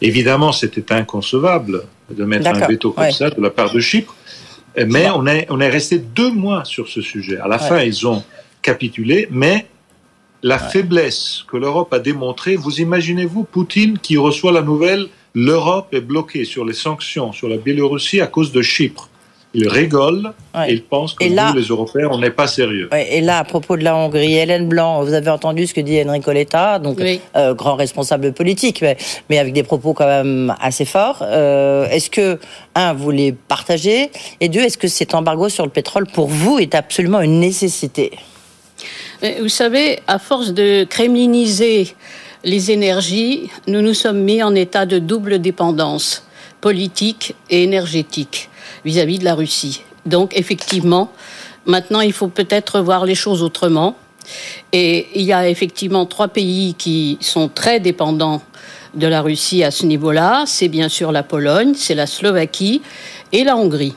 Évidemment, 0.00 0.52
c'était 0.52 0.92
inconcevable 0.92 1.84
de 2.10 2.24
mettre 2.24 2.48
un 2.48 2.66
veto 2.66 2.92
comme 2.92 3.10
ça 3.10 3.30
de 3.30 3.40
la 3.40 3.50
part 3.50 3.72
de 3.72 3.80
Chypre, 3.80 4.14
mais 4.86 5.08
on 5.10 5.26
est, 5.26 5.46
on 5.50 5.60
est 5.60 5.68
resté 5.68 5.98
deux 5.98 6.30
mois 6.30 6.64
sur 6.64 6.88
ce 6.88 7.00
sujet. 7.00 7.38
À 7.38 7.48
la 7.48 7.58
fin, 7.58 7.80
ils 7.80 8.06
ont 8.06 8.22
capitulé, 8.62 9.26
mais 9.30 9.66
la 10.42 10.58
faiblesse 10.58 11.44
que 11.50 11.56
l'Europe 11.56 11.92
a 11.92 11.98
démontrée, 11.98 12.56
vous 12.56 12.80
imaginez-vous 12.80 13.44
Poutine 13.44 13.98
qui 13.98 14.16
reçoit 14.16 14.52
la 14.52 14.62
nouvelle, 14.62 15.08
l'Europe 15.36 15.88
est 15.92 16.00
bloquée 16.00 16.46
sur 16.46 16.64
les 16.64 16.72
sanctions 16.72 17.30
sur 17.30 17.48
la 17.48 17.58
Biélorussie 17.58 18.22
à 18.22 18.26
cause 18.26 18.52
de 18.52 18.62
Chypre. 18.62 19.10
ils 19.52 19.68
rigolent 19.68 20.32
et 20.66 20.72
ils 20.72 20.82
pensent 20.82 21.12
que 21.12 21.24
nous, 21.24 21.54
les 21.54 21.66
Européens, 21.66 22.08
on 22.10 22.18
n'est 22.18 22.30
pas 22.30 22.46
sérieux. 22.46 22.88
et 22.94 23.20
là, 23.20 23.38
à 23.40 23.44
propos 23.44 23.76
de 23.76 23.84
la 23.84 23.94
Hongrie, 23.94 24.32
Hélène 24.32 24.66
Blanc, 24.66 25.04
vous 25.04 25.12
avez 25.12 25.28
entendu 25.28 25.66
ce 25.66 25.74
que 25.74 25.82
dit 25.82 26.02
Enrico 26.02 26.32
Letta, 26.32 26.78
donc 26.78 27.02
euh, 27.36 27.52
grand 27.52 27.74
responsable 27.74 28.32
politique, 28.32 28.82
mais, 29.28 29.38
avec 29.38 29.52
des 29.52 29.62
propos 29.62 29.92
quand 29.92 30.06
même 30.06 30.54
assez 30.58 30.86
forts. 30.86 31.18
Euh, 31.20 31.86
est-ce 31.90 32.08
que, 32.08 32.38
un, 32.74 32.94
vous 32.94 33.10
les 33.10 33.32
partagez? 33.32 34.10
Et 34.40 34.48
deux, 34.48 34.60
est-ce 34.60 34.78
que 34.78 34.88
cet 34.88 35.14
embargo 35.14 35.50
sur 35.50 35.64
le 35.64 35.70
pétrole, 35.70 36.06
pour 36.06 36.28
vous, 36.28 36.58
est 36.58 36.74
absolument 36.74 37.20
une 37.20 37.40
nécessité? 37.40 38.10
Vous 39.40 39.48
savez, 39.48 39.98
à 40.06 40.18
force 40.18 40.54
de 40.54 40.84
kremliniser 40.84 41.88
les 42.44 42.70
énergies, 42.70 43.50
nous 43.66 43.82
nous 43.82 43.94
sommes 43.94 44.20
mis 44.20 44.42
en 44.42 44.54
état 44.54 44.86
de 44.86 44.98
double 44.98 45.40
dépendance 45.40 46.22
politique 46.60 47.34
et 47.50 47.62
énergétique 47.62 48.48
vis-à-vis 48.84 49.18
de 49.18 49.24
la 49.24 49.34
Russie. 49.34 49.82
Donc 50.04 50.36
effectivement, 50.36 51.12
maintenant 51.64 52.00
il 52.00 52.12
faut 52.12 52.28
peut-être 52.28 52.80
voir 52.80 53.04
les 53.04 53.14
choses 53.14 53.42
autrement. 53.42 53.96
Et 54.72 55.06
il 55.14 55.22
y 55.22 55.32
a 55.32 55.48
effectivement 55.48 56.04
trois 56.04 56.28
pays 56.28 56.74
qui 56.74 57.16
sont 57.20 57.48
très 57.48 57.78
dépendants 57.78 58.42
de 58.94 59.06
la 59.06 59.22
Russie 59.22 59.62
à 59.62 59.70
ce 59.70 59.86
niveau-là. 59.86 60.44
C'est 60.46 60.68
bien 60.68 60.88
sûr 60.88 61.12
la 61.12 61.22
Pologne, 61.22 61.74
c'est 61.76 61.94
la 61.94 62.06
Slovaquie 62.06 62.82
et 63.32 63.44
la 63.44 63.56
Hongrie. 63.56 63.94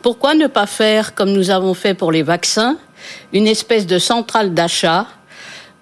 Pourquoi 0.00 0.34
ne 0.34 0.46
pas 0.46 0.66
faire, 0.66 1.14
comme 1.14 1.32
nous 1.32 1.50
avons 1.50 1.74
fait 1.74 1.94
pour 1.94 2.10
les 2.10 2.22
vaccins, 2.22 2.76
une 3.32 3.46
espèce 3.46 3.86
de 3.86 3.98
centrale 3.98 4.54
d'achat 4.54 5.06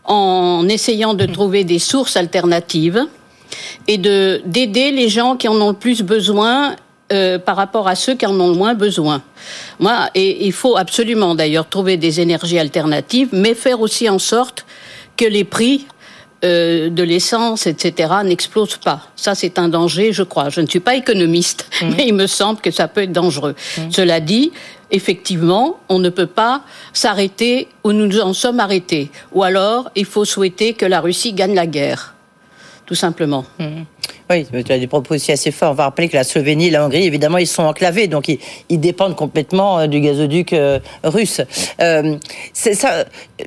en 0.04 0.68
essayant 0.68 1.14
de 1.14 1.26
trouver 1.26 1.64
des 1.64 1.78
sources 1.78 2.16
alternatives 2.16 3.06
et 3.86 3.98
de 3.98 4.42
d'aider 4.44 4.90
les 4.90 5.08
gens 5.08 5.36
qui 5.36 5.48
en 5.48 5.60
ont 5.60 5.70
le 5.70 5.74
plus 5.74 6.02
besoin 6.02 6.76
euh, 7.12 7.38
par 7.38 7.56
rapport 7.56 7.88
à 7.88 7.96
ceux 7.96 8.14
qui 8.14 8.26
en 8.26 8.38
ont 8.38 8.48
le 8.48 8.54
moins 8.54 8.74
besoin. 8.74 9.22
Moi, 9.80 10.10
et 10.14 10.46
il 10.46 10.52
faut 10.52 10.76
absolument 10.76 11.34
d'ailleurs 11.34 11.68
trouver 11.68 11.96
des 11.96 12.20
énergies 12.20 12.58
alternatives, 12.58 13.30
mais 13.32 13.54
faire 13.54 13.80
aussi 13.80 14.08
en 14.08 14.20
sorte 14.20 14.64
que 15.16 15.24
les 15.24 15.44
prix 15.44 15.86
euh, 16.44 16.88
de 16.88 17.02
l'essence, 17.02 17.66
etc., 17.66 18.12
n'explosent 18.24 18.78
pas. 18.78 19.08
Ça, 19.16 19.34
c'est 19.34 19.58
un 19.58 19.68
danger, 19.68 20.12
je 20.12 20.22
crois. 20.22 20.48
Je 20.48 20.60
ne 20.60 20.66
suis 20.66 20.80
pas 20.80 20.94
économiste, 20.94 21.68
mmh. 21.82 21.90
mais 21.96 22.06
il 22.08 22.14
me 22.14 22.26
semble 22.26 22.60
que 22.60 22.70
ça 22.70 22.88
peut 22.88 23.02
être 23.02 23.12
dangereux. 23.12 23.54
Mmh. 23.76 23.90
Cela 23.90 24.20
dit, 24.20 24.52
effectivement, 24.90 25.80
on 25.88 25.98
ne 25.98 26.08
peut 26.08 26.26
pas 26.26 26.62
s'arrêter 26.92 27.68
où 27.84 27.92
nous 27.92 28.06
nous 28.06 28.20
en 28.20 28.32
sommes 28.32 28.60
arrêtés. 28.60 29.10
Ou 29.32 29.42
alors, 29.42 29.90
il 29.94 30.06
faut 30.06 30.24
souhaiter 30.24 30.74
que 30.74 30.86
la 30.86 31.00
Russie 31.00 31.32
gagne 31.32 31.54
la 31.54 31.66
guerre 31.66 32.14
tout 32.90 32.96
simplement. 32.96 33.44
Mmh. 33.60 33.82
Oui, 34.30 34.46
tu 34.64 34.72
as 34.72 34.78
des 34.78 34.86
propos 34.86 35.16
aussi 35.16 35.32
assez 35.32 35.50
forts. 35.50 35.72
On 35.72 35.74
va 35.74 35.84
rappeler 35.84 36.08
que 36.08 36.16
la 36.16 36.22
Slovénie 36.22 36.70
la 36.70 36.84
Hongrie, 36.84 37.04
évidemment, 37.04 37.38
ils 37.38 37.48
sont 37.48 37.64
enclavés, 37.64 38.06
donc 38.06 38.28
ils, 38.28 38.78
dépendent 38.78 39.16
complètement 39.16 39.80
euh, 39.80 39.86
du 39.88 40.00
gazoduc 40.00 40.52
euh, 40.52 40.78
russe. 41.02 41.40
Euh, 41.80 42.16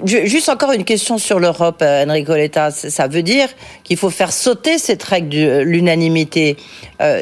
juste 0.04 0.50
encore 0.50 0.74
une 0.74 0.84
question 0.84 1.18
sur 1.18 1.40
l'Europe, 1.40 1.82
Enrico 1.82 2.34
Letta. 2.34 2.70
Ça 2.72 3.08
veut 3.08 3.24
dire 3.24 3.48
qu'il 3.86 3.96
faut 3.96 4.10
faire 4.10 4.34
sauter 4.34 4.78
cette 4.78 5.04
règle 5.04 5.30
de 5.30 5.60
l'unanimité. 5.62 6.58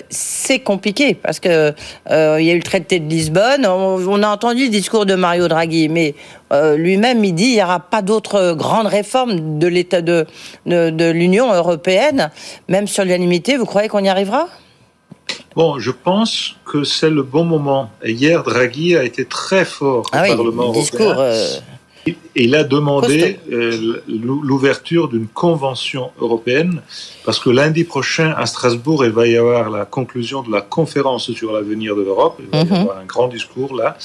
c'est 0.10 0.60
compliqué 0.60 1.14
parce 1.14 1.40
que 1.40 1.74
il 2.10 2.46
y 2.46 2.50
a 2.50 2.54
eu 2.54 2.58
le 2.58 2.64
traité 2.64 3.00
de 3.00 3.08
Lisbonne. 3.08 3.66
On, 3.68 4.24
a 4.24 4.28
entendu 4.28 4.66
le 4.66 4.70
discours 4.70 5.06
de 5.06 5.14
Mario 5.16 5.48
Draghi, 5.48 5.88
mais 5.90 6.16
euh, 6.52 6.76
lui-même, 6.76 7.24
il 7.24 7.34
dit 7.34 7.46
il 7.46 7.56
n'y 7.56 7.64
aura 7.64 7.80
pas 7.80 8.02
d'autres 8.02 8.54
grandes 8.54 8.88
réformes 8.88 9.60
de 9.60 9.68
l'État 9.68 10.02
de, 10.02 10.26
de, 10.66 11.12
l'Union 11.12 11.54
européenne. 11.54 12.32
Même 12.68 12.88
sur 12.88 13.04
l'unanimité, 13.04 13.58
vous 13.58 13.66
croyez 13.66 13.88
qu'on 13.88 14.04
y 14.04 14.10
arrivera? 14.10 14.48
Bon, 15.56 15.80
je 15.80 15.92
pense 15.92 16.56
que 16.66 16.84
c'est 16.84 17.10
le 17.10 17.24
bon 17.24 17.44
moment. 17.44 17.90
hier, 18.04 18.44
Draghi 18.44 18.96
a 18.96 19.04
été 19.04 19.26
très 19.26 19.66
fort 19.66 20.06
au 20.06 20.10
ah 20.12 20.24
Parlement 20.24 20.64
européen. 20.64 20.82
Discours, 20.82 21.16
euh, 21.18 21.48
il 22.36 22.56
a 22.56 22.64
demandé 22.64 23.40
euh, 23.52 24.02
l'ouverture 24.08 25.08
d'une 25.08 25.28
convention 25.28 26.12
européenne 26.20 26.82
parce 27.26 27.40
que 27.40 27.50
lundi 27.50 27.84
prochain 27.84 28.34
à 28.38 28.46
Strasbourg, 28.46 29.06
il 29.06 29.12
va 29.12 29.28
y 29.28 29.38
avoir 29.38 29.70
la 29.70 29.86
conclusion 29.86 30.42
de 30.42 30.52
la 30.52 30.62
conférence 30.62 31.32
sur 31.32 31.52
l'avenir 31.52 31.96
de 31.96 32.02
l'Europe. 32.02 32.40
Il 32.40 32.50
va 32.50 32.62
y 32.62 32.66
mhm. 32.66 32.74
avoir 32.74 32.98
un 32.98 33.06
grand 33.06 33.28
discours 33.28 33.76
là. 33.76 33.98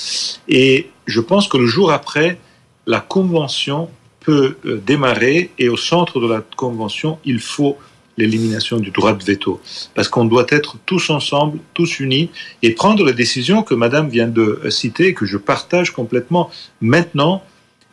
Et 0.49 0.91
je 1.07 1.21
pense 1.21 1.49
que 1.49 1.57
le 1.57 1.67
jour 1.67 1.93
après, 1.93 2.39
la 2.87 3.01
convention 3.01 3.89
peut 4.21 4.57
euh, 4.65 4.83
démarrer 4.85 5.51
et 5.59 5.69
au 5.69 5.77
centre 5.77 6.21
de 6.21 6.27
la 6.27 6.43
convention, 6.57 7.19
il 7.25 7.41
faut 7.41 7.77
l'élimination 8.17 8.79
du 8.79 8.91
droit 8.91 9.13
de 9.13 9.23
veto. 9.23 9.61
Parce 9.95 10.09
qu'on 10.09 10.25
doit 10.25 10.47
être 10.49 10.79
tous 10.87 11.11
ensemble, 11.11 11.59
tous 11.75 12.01
unis, 12.01 12.31
et 12.63 12.71
prendre 12.71 13.05
les 13.05 13.13
décisions 13.13 13.63
que 13.63 13.75
Madame 13.75 14.09
vient 14.09 14.27
de 14.27 14.63
citer, 14.71 15.15
que 15.15 15.27
je 15.27 15.37
partage 15.37 15.91
complètement. 15.91 16.51
Maintenant, 16.81 17.43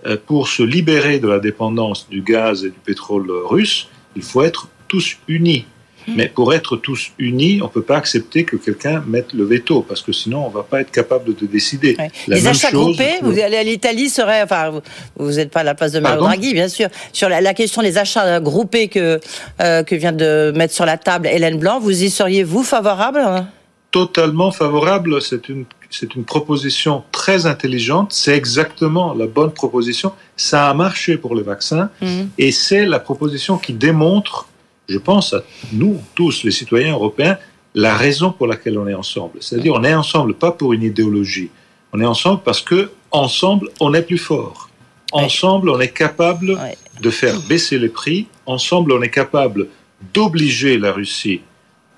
euh, 0.05 0.17
pour 0.25 0.47
se 0.47 0.63
libérer 0.63 1.19
de 1.19 1.27
la 1.27 1.39
dépendance 1.39 2.07
du 2.09 2.21
gaz 2.21 2.63
et 2.63 2.69
du 2.69 2.79
pétrole 2.85 3.29
russe, 3.45 3.87
il 4.15 4.21
faut 4.21 4.43
être 4.43 4.69
tous 4.87 5.17
unis. 5.27 5.65
Mais 6.15 6.27
pour 6.27 6.53
être 6.53 6.77
tous 6.77 7.11
unis, 7.19 7.61
on 7.61 7.65
ne 7.65 7.71
peut 7.71 7.81
pas 7.81 7.97
accepter 7.97 8.43
que 8.43 8.55
quelqu'un 8.55 9.03
mette 9.07 9.33
le 9.33 9.45
veto, 9.45 9.81
parce 9.81 10.01
que 10.01 10.11
sinon, 10.11 10.45
on 10.45 10.49
ne 10.49 10.53
va 10.53 10.63
pas 10.63 10.81
être 10.81 10.91
capable 10.91 11.33
de 11.33 11.45
décider. 11.45 11.97
Les 12.27 12.47
achats 12.47 12.71
groupés, 12.71 13.19
vous 13.21 13.39
allez 13.39 13.57
à 13.57 13.63
l'Italie, 13.63 14.09
serait, 14.09 14.41
enfin, 14.41 14.81
vous 15.17 15.31
n'êtes 15.31 15.51
pas 15.51 15.61
à 15.61 15.63
la 15.63 15.75
place 15.75 15.91
de 15.91 15.99
Mario 15.99 16.21
Draghi, 16.21 16.53
bien 16.53 16.67
sûr. 16.67 16.89
Sur 17.11 17.29
la, 17.29 17.53
question 17.53 17.81
des 17.81 17.97
achats 17.97 18.39
groupés 18.39 18.87
que, 18.87 19.19
euh, 19.61 19.83
que 19.83 19.95
vient 19.95 20.11
de 20.11 20.51
mettre 20.55 20.73
sur 20.73 20.85
la 20.85 20.97
table 20.97 21.27
Hélène 21.27 21.59
Blanc, 21.59 21.79
vous 21.79 22.03
y 22.03 22.09
seriez, 22.09 22.43
vous, 22.43 22.63
favorable 22.63 23.45
Totalement 23.91 24.51
favorable. 24.51 25.21
C'est 25.21 25.49
une 25.49 25.65
c'est 25.93 26.15
une 26.15 26.25
proposition 26.25 27.03
très 27.11 27.45
intelligente, 27.45 28.13
c'est 28.13 28.35
exactement 28.35 29.13
la 29.13 29.27
bonne 29.27 29.51
proposition, 29.51 30.11
ça 30.35 30.69
a 30.69 30.73
marché 30.73 31.17
pour 31.17 31.35
les 31.35 31.43
vaccins, 31.43 31.89
mhm. 32.01 32.29
et 32.37 32.51
c'est 32.51 32.85
la 32.85 32.99
proposition 32.99 33.57
qui 33.57 33.73
démontre, 33.73 34.47
je 34.87 34.97
pense 34.97 35.33
à 35.33 35.43
nous 35.71 36.01
tous, 36.15 36.43
les 36.43 36.51
citoyens 36.51 36.93
européens, 36.93 37.37
la 37.75 37.95
raison 37.95 38.31
pour 38.31 38.47
laquelle 38.47 38.77
on 38.77 38.87
est 38.87 38.93
ensemble. 38.93 39.39
C'est-à-dire 39.41 39.73
on 39.73 39.83
est 39.83 39.95
ensemble 39.95 40.35
pas 40.35 40.51
pour 40.51 40.73
une 40.73 40.83
idéologie, 40.83 41.49
on 41.91 42.01
est 42.01 42.05
ensemble 42.05 42.41
parce 42.43 42.61
que 42.61 42.91
ensemble 43.11 43.69
on 43.79 43.93
est 43.93 44.03
plus 44.03 44.17
fort. 44.17 44.69
Ensemble, 45.11 45.69
on 45.69 45.79
est 45.79 45.93
capable 45.93 46.57
de 46.99 47.09
faire 47.11 47.39
baisser 47.41 47.77
les 47.77 47.89
prix. 47.89 48.25
Ensemble, 48.47 48.93
on 48.93 49.01
est 49.03 49.11
capable 49.11 49.67
d'obliger 50.11 50.79
la 50.79 50.91
Russie 50.91 51.41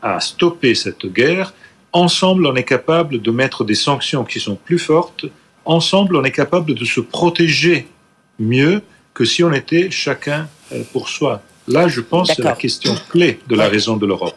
à 0.02 0.20
stopper 0.20 0.76
cette 0.76 1.06
guerre 1.06 1.54
Ensemble, 1.96 2.46
on 2.46 2.56
est 2.58 2.66
capable 2.66 3.22
de 3.22 3.32
mettre 3.32 3.64
des 3.64 3.74
sanctions 3.74 4.26
qui 4.26 4.42
sont 4.42 4.58
plus 4.58 4.80
fortes. 4.80 5.28
Ensemble, 5.64 6.18
on 6.18 6.26
est 6.26 6.32
capable 6.34 6.76
de 6.76 6.84
se 6.84 7.00
protéger 7.00 7.88
mieux 8.38 8.82
que 9.14 9.24
si 9.24 9.46
on 9.46 9.54
était 9.54 9.90
chacun 9.92 10.50
euh, 10.74 10.84
pour 10.92 11.08
soi. 11.08 11.42
Là, 11.68 11.88
je 11.88 12.01
pense, 12.01 12.32
c'est 12.36 12.43
la 12.43 12.53
question 12.53 12.95
clé 13.09 13.39
de 13.47 13.55
la 13.55 13.68
raison 13.68 13.97
de 13.97 14.05
l'Europe. 14.05 14.36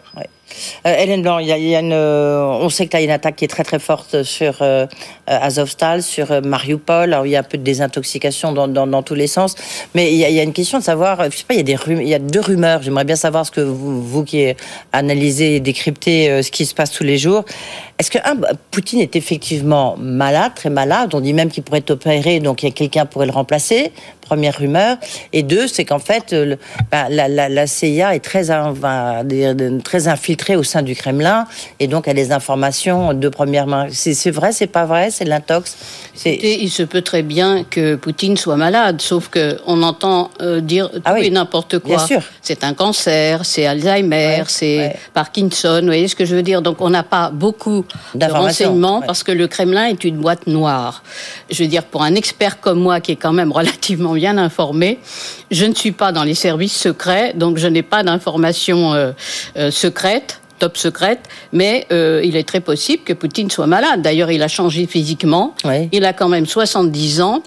Euh, 0.86 0.96
Hélène 0.96 1.22
Blanc, 1.22 1.38
il 1.38 1.48
y 1.48 1.52
a, 1.52 1.80
une, 1.80 1.92
euh, 1.92 2.42
on 2.42 2.68
sait 2.68 2.86
que 2.86 2.94
là, 2.94 3.00
il 3.00 3.04
y 3.04 3.06
a 3.06 3.10
une 3.10 3.14
attaque 3.14 3.36
qui 3.36 3.44
est 3.44 3.48
très 3.48 3.64
très 3.64 3.78
forte 3.78 4.22
sur 4.22 4.56
euh, 4.62 4.86
Azovstal, 5.26 6.02
sur 6.02 6.42
Mariupol. 6.42 7.12
Alors, 7.12 7.26
il 7.26 7.30
y 7.30 7.36
a 7.36 7.40
un 7.40 7.44
peu 7.44 7.58
de 7.58 7.62
désintoxication 7.62 8.52
dans, 8.52 8.68
dans, 8.68 9.02
tous 9.02 9.14
les 9.14 9.26
sens. 9.26 9.54
Mais 9.94 10.12
il 10.12 10.18
y, 10.18 10.24
a, 10.24 10.30
il 10.30 10.34
y, 10.34 10.40
a, 10.40 10.42
une 10.42 10.52
question 10.52 10.78
de 10.78 10.84
savoir, 10.84 11.30
je 11.30 11.36
sais 11.36 11.44
pas, 11.46 11.54
il 11.54 11.58
y 11.58 11.60
a, 11.60 11.76
des 11.76 11.76
il 12.02 12.08
y 12.08 12.14
a 12.14 12.18
deux 12.18 12.40
rumeurs. 12.40 12.82
J'aimerais 12.82 13.04
bien 13.04 13.16
savoir 13.16 13.46
ce 13.46 13.50
que 13.50 13.60
vous, 13.60 14.02
vous 14.02 14.24
qui 14.24 14.46
analysez 14.92 15.56
et 15.56 15.60
décryptez 15.60 16.42
ce 16.42 16.50
qui 16.50 16.66
se 16.66 16.74
passe 16.74 16.90
tous 16.90 17.04
les 17.04 17.18
jours. 17.18 17.44
Est-ce 17.98 18.10
que 18.10 18.18
un, 18.18 18.36
Poutine 18.70 19.00
est 19.00 19.16
effectivement 19.16 19.96
malade, 19.98 20.52
très 20.54 20.70
malade? 20.70 21.14
On 21.14 21.20
dit 21.20 21.32
même 21.32 21.50
qu'il 21.50 21.62
pourrait 21.62 21.80
être 21.80 21.90
opéré, 21.90 22.40
donc 22.40 22.62
il 22.62 22.66
y 22.66 22.68
a 22.68 22.72
quelqu'un 22.72 23.06
pourrait 23.06 23.26
le 23.26 23.32
remplacer. 23.32 23.92
Première 24.28 24.58
rumeur. 24.58 24.98
Et 25.32 25.42
deux, 25.42 25.66
c'est 25.66 25.86
qu'en 25.86 25.98
fait, 25.98 26.36
bah, 26.90 27.06
la, 27.08 27.28
la, 27.28 27.48
la, 27.48 27.66
CIA 27.66 28.14
est 28.14 28.20
très, 28.20 28.44
très 29.82 30.08
infiltrée 30.08 30.54
au 30.54 30.62
sein 30.62 30.82
du 30.82 30.94
Kremlin, 30.94 31.46
et 31.80 31.86
donc 31.86 32.06
elle 32.06 32.18
a 32.18 32.22
des 32.22 32.32
informations 32.32 33.14
de 33.14 33.28
première 33.30 33.66
main. 33.66 33.86
C'est 33.90 34.30
vrai, 34.30 34.52
c'est 34.52 34.66
pas 34.66 34.84
vrai, 34.84 35.10
c'est 35.10 35.24
l'intox? 35.24 35.76
Il 36.24 36.70
se 36.70 36.82
peut 36.82 37.02
très 37.02 37.22
bien 37.22 37.64
que 37.64 37.94
Poutine 37.94 38.36
soit 38.36 38.56
malade, 38.56 39.00
sauf 39.00 39.28
que 39.28 39.58
on 39.66 39.82
entend 39.82 40.30
euh, 40.42 40.60
dire 40.60 40.90
tout 40.90 41.00
ah 41.04 41.18
et 41.18 41.30
n'importe 41.30 41.78
quoi. 41.78 42.04
C'est 42.42 42.64
un 42.64 42.74
cancer, 42.74 43.44
c'est 43.44 43.66
Alzheimer, 43.66 44.42
c'est 44.48 44.96
Parkinson. 45.14 45.78
Vous 45.80 45.86
voyez 45.86 46.08
ce 46.08 46.16
que 46.16 46.24
je 46.24 46.34
veux 46.34 46.42
dire? 46.42 46.60
Donc 46.60 46.80
on 46.80 46.90
n'a 46.90 47.02
pas 47.02 47.30
beaucoup 47.30 47.84
de 48.14 48.26
renseignements 48.26 49.00
parce 49.00 49.22
que 49.22 49.32
le 49.32 49.46
Kremlin 49.46 49.86
est 49.86 50.04
une 50.04 50.18
boîte 50.18 50.46
noire. 50.46 51.02
Je 51.50 51.62
veux 51.62 51.68
dire, 51.68 51.84
pour 51.84 52.02
un 52.02 52.14
expert 52.14 52.60
comme 52.60 52.80
moi 52.80 53.00
qui 53.00 53.12
est 53.12 53.16
quand 53.16 53.32
même 53.32 53.52
relativement 53.60 54.16
bien 54.18 54.36
informé, 54.36 54.98
je 55.50 55.64
ne 55.64 55.74
suis 55.74 55.92
pas 55.92 56.12
dans 56.12 56.24
les 56.24 56.34
services 56.34 56.76
secrets, 56.76 57.32
donc 57.34 57.56
je 57.56 57.68
n'ai 57.68 57.82
pas 57.82 58.02
d'informations 58.02 58.92
euh, 58.92 59.12
euh, 59.56 59.70
secrètes 59.70 60.40
top 60.58 60.76
secrète, 60.76 61.20
mais 61.52 61.86
euh, 61.92 62.20
il 62.24 62.34
est 62.34 62.42
très 62.42 62.58
possible 62.58 63.04
que 63.04 63.12
Poutine 63.12 63.48
soit 63.48 63.68
malade. 63.68 64.02
D'ailleurs, 64.02 64.32
il 64.32 64.42
a 64.42 64.48
changé 64.48 64.88
physiquement. 64.88 65.54
Il 65.92 66.04
a 66.04 66.12
quand 66.12 66.28
même 66.28 66.46
70 66.46 67.20
ans. 67.20 67.42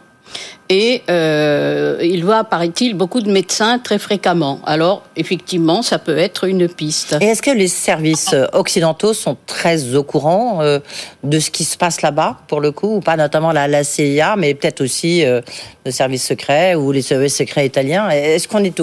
Et 0.73 1.03
euh, 1.09 1.97
il 2.01 2.23
voit, 2.23 2.45
paraît-il, 2.45 2.93
beaucoup 2.93 3.19
de 3.19 3.29
médecins 3.29 3.77
très 3.77 3.99
fréquemment. 3.99 4.61
Alors, 4.65 5.03
effectivement, 5.17 5.81
ça 5.81 5.99
peut 5.99 6.17
être 6.17 6.45
une 6.45 6.69
piste. 6.69 7.17
Et 7.19 7.25
est-ce 7.25 7.41
que 7.41 7.51
les 7.51 7.67
services 7.67 8.31
euh, 8.33 8.47
occidentaux 8.53 9.13
sont 9.13 9.35
très 9.45 9.93
au 9.93 10.03
courant 10.03 10.61
euh, 10.61 10.79
de 11.25 11.39
ce 11.39 11.51
qui 11.51 11.65
se 11.65 11.75
passe 11.75 12.01
là-bas, 12.01 12.37
pour 12.47 12.61
le 12.61 12.71
coup, 12.71 12.95
ou 12.95 12.99
pas 13.01 13.17
notamment 13.17 13.51
la, 13.51 13.67
la 13.67 13.83
CIA, 13.83 14.37
mais 14.37 14.53
peut-être 14.53 14.79
aussi 14.79 15.25
le 15.25 15.91
service 15.91 16.25
secret 16.25 16.75
ou 16.75 16.93
les 16.93 17.01
services 17.01 17.35
secrets 17.35 17.65
italiens? 17.65 18.09
Est-ce 18.09 18.47
qu'on 18.47 18.63
est, 18.63 18.81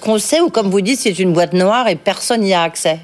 qu'on 0.00 0.18
sait 0.18 0.40
ou 0.40 0.48
comme 0.48 0.70
vous 0.70 0.80
dites, 0.80 1.00
c'est 1.00 1.18
une 1.18 1.34
boîte 1.34 1.52
noire 1.52 1.86
et 1.86 1.96
personne 1.96 2.40
n'y 2.40 2.54
a 2.54 2.62
accès? 2.62 2.98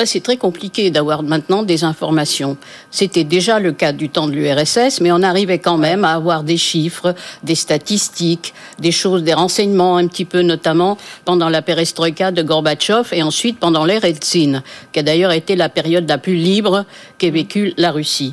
Ben, 0.00 0.06
c'est 0.06 0.22
très 0.22 0.38
compliqué 0.38 0.90
d'avoir 0.90 1.22
maintenant 1.22 1.62
des 1.62 1.84
informations. 1.84 2.56
C'était 2.90 3.22
déjà 3.22 3.58
le 3.58 3.72
cas 3.72 3.92
du 3.92 4.08
temps 4.08 4.28
de 4.28 4.32
l'URSS, 4.32 5.02
mais 5.02 5.12
on 5.12 5.22
arrivait 5.22 5.58
quand 5.58 5.76
même 5.76 6.06
à 6.06 6.14
avoir 6.14 6.42
des 6.42 6.56
chiffres, 6.56 7.14
des 7.42 7.54
statistiques, 7.54 8.54
des 8.78 8.92
choses, 8.92 9.22
des 9.24 9.34
renseignements 9.34 9.98
un 9.98 10.06
petit 10.06 10.24
peu, 10.24 10.40
notamment 10.40 10.96
pendant 11.26 11.50
la 11.50 11.60
perestroïka 11.60 12.30
de 12.30 12.40
Gorbatchev 12.40 13.10
et 13.12 13.22
ensuite 13.22 13.58
pendant 13.58 13.84
l'ère 13.84 14.06
Eltsine, 14.06 14.62
qui 14.90 15.00
a 15.00 15.02
d'ailleurs 15.02 15.32
été 15.32 15.54
la 15.54 15.68
période 15.68 16.08
la 16.08 16.16
plus 16.16 16.36
libre 16.36 16.86
qu'ait 17.18 17.28
vécue 17.28 17.74
la 17.76 17.90
Russie. 17.90 18.32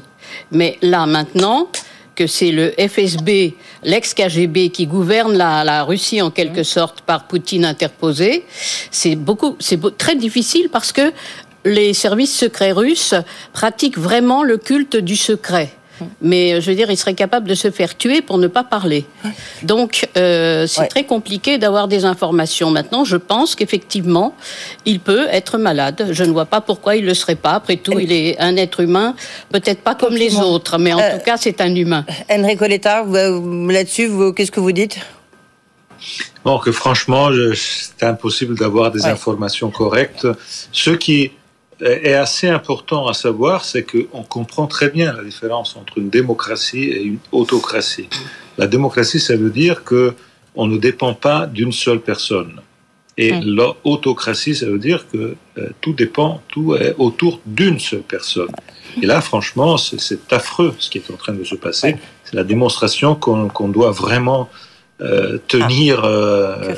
Mais 0.51 0.77
là, 0.81 1.05
maintenant, 1.05 1.67
que 2.17 2.25
c'est 2.25 2.51
le 2.51 2.73
FSB, 2.79 3.53
l'ex-KGB, 3.83 4.71
qui 4.71 4.87
gouverne 4.87 5.37
la, 5.37 5.63
la, 5.63 5.83
Russie 5.83 6.21
en 6.21 6.31
quelque 6.31 6.63
sorte 6.63 7.01
par 7.01 7.27
Poutine 7.27 7.63
interposé, 7.63 8.43
c'est 8.89 9.15
beaucoup, 9.15 9.55
c'est 9.59 9.79
très 9.97 10.15
difficile 10.15 10.69
parce 10.69 10.91
que 10.91 11.13
les 11.67 11.93
services 11.93 12.35
secrets 12.35 12.71
russes 12.71 13.13
pratiquent 13.53 13.97
vraiment 13.97 14.43
le 14.43 14.57
culte 14.57 14.97
du 14.97 15.15
secret. 15.15 15.69
Mais 16.21 16.53
euh, 16.53 16.61
je 16.61 16.69
veux 16.69 16.75
dire, 16.75 16.91
il 16.91 16.97
serait 16.97 17.13
capable 17.13 17.47
de 17.47 17.55
se 17.55 17.71
faire 17.71 17.97
tuer 17.97 18.21
pour 18.21 18.37
ne 18.37 18.47
pas 18.47 18.63
parler. 18.63 19.05
Donc, 19.63 20.07
euh, 20.15 20.67
c'est 20.67 20.87
très 20.87 21.05
compliqué 21.05 21.57
d'avoir 21.57 21.87
des 21.87 22.05
informations. 22.05 22.69
Maintenant, 22.69 23.03
je 23.03 23.17
pense 23.17 23.55
qu'effectivement, 23.55 24.35
il 24.85 24.99
peut 24.99 25.27
être 25.31 25.57
malade. 25.57 26.09
Je 26.11 26.23
ne 26.23 26.31
vois 26.31 26.45
pas 26.45 26.61
pourquoi 26.61 26.95
il 26.95 27.03
ne 27.03 27.07
le 27.07 27.13
serait 27.13 27.35
pas. 27.35 27.53
Après 27.53 27.77
tout, 27.77 27.99
il 27.99 28.11
est 28.11 28.39
un 28.39 28.55
être 28.57 28.79
humain, 28.81 29.15
peut-être 29.51 29.81
pas 29.81 29.95
comme 29.95 30.13
les 30.13 30.35
autres, 30.35 30.77
mais 30.77 30.93
en 30.93 30.99
euh, 30.99 31.17
tout 31.17 31.25
cas, 31.25 31.37
c'est 31.37 31.61
un 31.61 31.73
humain. 31.73 32.05
Enrico 32.29 32.65
Letta, 32.65 33.03
là-dessus, 33.03 34.11
qu'est-ce 34.35 34.51
que 34.51 34.59
vous 34.59 34.71
dites? 34.71 34.99
Bon, 36.45 36.59
que 36.59 36.71
franchement, 36.71 37.29
c'est 37.55 38.05
impossible 38.05 38.55
d'avoir 38.55 38.91
des 38.91 39.05
informations 39.05 39.71
correctes. 39.71 40.27
Ce 40.71 40.91
qui 40.91 41.31
est 41.81 42.13
assez 42.13 42.47
important 42.47 43.07
à 43.07 43.13
savoir, 43.13 43.63
c'est 43.63 43.83
qu'on 43.83 44.23
comprend 44.23 44.67
très 44.67 44.89
bien 44.89 45.13
la 45.13 45.23
différence 45.23 45.75
entre 45.75 45.97
une 45.97 46.09
démocratie 46.09 46.85
et 46.85 47.03
une 47.03 47.19
autocratie. 47.31 48.09
La 48.57 48.67
démocratie, 48.67 49.19
ça 49.19 49.35
veut 49.35 49.51
dire 49.51 49.83
que 49.83 50.13
on 50.55 50.67
ne 50.67 50.77
dépend 50.77 51.13
pas 51.13 51.45
d'une 51.45 51.71
seule 51.71 52.01
personne. 52.01 52.61
Et 53.19 53.31
l'autocratie, 53.41 54.55
ça 54.55 54.67
veut 54.67 54.77
dire 54.77 55.07
que 55.11 55.35
euh, 55.57 55.69
tout 55.81 55.93
dépend, 55.93 56.41
tout 56.49 56.75
est 56.75 56.93
autour 56.99 57.41
d'une 57.45 57.79
seule 57.79 58.01
personne. 58.01 58.51
Et 59.01 59.05
là, 59.05 59.21
franchement, 59.21 59.77
c'est 59.77 60.33
affreux 60.33 60.75
ce 60.77 60.89
qui 60.89 60.99
est 60.99 61.11
en 61.11 61.17
train 61.17 61.33
de 61.33 61.43
se 61.43 61.55
passer. 61.55 61.97
C'est 62.23 62.35
la 62.35 62.43
démonstration 62.43 63.15
qu'on 63.15 63.69
doit 63.69 63.91
vraiment 63.91 64.49
euh, 64.99 65.37
tenir 65.47 66.01
ah. 66.03 66.07
euh, 66.07 66.73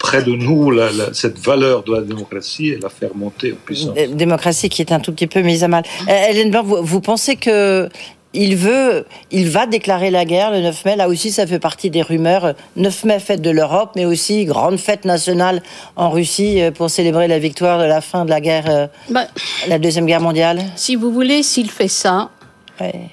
près 0.00 0.24
de 0.24 0.32
nous 0.32 0.76
cette 1.12 1.38
valeur 1.38 1.84
de 1.84 1.94
la 1.94 2.00
démocratie 2.00 2.70
et 2.70 2.78
la 2.82 2.88
faire 2.88 3.14
monter 3.14 3.52
en 3.52 3.56
puissance. 3.64 3.94
Démocratie 3.94 4.68
qui 4.68 4.82
est 4.82 4.90
un 4.90 4.98
tout 4.98 5.12
petit 5.12 5.28
peu 5.28 5.42
mise 5.42 5.62
à 5.62 5.68
mal. 5.68 5.84
Euh, 6.08 6.26
Hélène 6.28 6.50
Blanc, 6.50 6.64
vous, 6.64 7.00
pensez 7.00 7.36
que 7.36 7.88
il 8.34 8.56
veut, 8.56 9.06
il 9.30 9.48
va 9.48 9.66
déclarer 9.66 10.10
la 10.10 10.24
guerre 10.24 10.50
le 10.50 10.60
9 10.60 10.84
mai? 10.86 10.96
Là 10.96 11.08
aussi, 11.08 11.30
ça 11.30 11.46
fait 11.46 11.60
partie 11.60 11.88
des 11.88 12.02
rumeurs. 12.02 12.54
9 12.74 13.04
mai, 13.04 13.20
fête 13.20 13.42
de 13.42 13.50
l'Europe, 13.50 13.90
mais 13.94 14.06
aussi 14.06 14.44
grande 14.44 14.78
fête 14.78 15.04
nationale 15.04 15.62
en 15.94 16.10
Russie 16.10 16.62
pour 16.74 16.90
célébrer 16.90 17.28
la 17.28 17.38
victoire 17.38 17.78
de 17.78 17.84
la 17.84 18.00
fin 18.00 18.24
de 18.24 18.30
la 18.30 18.40
guerre, 18.40 18.88
bah, 19.08 19.26
la 19.68 19.78
deuxième 19.78 20.06
guerre 20.06 20.20
mondiale. 20.20 20.62
Si 20.74 20.96
vous 20.96 21.12
voulez, 21.12 21.44
s'il 21.44 21.70
fait 21.70 21.86
ça, 21.86 22.30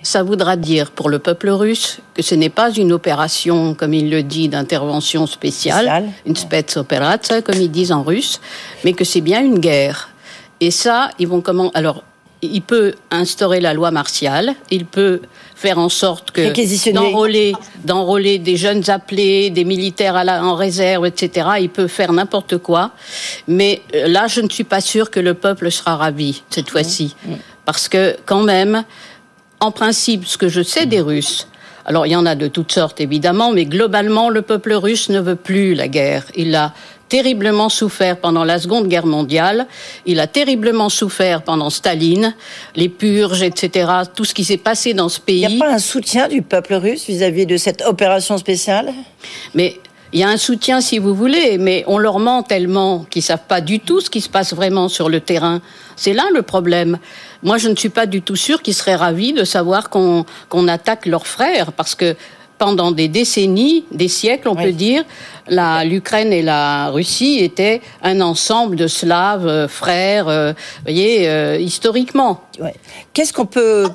ça 0.03 0.23
voudra 0.23 0.55
dire 0.55 0.91
pour 0.91 1.09
le 1.09 1.19
peuple 1.19 1.49
russe 1.49 1.99
que 2.13 2.21
ce 2.21 2.35
n'est 2.35 2.49
pas 2.49 2.71
une 2.71 2.91
opération, 2.91 3.73
comme 3.73 3.93
il 3.93 4.09
le 4.09 4.23
dit, 4.23 4.49
d'intervention 4.49 5.27
spéciale, 5.27 6.11
une 6.25 6.35
spetsopération, 6.35 7.41
comme 7.41 7.61
ils 7.61 7.71
disent 7.71 7.91
en 7.91 8.03
russe, 8.03 8.39
mais 8.83 8.93
que 8.93 9.03
c'est 9.03 9.21
bien 9.21 9.41
une 9.41 9.59
guerre. 9.59 10.09
Et 10.59 10.71
ça, 10.71 11.09
ils 11.19 11.27
vont 11.27 11.41
comment 11.41 11.71
Alors, 11.73 12.03
il 12.41 12.61
peut 12.61 12.93
instaurer 13.11 13.59
la 13.59 13.73
loi 13.73 13.91
martiale, 13.91 14.55
il 14.71 14.85
peut 14.85 15.21
faire 15.55 15.77
en 15.77 15.89
sorte 15.89 16.31
que 16.31 16.91
d'enrôler, 16.93 17.53
d'enrôler 17.83 18.39
des 18.39 18.55
jeunes 18.55 18.89
appelés, 18.89 19.49
des 19.49 19.65
militaires 19.65 20.15
à 20.15 20.23
la, 20.23 20.43
en 20.43 20.55
réserve, 20.55 21.05
etc. 21.05 21.49
Il 21.59 21.69
peut 21.69 21.87
faire 21.87 22.13
n'importe 22.13 22.57
quoi, 22.57 22.91
mais 23.47 23.81
euh, 23.93 24.07
là, 24.07 24.27
je 24.27 24.39
ne 24.39 24.49
suis 24.49 24.63
pas 24.63 24.79
sûre 24.79 25.11
que 25.11 25.19
le 25.19 25.33
peuple 25.33 25.69
sera 25.69 25.97
ravi 25.97 26.43
cette 26.49 26.69
fois-ci, 26.69 27.15
parce 27.65 27.89
que 27.89 28.15
quand 28.25 28.43
même, 28.43 28.83
en 29.59 29.71
principe, 29.71 30.25
ce 30.25 30.37
que 30.37 30.47
je 30.47 30.61
sais 30.61 30.85
des 30.85 31.01
Russes, 31.01 31.47
alors 31.85 32.05
il 32.05 32.11
y 32.11 32.15
en 32.15 32.25
a 32.25 32.35
de 32.35 32.47
toutes 32.47 32.71
sortes 32.71 33.01
évidemment, 33.01 33.51
mais 33.51 33.65
globalement, 33.65 34.29
le 34.29 34.41
peuple 34.41 34.73
russe 34.73 35.09
ne 35.09 35.19
veut 35.19 35.35
plus 35.35 35.73
la 35.73 35.87
guerre. 35.87 36.25
Il 36.35 36.55
a 36.55 36.73
terriblement 37.07 37.69
souffert 37.69 38.17
pendant 38.17 38.43
la 38.43 38.59
Seconde 38.59 38.87
Guerre 38.87 39.07
mondiale, 39.07 39.65
il 40.05 40.19
a 40.19 40.27
terriblement 40.27 40.89
souffert 40.89 41.41
pendant 41.41 41.71
Staline, 41.71 42.35
les 42.75 42.87
purges, 42.87 43.41
etc., 43.41 43.91
tout 44.13 44.25
ce 44.25 44.35
qui 44.35 44.43
s'est 44.43 44.57
passé 44.57 44.93
dans 44.93 45.09
ce 45.09 45.19
pays. 45.19 45.41
Il 45.41 45.55
n'y 45.55 45.61
a 45.61 45.65
pas 45.65 45.73
un 45.73 45.79
soutien 45.79 46.27
du 46.27 46.43
peuple 46.43 46.75
russe 46.75 47.07
vis-à-vis 47.07 47.47
de 47.47 47.57
cette 47.57 47.81
opération 47.81 48.37
spéciale? 48.37 48.93
Mais 49.55 49.79
il 50.11 50.19
y 50.19 50.23
a 50.23 50.29
un 50.29 50.37
soutien 50.37 50.81
si 50.81 50.97
vous 50.97 51.13
voulez, 51.13 51.57
mais 51.57 51.83
on 51.87 51.97
leur 51.97 52.19
ment 52.19 52.41
tellement 52.41 53.05
qu'ils 53.09 53.21
savent 53.21 53.45
pas 53.47 53.61
du 53.61 53.79
tout 53.79 54.01
ce 54.01 54.09
qui 54.09 54.21
se 54.21 54.29
passe 54.29 54.53
vraiment 54.53 54.89
sur 54.89 55.09
le 55.09 55.19
terrain. 55.19 55.61
C'est 55.95 56.13
là 56.13 56.25
le 56.33 56.41
problème. 56.41 56.97
Moi, 57.43 57.57
je 57.57 57.69
ne 57.69 57.75
suis 57.75 57.89
pas 57.89 58.05
du 58.05 58.21
tout 58.21 58.35
sûre 58.35 58.61
qu'ils 58.61 58.73
seraient 58.73 58.95
ravis 58.95 59.33
de 59.33 59.43
savoir 59.43 59.89
qu'on 59.89 60.25
attaque 60.67 61.05
leurs 61.05 61.27
frères, 61.27 61.71
parce 61.73 61.93
que 61.93 62.15
pendant 62.57 62.91
des 62.91 63.07
décennies, 63.07 63.85
des 63.91 64.09
siècles, 64.09 64.49
on 64.49 64.55
peut 64.55 64.73
dire, 64.73 65.03
l'Ukraine 65.49 66.33
et 66.33 66.41
la 66.41 66.89
Russie 66.89 67.39
étaient 67.39 67.81
un 68.03 68.19
ensemble 68.21 68.75
de 68.75 68.85
Slaves, 68.85 69.47
euh, 69.47 69.67
frères, 69.67 70.27
euh, 70.27 70.53
voyez, 70.83 71.29
euh, 71.29 71.57
historiquement. 71.57 72.41
Qu'est-ce 73.13 73.31
qu'on 73.31 73.45
peut 73.45 73.87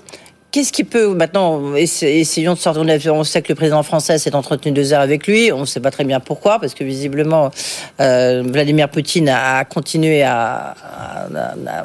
Qu'est-ce 0.54 0.72
qui 0.72 0.84
peut 0.84 1.12
maintenant 1.14 1.74
essayons 1.74 2.54
de 2.54 2.58
sortir. 2.60 2.84
On 3.12 3.24
sait 3.24 3.42
que 3.42 3.48
le 3.48 3.56
président 3.56 3.82
français 3.82 4.18
s'est 4.18 4.36
entretenu 4.36 4.70
deux 4.70 4.92
heures 4.92 5.00
avec 5.00 5.26
lui. 5.26 5.50
On 5.50 5.62
ne 5.62 5.64
sait 5.64 5.80
pas 5.80 5.90
très 5.90 6.04
bien 6.04 6.20
pourquoi, 6.20 6.60
parce 6.60 6.74
que 6.74 6.84
visiblement 6.84 7.50
Vladimir 7.98 8.88
Poutine 8.88 9.28
a 9.30 9.64
continué 9.64 10.22
à, 10.22 10.76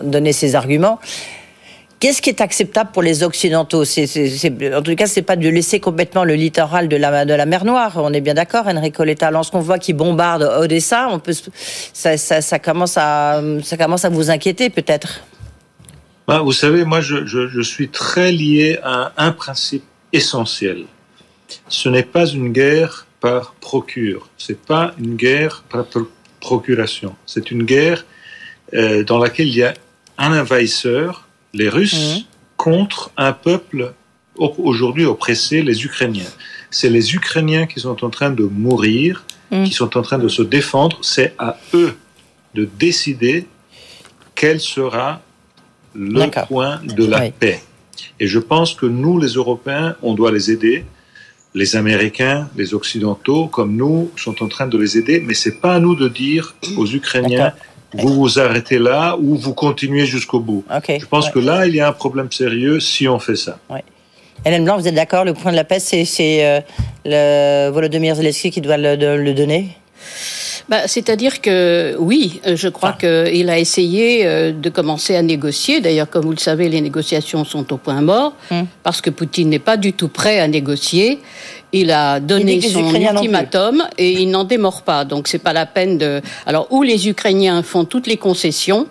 donner 0.03 0.33
ses 0.33 0.53
arguments. 0.53 0.99
Qu'est-ce 1.99 2.21
qui 2.21 2.29
est 2.29 2.41
acceptable 2.41 2.91
pour 2.93 3.01
les 3.01 3.23
Occidentaux? 3.23 3.85
C'est, 3.85 4.05
En 4.75 4.83
tout 4.83 4.93
cas, 4.93 5.07
c'est 5.07 5.23
pas 5.23 5.35
de 5.35 5.49
laisser 5.49 5.79
complètement 5.79 6.23
le 6.23 6.35
littoral 6.35 6.87
de 6.89 6.95
la, 6.95 7.25
de 7.25 7.33
la 7.33 7.47
mer 7.47 7.65
Noire. 7.65 7.93
On 7.95 8.13
est 8.13 8.21
bien 8.21 8.35
d'accord, 8.35 8.67
Enrico 8.67 9.03
Letta. 9.03 9.31
Lorsqu'on 9.31 9.61
voit 9.61 9.79
qu'ils 9.79 9.95
bombardent 9.95 10.43
Odessa, 10.59 11.07
on 11.11 11.17
peut, 11.17 11.33
ça, 11.93 12.17
ça, 12.17 12.59
commence 12.59 12.97
à, 12.97 13.41
ça 13.63 13.77
commence 13.77 14.05
à 14.05 14.09
vous 14.09 14.29
inquiéter 14.29 14.69
peut-être. 14.69 15.23
Bah, 16.29 16.41
vous 16.41 16.51
savez, 16.51 16.85
moi, 16.85 17.01
je, 17.01 17.25
je, 17.25 17.47
je 17.47 17.61
suis 17.61 17.89
très 17.89 18.31
lié 18.31 18.77
à 18.83 19.13
un 19.17 19.31
principe 19.31 19.83
essentiel. 20.13 20.85
Ce 21.69 21.89
n'est 21.89 22.03
pas 22.03 22.27
une 22.27 22.53
guerre 22.53 23.07
par 23.19 23.53
procure. 23.53 24.29
C'est 24.37 24.61
pas 24.61 24.93
une 24.99 25.15
guerre 25.15 25.63
par 25.71 25.85
procuration. 26.39 27.15
C'est 27.25 27.49
une 27.49 27.63
guerre 27.63 28.05
euh, 28.75 29.03
dans 29.03 29.17
laquelle 29.17 29.47
il 29.47 29.55
y 29.55 29.63
a 29.63 29.73
un 30.19 30.39
envahisseur 30.39 31.27
les 31.55 31.67
Russes 31.67 32.19
mmh. 32.19 32.23
contre 32.57 33.09
un 33.17 33.33
peuple 33.33 33.93
aujourd'hui 34.37 35.05
oppressé, 35.05 35.63
les 35.63 35.83
Ukrainiens. 35.83 36.31
C'est 36.69 36.91
les 36.91 37.15
Ukrainiens 37.15 37.65
qui 37.65 37.79
sont 37.79 38.05
en 38.05 38.11
train 38.11 38.29
de 38.29 38.43
mourir, 38.43 39.25
mmh. 39.49 39.63
qui 39.63 39.71
sont 39.71 39.97
en 39.97 40.03
train 40.03 40.19
de 40.19 40.27
se 40.27 40.43
défendre. 40.43 40.99
C'est 41.01 41.33
à 41.39 41.57
eux 41.73 41.97
de 42.53 42.69
décider 42.77 43.47
quel 44.35 44.59
sera 44.59 45.23
le 45.95 46.45
point 46.47 46.79
de 46.83 47.05
la 47.05 47.31
paix. 47.31 47.61
Et 48.19 48.27
je 48.27 48.39
pense 48.39 48.73
que 48.73 48.85
nous, 48.85 49.19
les 49.19 49.29
Européens, 49.29 49.95
on 50.01 50.13
doit 50.13 50.31
les 50.31 50.51
aider. 50.51 50.85
Les 51.55 51.75
Américains, 51.75 52.47
les 52.55 52.73
Occidentaux, 52.73 53.47
comme 53.47 53.75
nous, 53.75 54.11
sont 54.15 54.43
en 54.43 54.47
train 54.47 54.67
de 54.67 54.77
les 54.77 54.97
aider, 54.97 55.19
mais 55.19 55.33
c'est 55.33 55.59
pas 55.59 55.75
à 55.75 55.79
nous 55.79 55.95
de 55.95 56.07
dire 56.07 56.55
aux 56.77 56.85
Ukrainiens 57.01 57.53
vous 57.93 58.13
vous 58.13 58.39
arrêtez 58.39 58.77
là 58.77 59.17
ou 59.19 59.35
vous 59.35 59.53
continuez 59.53 60.05
jusqu'au 60.05 60.39
bout. 60.39 60.63
Je 60.87 61.05
pense 61.05 61.29
que 61.29 61.39
là, 61.39 61.65
il 61.65 61.75
y 61.75 61.79
a 61.79 61.87
un 61.87 61.93
problème 61.93 62.31
sérieux 62.31 62.79
si 62.79 63.07
on 63.07 63.19
fait 63.19 63.35
ça. 63.35 63.57
Hélène 64.45 64.63
Blanc, 64.63 64.77
vous 64.77 64.87
êtes 64.87 64.95
d'accord 64.95 65.25
Le 65.25 65.33
point 65.33 65.51
de 65.51 65.57
la 65.57 65.63
paix, 65.65 65.79
c'est 65.79 66.63
euh, 67.05 67.71
Volodymyr 67.73 68.15
Zelensky 68.15 68.51
qui 68.51 68.61
doit 68.61 68.77
le, 68.77 69.33
donner? 69.33 69.69
Bah, 70.69 70.87
C'est-à-dire 70.87 71.41
que 71.41 71.95
oui, 71.99 72.41
je 72.45 72.67
crois 72.69 72.93
qu'il 72.93 73.49
a 73.49 73.57
essayé 73.57 74.25
euh, 74.25 74.51
de 74.51 74.69
commencer 74.69 75.15
à 75.15 75.21
négocier. 75.21 75.81
D'ailleurs, 75.81 76.09
comme 76.09 76.25
vous 76.25 76.31
le 76.31 76.37
savez, 76.37 76.69
les 76.69 76.81
négociations 76.81 77.43
sont 77.43 77.73
au 77.73 77.77
point 77.77 78.01
mort, 78.01 78.33
hum. 78.51 78.67
parce 78.83 79.01
que 79.01 79.09
Poutine 79.09 79.49
n'est 79.49 79.59
pas 79.59 79.77
du 79.77 79.93
tout 79.93 80.09
prêt 80.09 80.39
à 80.39 80.47
négocier. 80.47 81.19
Il 81.71 81.91
a 81.91 82.19
donné 82.19 82.61
son 82.61 82.93
ultimatum 82.93 83.83
et 83.97 84.11
il 84.11 84.29
n'en 84.29 84.43
démord 84.43 84.83
pas. 84.83 85.05
Donc 85.05 85.27
c'est 85.27 85.39
pas 85.39 85.53
la 85.53 85.65
peine 85.65 85.97
de. 85.97 86.21
Alors 86.45 86.67
où 86.71 86.83
les 86.83 87.09
Ukrainiens 87.09 87.61
font 87.63 87.85
toutes 87.85 88.07
les 88.07 88.17
concessions, 88.17 88.87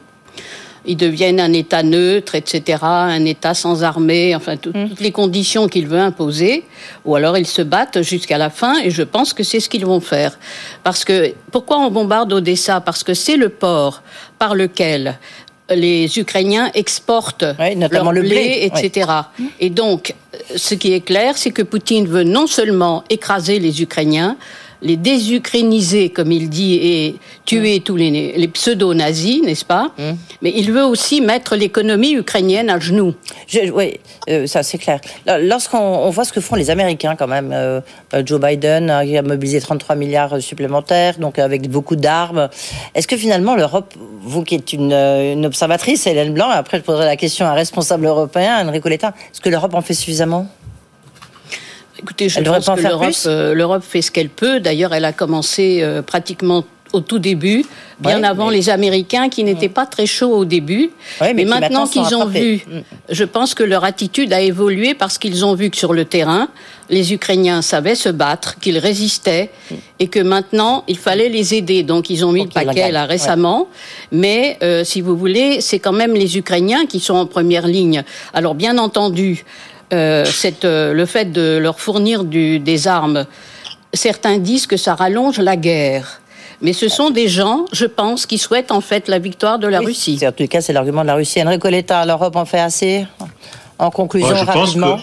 ils 0.87 0.97
deviennent 0.97 1.41
un 1.41 1.53
État 1.53 1.83
neutre, 1.83 2.35
etc., 2.35 2.79
un 2.83 3.25
État 3.25 3.55
sans 3.55 3.83
armée, 3.83 4.35
enfin 4.35 4.55
mm. 4.55 4.89
toutes 4.89 5.01
les 5.01 5.13
conditions 5.13 5.69
qu'il 5.69 5.87
veut 5.87 5.99
imposer, 5.99 6.65
ou 7.05 7.17
alors 7.17 7.37
ils 7.37 7.47
se 7.47 7.63
battent 7.63 8.03
jusqu'à 8.03 8.39
la 8.39 8.51
fin, 8.51 8.79
et 8.81 8.91
je 8.91 9.03
pense 9.03 9.33
que 9.33 9.43
c'est 9.43 9.61
ce 9.61 9.69
qu'ils 9.69 9.87
vont 9.87 10.01
faire. 10.01 10.39
Parce 10.85 11.05
que 11.05 11.35
pourquoi 11.51 11.79
on 11.79 11.91
bombarde 11.91 12.33
Odessa? 12.33 12.81
Parce 12.81 13.05
que 13.05 13.15
c'est 13.15 13.37
le 13.37 13.49
port 13.49 14.03
par 14.39 14.55
lequel 14.55 15.19
les 15.71 16.19
Ukrainiens 16.19 16.71
exportent 16.75 17.45
notamment 17.77 18.11
leur 18.11 18.23
blé, 18.23 18.71
le 18.73 18.79
etc. 18.79 19.11
Et 19.61 19.71
donc, 19.71 20.15
ce 20.57 20.75
qui 20.75 20.93
est 20.95 21.01
clair, 21.01 21.37
c'est 21.37 21.51
que 21.51 21.63
Poutine 21.63 22.07
veut 22.07 22.25
non 22.25 22.47
seulement 22.47 23.05
écraser 23.11 23.59
les 23.59 23.83
Ukrainiens, 23.83 24.37
les 24.83 24.97
désukrainiser, 24.97 26.11
comme 26.11 26.33
il 26.33 26.49
dit, 26.49 26.75
et 26.75 27.17
tuer 27.45 27.79
mm. 27.79 27.83
tous 27.83 27.97
les, 27.97 28.49
pseudo-nazis, 28.53 29.43
n'est-ce 29.43 29.65
pas 29.65 29.93
mm. 29.99 30.13
Mais 30.43 30.53
il 30.55 30.73
veut 30.73 30.85
aussi 30.85 31.21
mettre 31.21 31.57
l'économie 31.57 32.15
ukrainienne 32.15 32.71
à 32.71 32.79
genoux. 32.79 33.15
oui, 33.73 33.99
euh, 34.29 34.47
ça 34.47 34.63
c'est 34.63 34.79
clair. 34.79 35.01
Lorsqu'on 35.27 36.09
voit 36.11 36.25
ce 36.25 36.33
que 36.33 36.41
font 36.41 36.55
les 36.55 36.71
Américains, 36.71 37.17
quand 37.17 37.27
même, 37.27 37.51
euh, 37.53 37.81
euh, 38.15 38.23
Joe 38.25 38.41
Biden 38.41 38.91
a 38.91 39.23
mobilisé 39.23 39.61
33 39.61 39.97
milliards 39.97 40.41
supplémentaires, 40.41 41.19
donc 41.19 41.39
avec 41.39 41.69
beaucoup 41.69 41.97
d'armes. 41.97 42.49
Est-ce 42.95 43.09
que 43.09 43.17
finalement 43.17 43.57
l'Europe, 43.57 43.95
vous 44.23 44.45
qui 44.45 44.55
êtes 44.55 44.73
une, 44.73 45.45
observatrice, 45.45 46.07
Hélène 46.07 46.35
Blanc, 46.35 46.51
après 46.51 46.79
je 46.79 46.83
poserai 46.83 47.07
la 47.07 47.17
question 47.17 47.47
à 47.47 47.51
un 47.51 47.55
responsable 47.55 48.07
européen, 48.07 48.67
Enrico 48.67 48.89
Letta, 48.89 49.15
est-ce 49.33 49.41
que 49.41 49.49
l'Europe 49.49 49.75
en 49.75 49.83
fait 49.83 49.95
suffisamment? 49.95 50.47
Écoutez, 52.01 52.29
je 52.29 52.41
pense 52.41 52.67
que 52.67 53.29
euh, 53.29 53.55
l'Europe 53.55 53.83
fait 53.83 54.03
ce 54.03 54.11
qu'elle 54.11 54.29
peut. 54.29 54.61
D'ailleurs, 54.61 54.95
elle 54.95 55.05
a 55.05 55.13
commencé 55.13 55.81
euh, 55.83 56.03
pratiquement 56.03 56.65
au 56.93 57.01
tout 57.01 57.19
début, 57.19 57.65
bien 58.01 58.23
avant 58.23 58.51
les 58.51 58.71
Américains 58.71 59.29
qui 59.29 59.45
n'étaient 59.45 59.69
pas 59.69 59.87
très 59.87 60.07
chauds 60.07 60.35
au 60.35 60.45
début. 60.45 60.91
mais, 61.21 61.45
maintenant 61.45 61.87
qu'ils 61.87 62.15
ont 62.15 62.27
vu, 62.27 62.57
mm. 62.67 62.81
je 63.11 63.25
pense 63.25 63.55
que 63.55 63.63
leur 63.63 63.85
attitude 63.85 64.33
a 64.33 64.41
évolué 64.41 64.95
parce 64.95 65.19
qu'ils 65.19 65.45
ont 65.45 65.55
vu 65.55 65.71
que 65.71 65.77
sur 65.77 65.93
le 65.93 66.05
terrain, 66.05 66.49
les 66.89 67.13
Ukrainiens 67.13 67.61
savaient 67.61 67.95
se 67.95 68.09
battre, 68.09 68.59
qu'ils 68.59 68.79
résistaient 68.79 69.51
mm. 69.71 69.75
et 70.01 70.09
que 70.09 70.21
maintenant 70.21 70.85
il 70.89 70.97
fallait 70.97 71.29
les 71.29 71.55
aider. 71.55 71.83
Donc 71.83 72.11
ils 72.11 72.25
ont 72.25 72.33
mis 72.33 72.45
le 72.45 72.49
paquet 72.49 72.91
là 72.91 73.05
récemment. 73.05 73.69
Mais 74.11 74.57
euh, 74.63 74.85
si 74.85 75.01
vous 75.01 75.17
voulez, 75.17 75.61
c'est 75.61 75.79
quand 75.79 75.93
même 75.93 76.15
les 76.15 76.39
Ukrainiens 76.39 76.87
qui 76.87 77.01
sont 77.01 77.15
en 77.15 77.27
première 77.27 77.67
ligne. 77.67 78.03
Alors 78.33 78.55
bien 78.55 78.79
entendu, 78.79 79.45
euh, 79.93 80.25
euh, 80.65 80.93
le 80.93 81.07
fait 81.07 81.33
de 81.33 81.59
leur 81.59 81.81
fournir 81.81 82.25
des 82.25 82.89
armes, 82.89 83.27
certains 83.93 84.39
disent 84.39 84.67
que 84.67 84.77
ça 84.77 84.95
rallonge 84.95 85.39
la 85.39 85.57
guerre. 85.57 86.21
Mais 86.61 86.73
ce 86.73 86.89
sont 86.89 87.11
des 87.11 87.29
gens, 87.29 87.67
je 87.73 87.87
pense, 87.87 88.27
qui 88.27 88.37
souhaitent 88.37 88.73
en 88.73 88.81
fait 88.81 89.09
la 89.09 89.19
victoire 89.19 89.59
de 89.59 89.69
la 89.69 89.79
Russie. 89.79 90.19
En 90.27 90.33
tout 90.33 90.47
cas, 90.49 90.61
c'est 90.61 90.73
l'argument 90.73 91.03
de 91.03 91.07
la 91.07 91.15
Russie. 91.15 91.41
Enrico 91.41 91.69
Letta, 91.69 92.05
l'Europe 92.05 92.35
en 92.35 92.45
fait 92.45 92.59
assez 92.59 93.07
En 93.79 93.91
conclusion, 93.91 94.35
je 94.35 94.45
rapidement. 94.45 94.99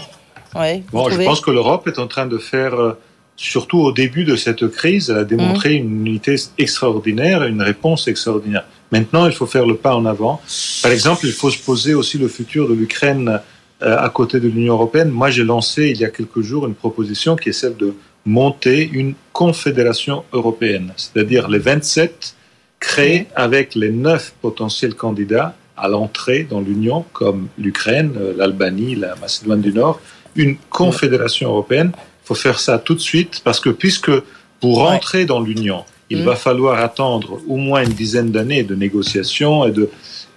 Pense 0.92 1.10
que... 1.10 1.22
je 1.22 1.26
pense 1.26 1.42
que 1.42 1.52
l'Europe 1.52 1.88
est 1.88 2.00
en 2.00 2.08
train 2.08 2.26
de 2.26 2.38
faire, 2.38 2.76
euh, 2.76 2.98
surtout 3.38 3.80
au 3.80 3.92
début 3.92 4.26
de 4.26 4.36
cette 4.36 4.68
crise, 4.68 5.10
elle 5.10 5.18
a 5.20 5.24
démontré 5.24 5.80
mmh. 5.80 5.84
une 5.84 6.08
unité 6.08 6.36
extraordinaire 6.58 7.44
une 7.44 7.62
réponse 7.62 8.08
extraordinaire. 8.08 8.66
Maintenant, 8.92 9.26
il 9.26 9.34
faut 9.34 9.48
faire 9.48 9.66
le 9.66 9.76
pas 9.76 9.96
en 9.96 10.06
avant. 10.06 10.42
Par 10.82 10.92
exemple, 10.92 11.26
il 11.26 11.34
faut 11.34 11.50
se 11.50 11.58
poser 11.58 11.94
aussi 11.94 12.18
le 12.18 12.28
futur 12.28 12.68
de 12.70 12.74
l'Ukraine 12.74 13.30
euh, 13.30 13.38
à 13.82 14.10
côté 14.10 14.40
de 14.40 14.48
l'Union 14.48 14.74
européenne. 14.74 15.10
Moi, 15.10 15.30
j'ai 15.30 15.44
lancé 15.44 15.90
il 15.90 16.00
y 16.00 16.06
a 16.06 16.10
quelques 16.10 16.42
jours 16.42 16.66
une 16.66 16.76
proposition 16.76 17.36
qui 17.36 17.50
est 17.50 17.54
celle 17.54 17.76
de 17.76 17.94
monter 18.26 18.90
une 18.92 19.14
confédération 19.34 20.24
européenne, 20.34 20.92
c'est-à-dire 20.98 21.48
les 21.48 21.60
27 21.60 22.36
créés 22.80 23.28
avec 23.36 23.76
les 23.76 23.92
neuf 23.92 24.34
potentiels 24.42 24.96
candidats 24.96 25.56
à 25.78 25.88
l'entrée 25.88 26.44
dans 26.50 26.62
l'Union, 26.62 27.06
comme 27.14 27.48
l'Ukraine, 27.58 28.14
euh, 28.18 28.34
l'Albanie, 28.38 28.96
la 28.96 29.16
Macédoine 29.16 29.62
du 29.62 29.74
Nord, 29.74 30.00
une 30.36 30.58
confédération 30.70 31.50
européenne. 31.50 31.92
Il 31.96 32.28
faut 32.28 32.36
faire 32.36 32.60
ça 32.60 32.80
tout 32.80 32.96
de 32.96 33.00
suite 33.00 33.42
parce 33.44 33.60
que 33.60 33.70
puisque 33.70 34.12
pour 34.60 34.80
rentrer 34.80 35.26
dans 35.26 35.42
l'Union, 35.42 35.84
il 36.10 36.22
mm. 36.22 36.26
va 36.26 36.36
falloir 36.36 36.80
attendre 36.80 37.40
au 37.48 37.58
moins 37.58 37.84
une 37.84 37.94
dizaine 37.94 38.32
d'années 38.32 38.64
de 38.64 38.76
négociations 38.76 39.66
et 39.66 39.72
de 39.72 39.90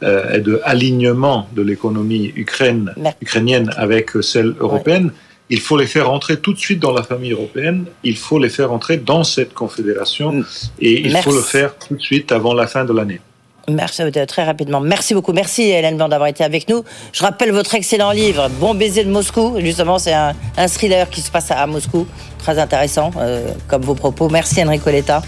euh, 0.03 0.35
et 0.35 0.41
de 0.41 0.61
alignement 0.65 1.49
de 1.55 1.63
l'économie 1.63 2.33
ukrainienne 2.37 3.71
avec 3.77 4.11
celle 4.23 4.55
européenne, 4.61 5.11
il 5.51 5.61
faut 5.61 5.77
les 5.77 5.87
faire 5.87 6.11
entrer 6.11 6.39
tout 6.39 6.53
de 6.53 6.59
suite 6.59 6.81
dans 6.81 6.93
la 6.93 7.03
famille 7.03 7.33
européenne, 7.33 7.87
il 8.05 8.17
faut 8.17 8.39
les 8.39 8.49
faire 8.49 8.73
entrer 8.73 8.99
dans 8.99 9.25
cette 9.25 9.55
confédération 9.55 10.33
mm. 10.33 10.45
et 10.81 11.01
il 11.01 11.17
faut 11.19 11.33
le 11.33 11.41
faire 11.41 11.77
tout 11.77 11.97
de 11.97 12.01
suite 12.01 12.33
avant 12.33 12.55
la 12.55 12.67
fin 12.67 12.85
de 12.85 12.93
l'année. 12.93 13.21
Merci 13.69 14.03
très 14.27 14.45
rapidement. 14.45 14.81
Merci 14.81 15.13
beaucoup. 15.13 15.33
Merci 15.33 15.63
Hélène 15.63 15.97
Blanc 15.97 16.09
d'avoir 16.09 16.29
été 16.29 16.43
avec 16.43 16.69
nous. 16.69 16.85
Je 17.13 17.23
rappelle 17.23 17.53
votre 17.53 17.75
excellent 17.75 18.13
livre, 18.13 18.49
Bon 18.61 18.75
baiser 18.75 19.05
de 19.05 19.11
Moscou. 19.11 19.57
Justement, 19.59 19.99
c'est 19.99 20.15
un, 20.15 20.35
thriller 20.69 21.11
qui 21.11 21.21
se 21.21 21.31
passe 21.31 21.51
à, 21.51 21.67
Moscou. 21.67 22.07
Très 22.39 22.59
intéressant, 22.59 23.11
euh, 23.19 23.49
comme 23.67 23.83
vos 23.83 23.95
propos. 23.95 24.31
Merci 24.31 24.63
Enrico 24.63 24.89
Letta 24.91 25.23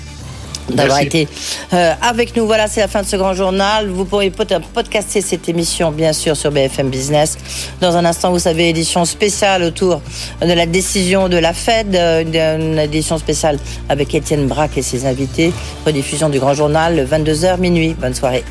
d'avoir 0.74 1.00
été 1.00 1.28
euh, 1.72 1.92
avec 2.02 2.36
nous. 2.36 2.46
Voilà, 2.46 2.68
c'est 2.68 2.80
la 2.80 2.88
fin 2.88 3.02
de 3.02 3.06
ce 3.06 3.16
grand 3.16 3.34
journal. 3.34 3.88
Vous 3.88 4.04
pourrez 4.04 4.30
podcaster 4.30 5.20
cette 5.20 5.48
émission, 5.48 5.90
bien 5.90 6.12
sûr, 6.12 6.36
sur 6.36 6.50
BFM 6.50 6.88
Business. 6.88 7.38
Dans 7.80 7.96
un 7.96 8.04
instant, 8.04 8.30
vous 8.30 8.38
savez, 8.38 8.68
édition 8.68 9.04
spéciale 9.04 9.62
autour 9.62 10.00
de 10.40 10.52
la 10.52 10.66
décision 10.66 11.28
de 11.28 11.36
la 11.36 11.52
Fed, 11.52 11.94
euh, 11.94 12.56
une 12.56 12.78
édition 12.78 13.18
spéciale 13.18 13.58
avec 13.88 14.14
Étienne 14.14 14.46
Braque 14.46 14.78
et 14.78 14.82
ses 14.82 15.06
invités. 15.06 15.52
Rediffusion 15.86 16.28
du 16.28 16.38
grand 16.38 16.54
journal, 16.54 17.06
22h 17.10 17.58
minuit. 17.58 17.94
Bonne 17.98 18.14
soirée. 18.14 18.44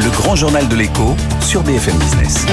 Le 0.00 0.10
grand 0.10 0.36
journal 0.36 0.68
de 0.68 0.76
l'écho 0.76 1.16
sur 1.40 1.62
BFM 1.62 1.96
Business. 1.98 2.46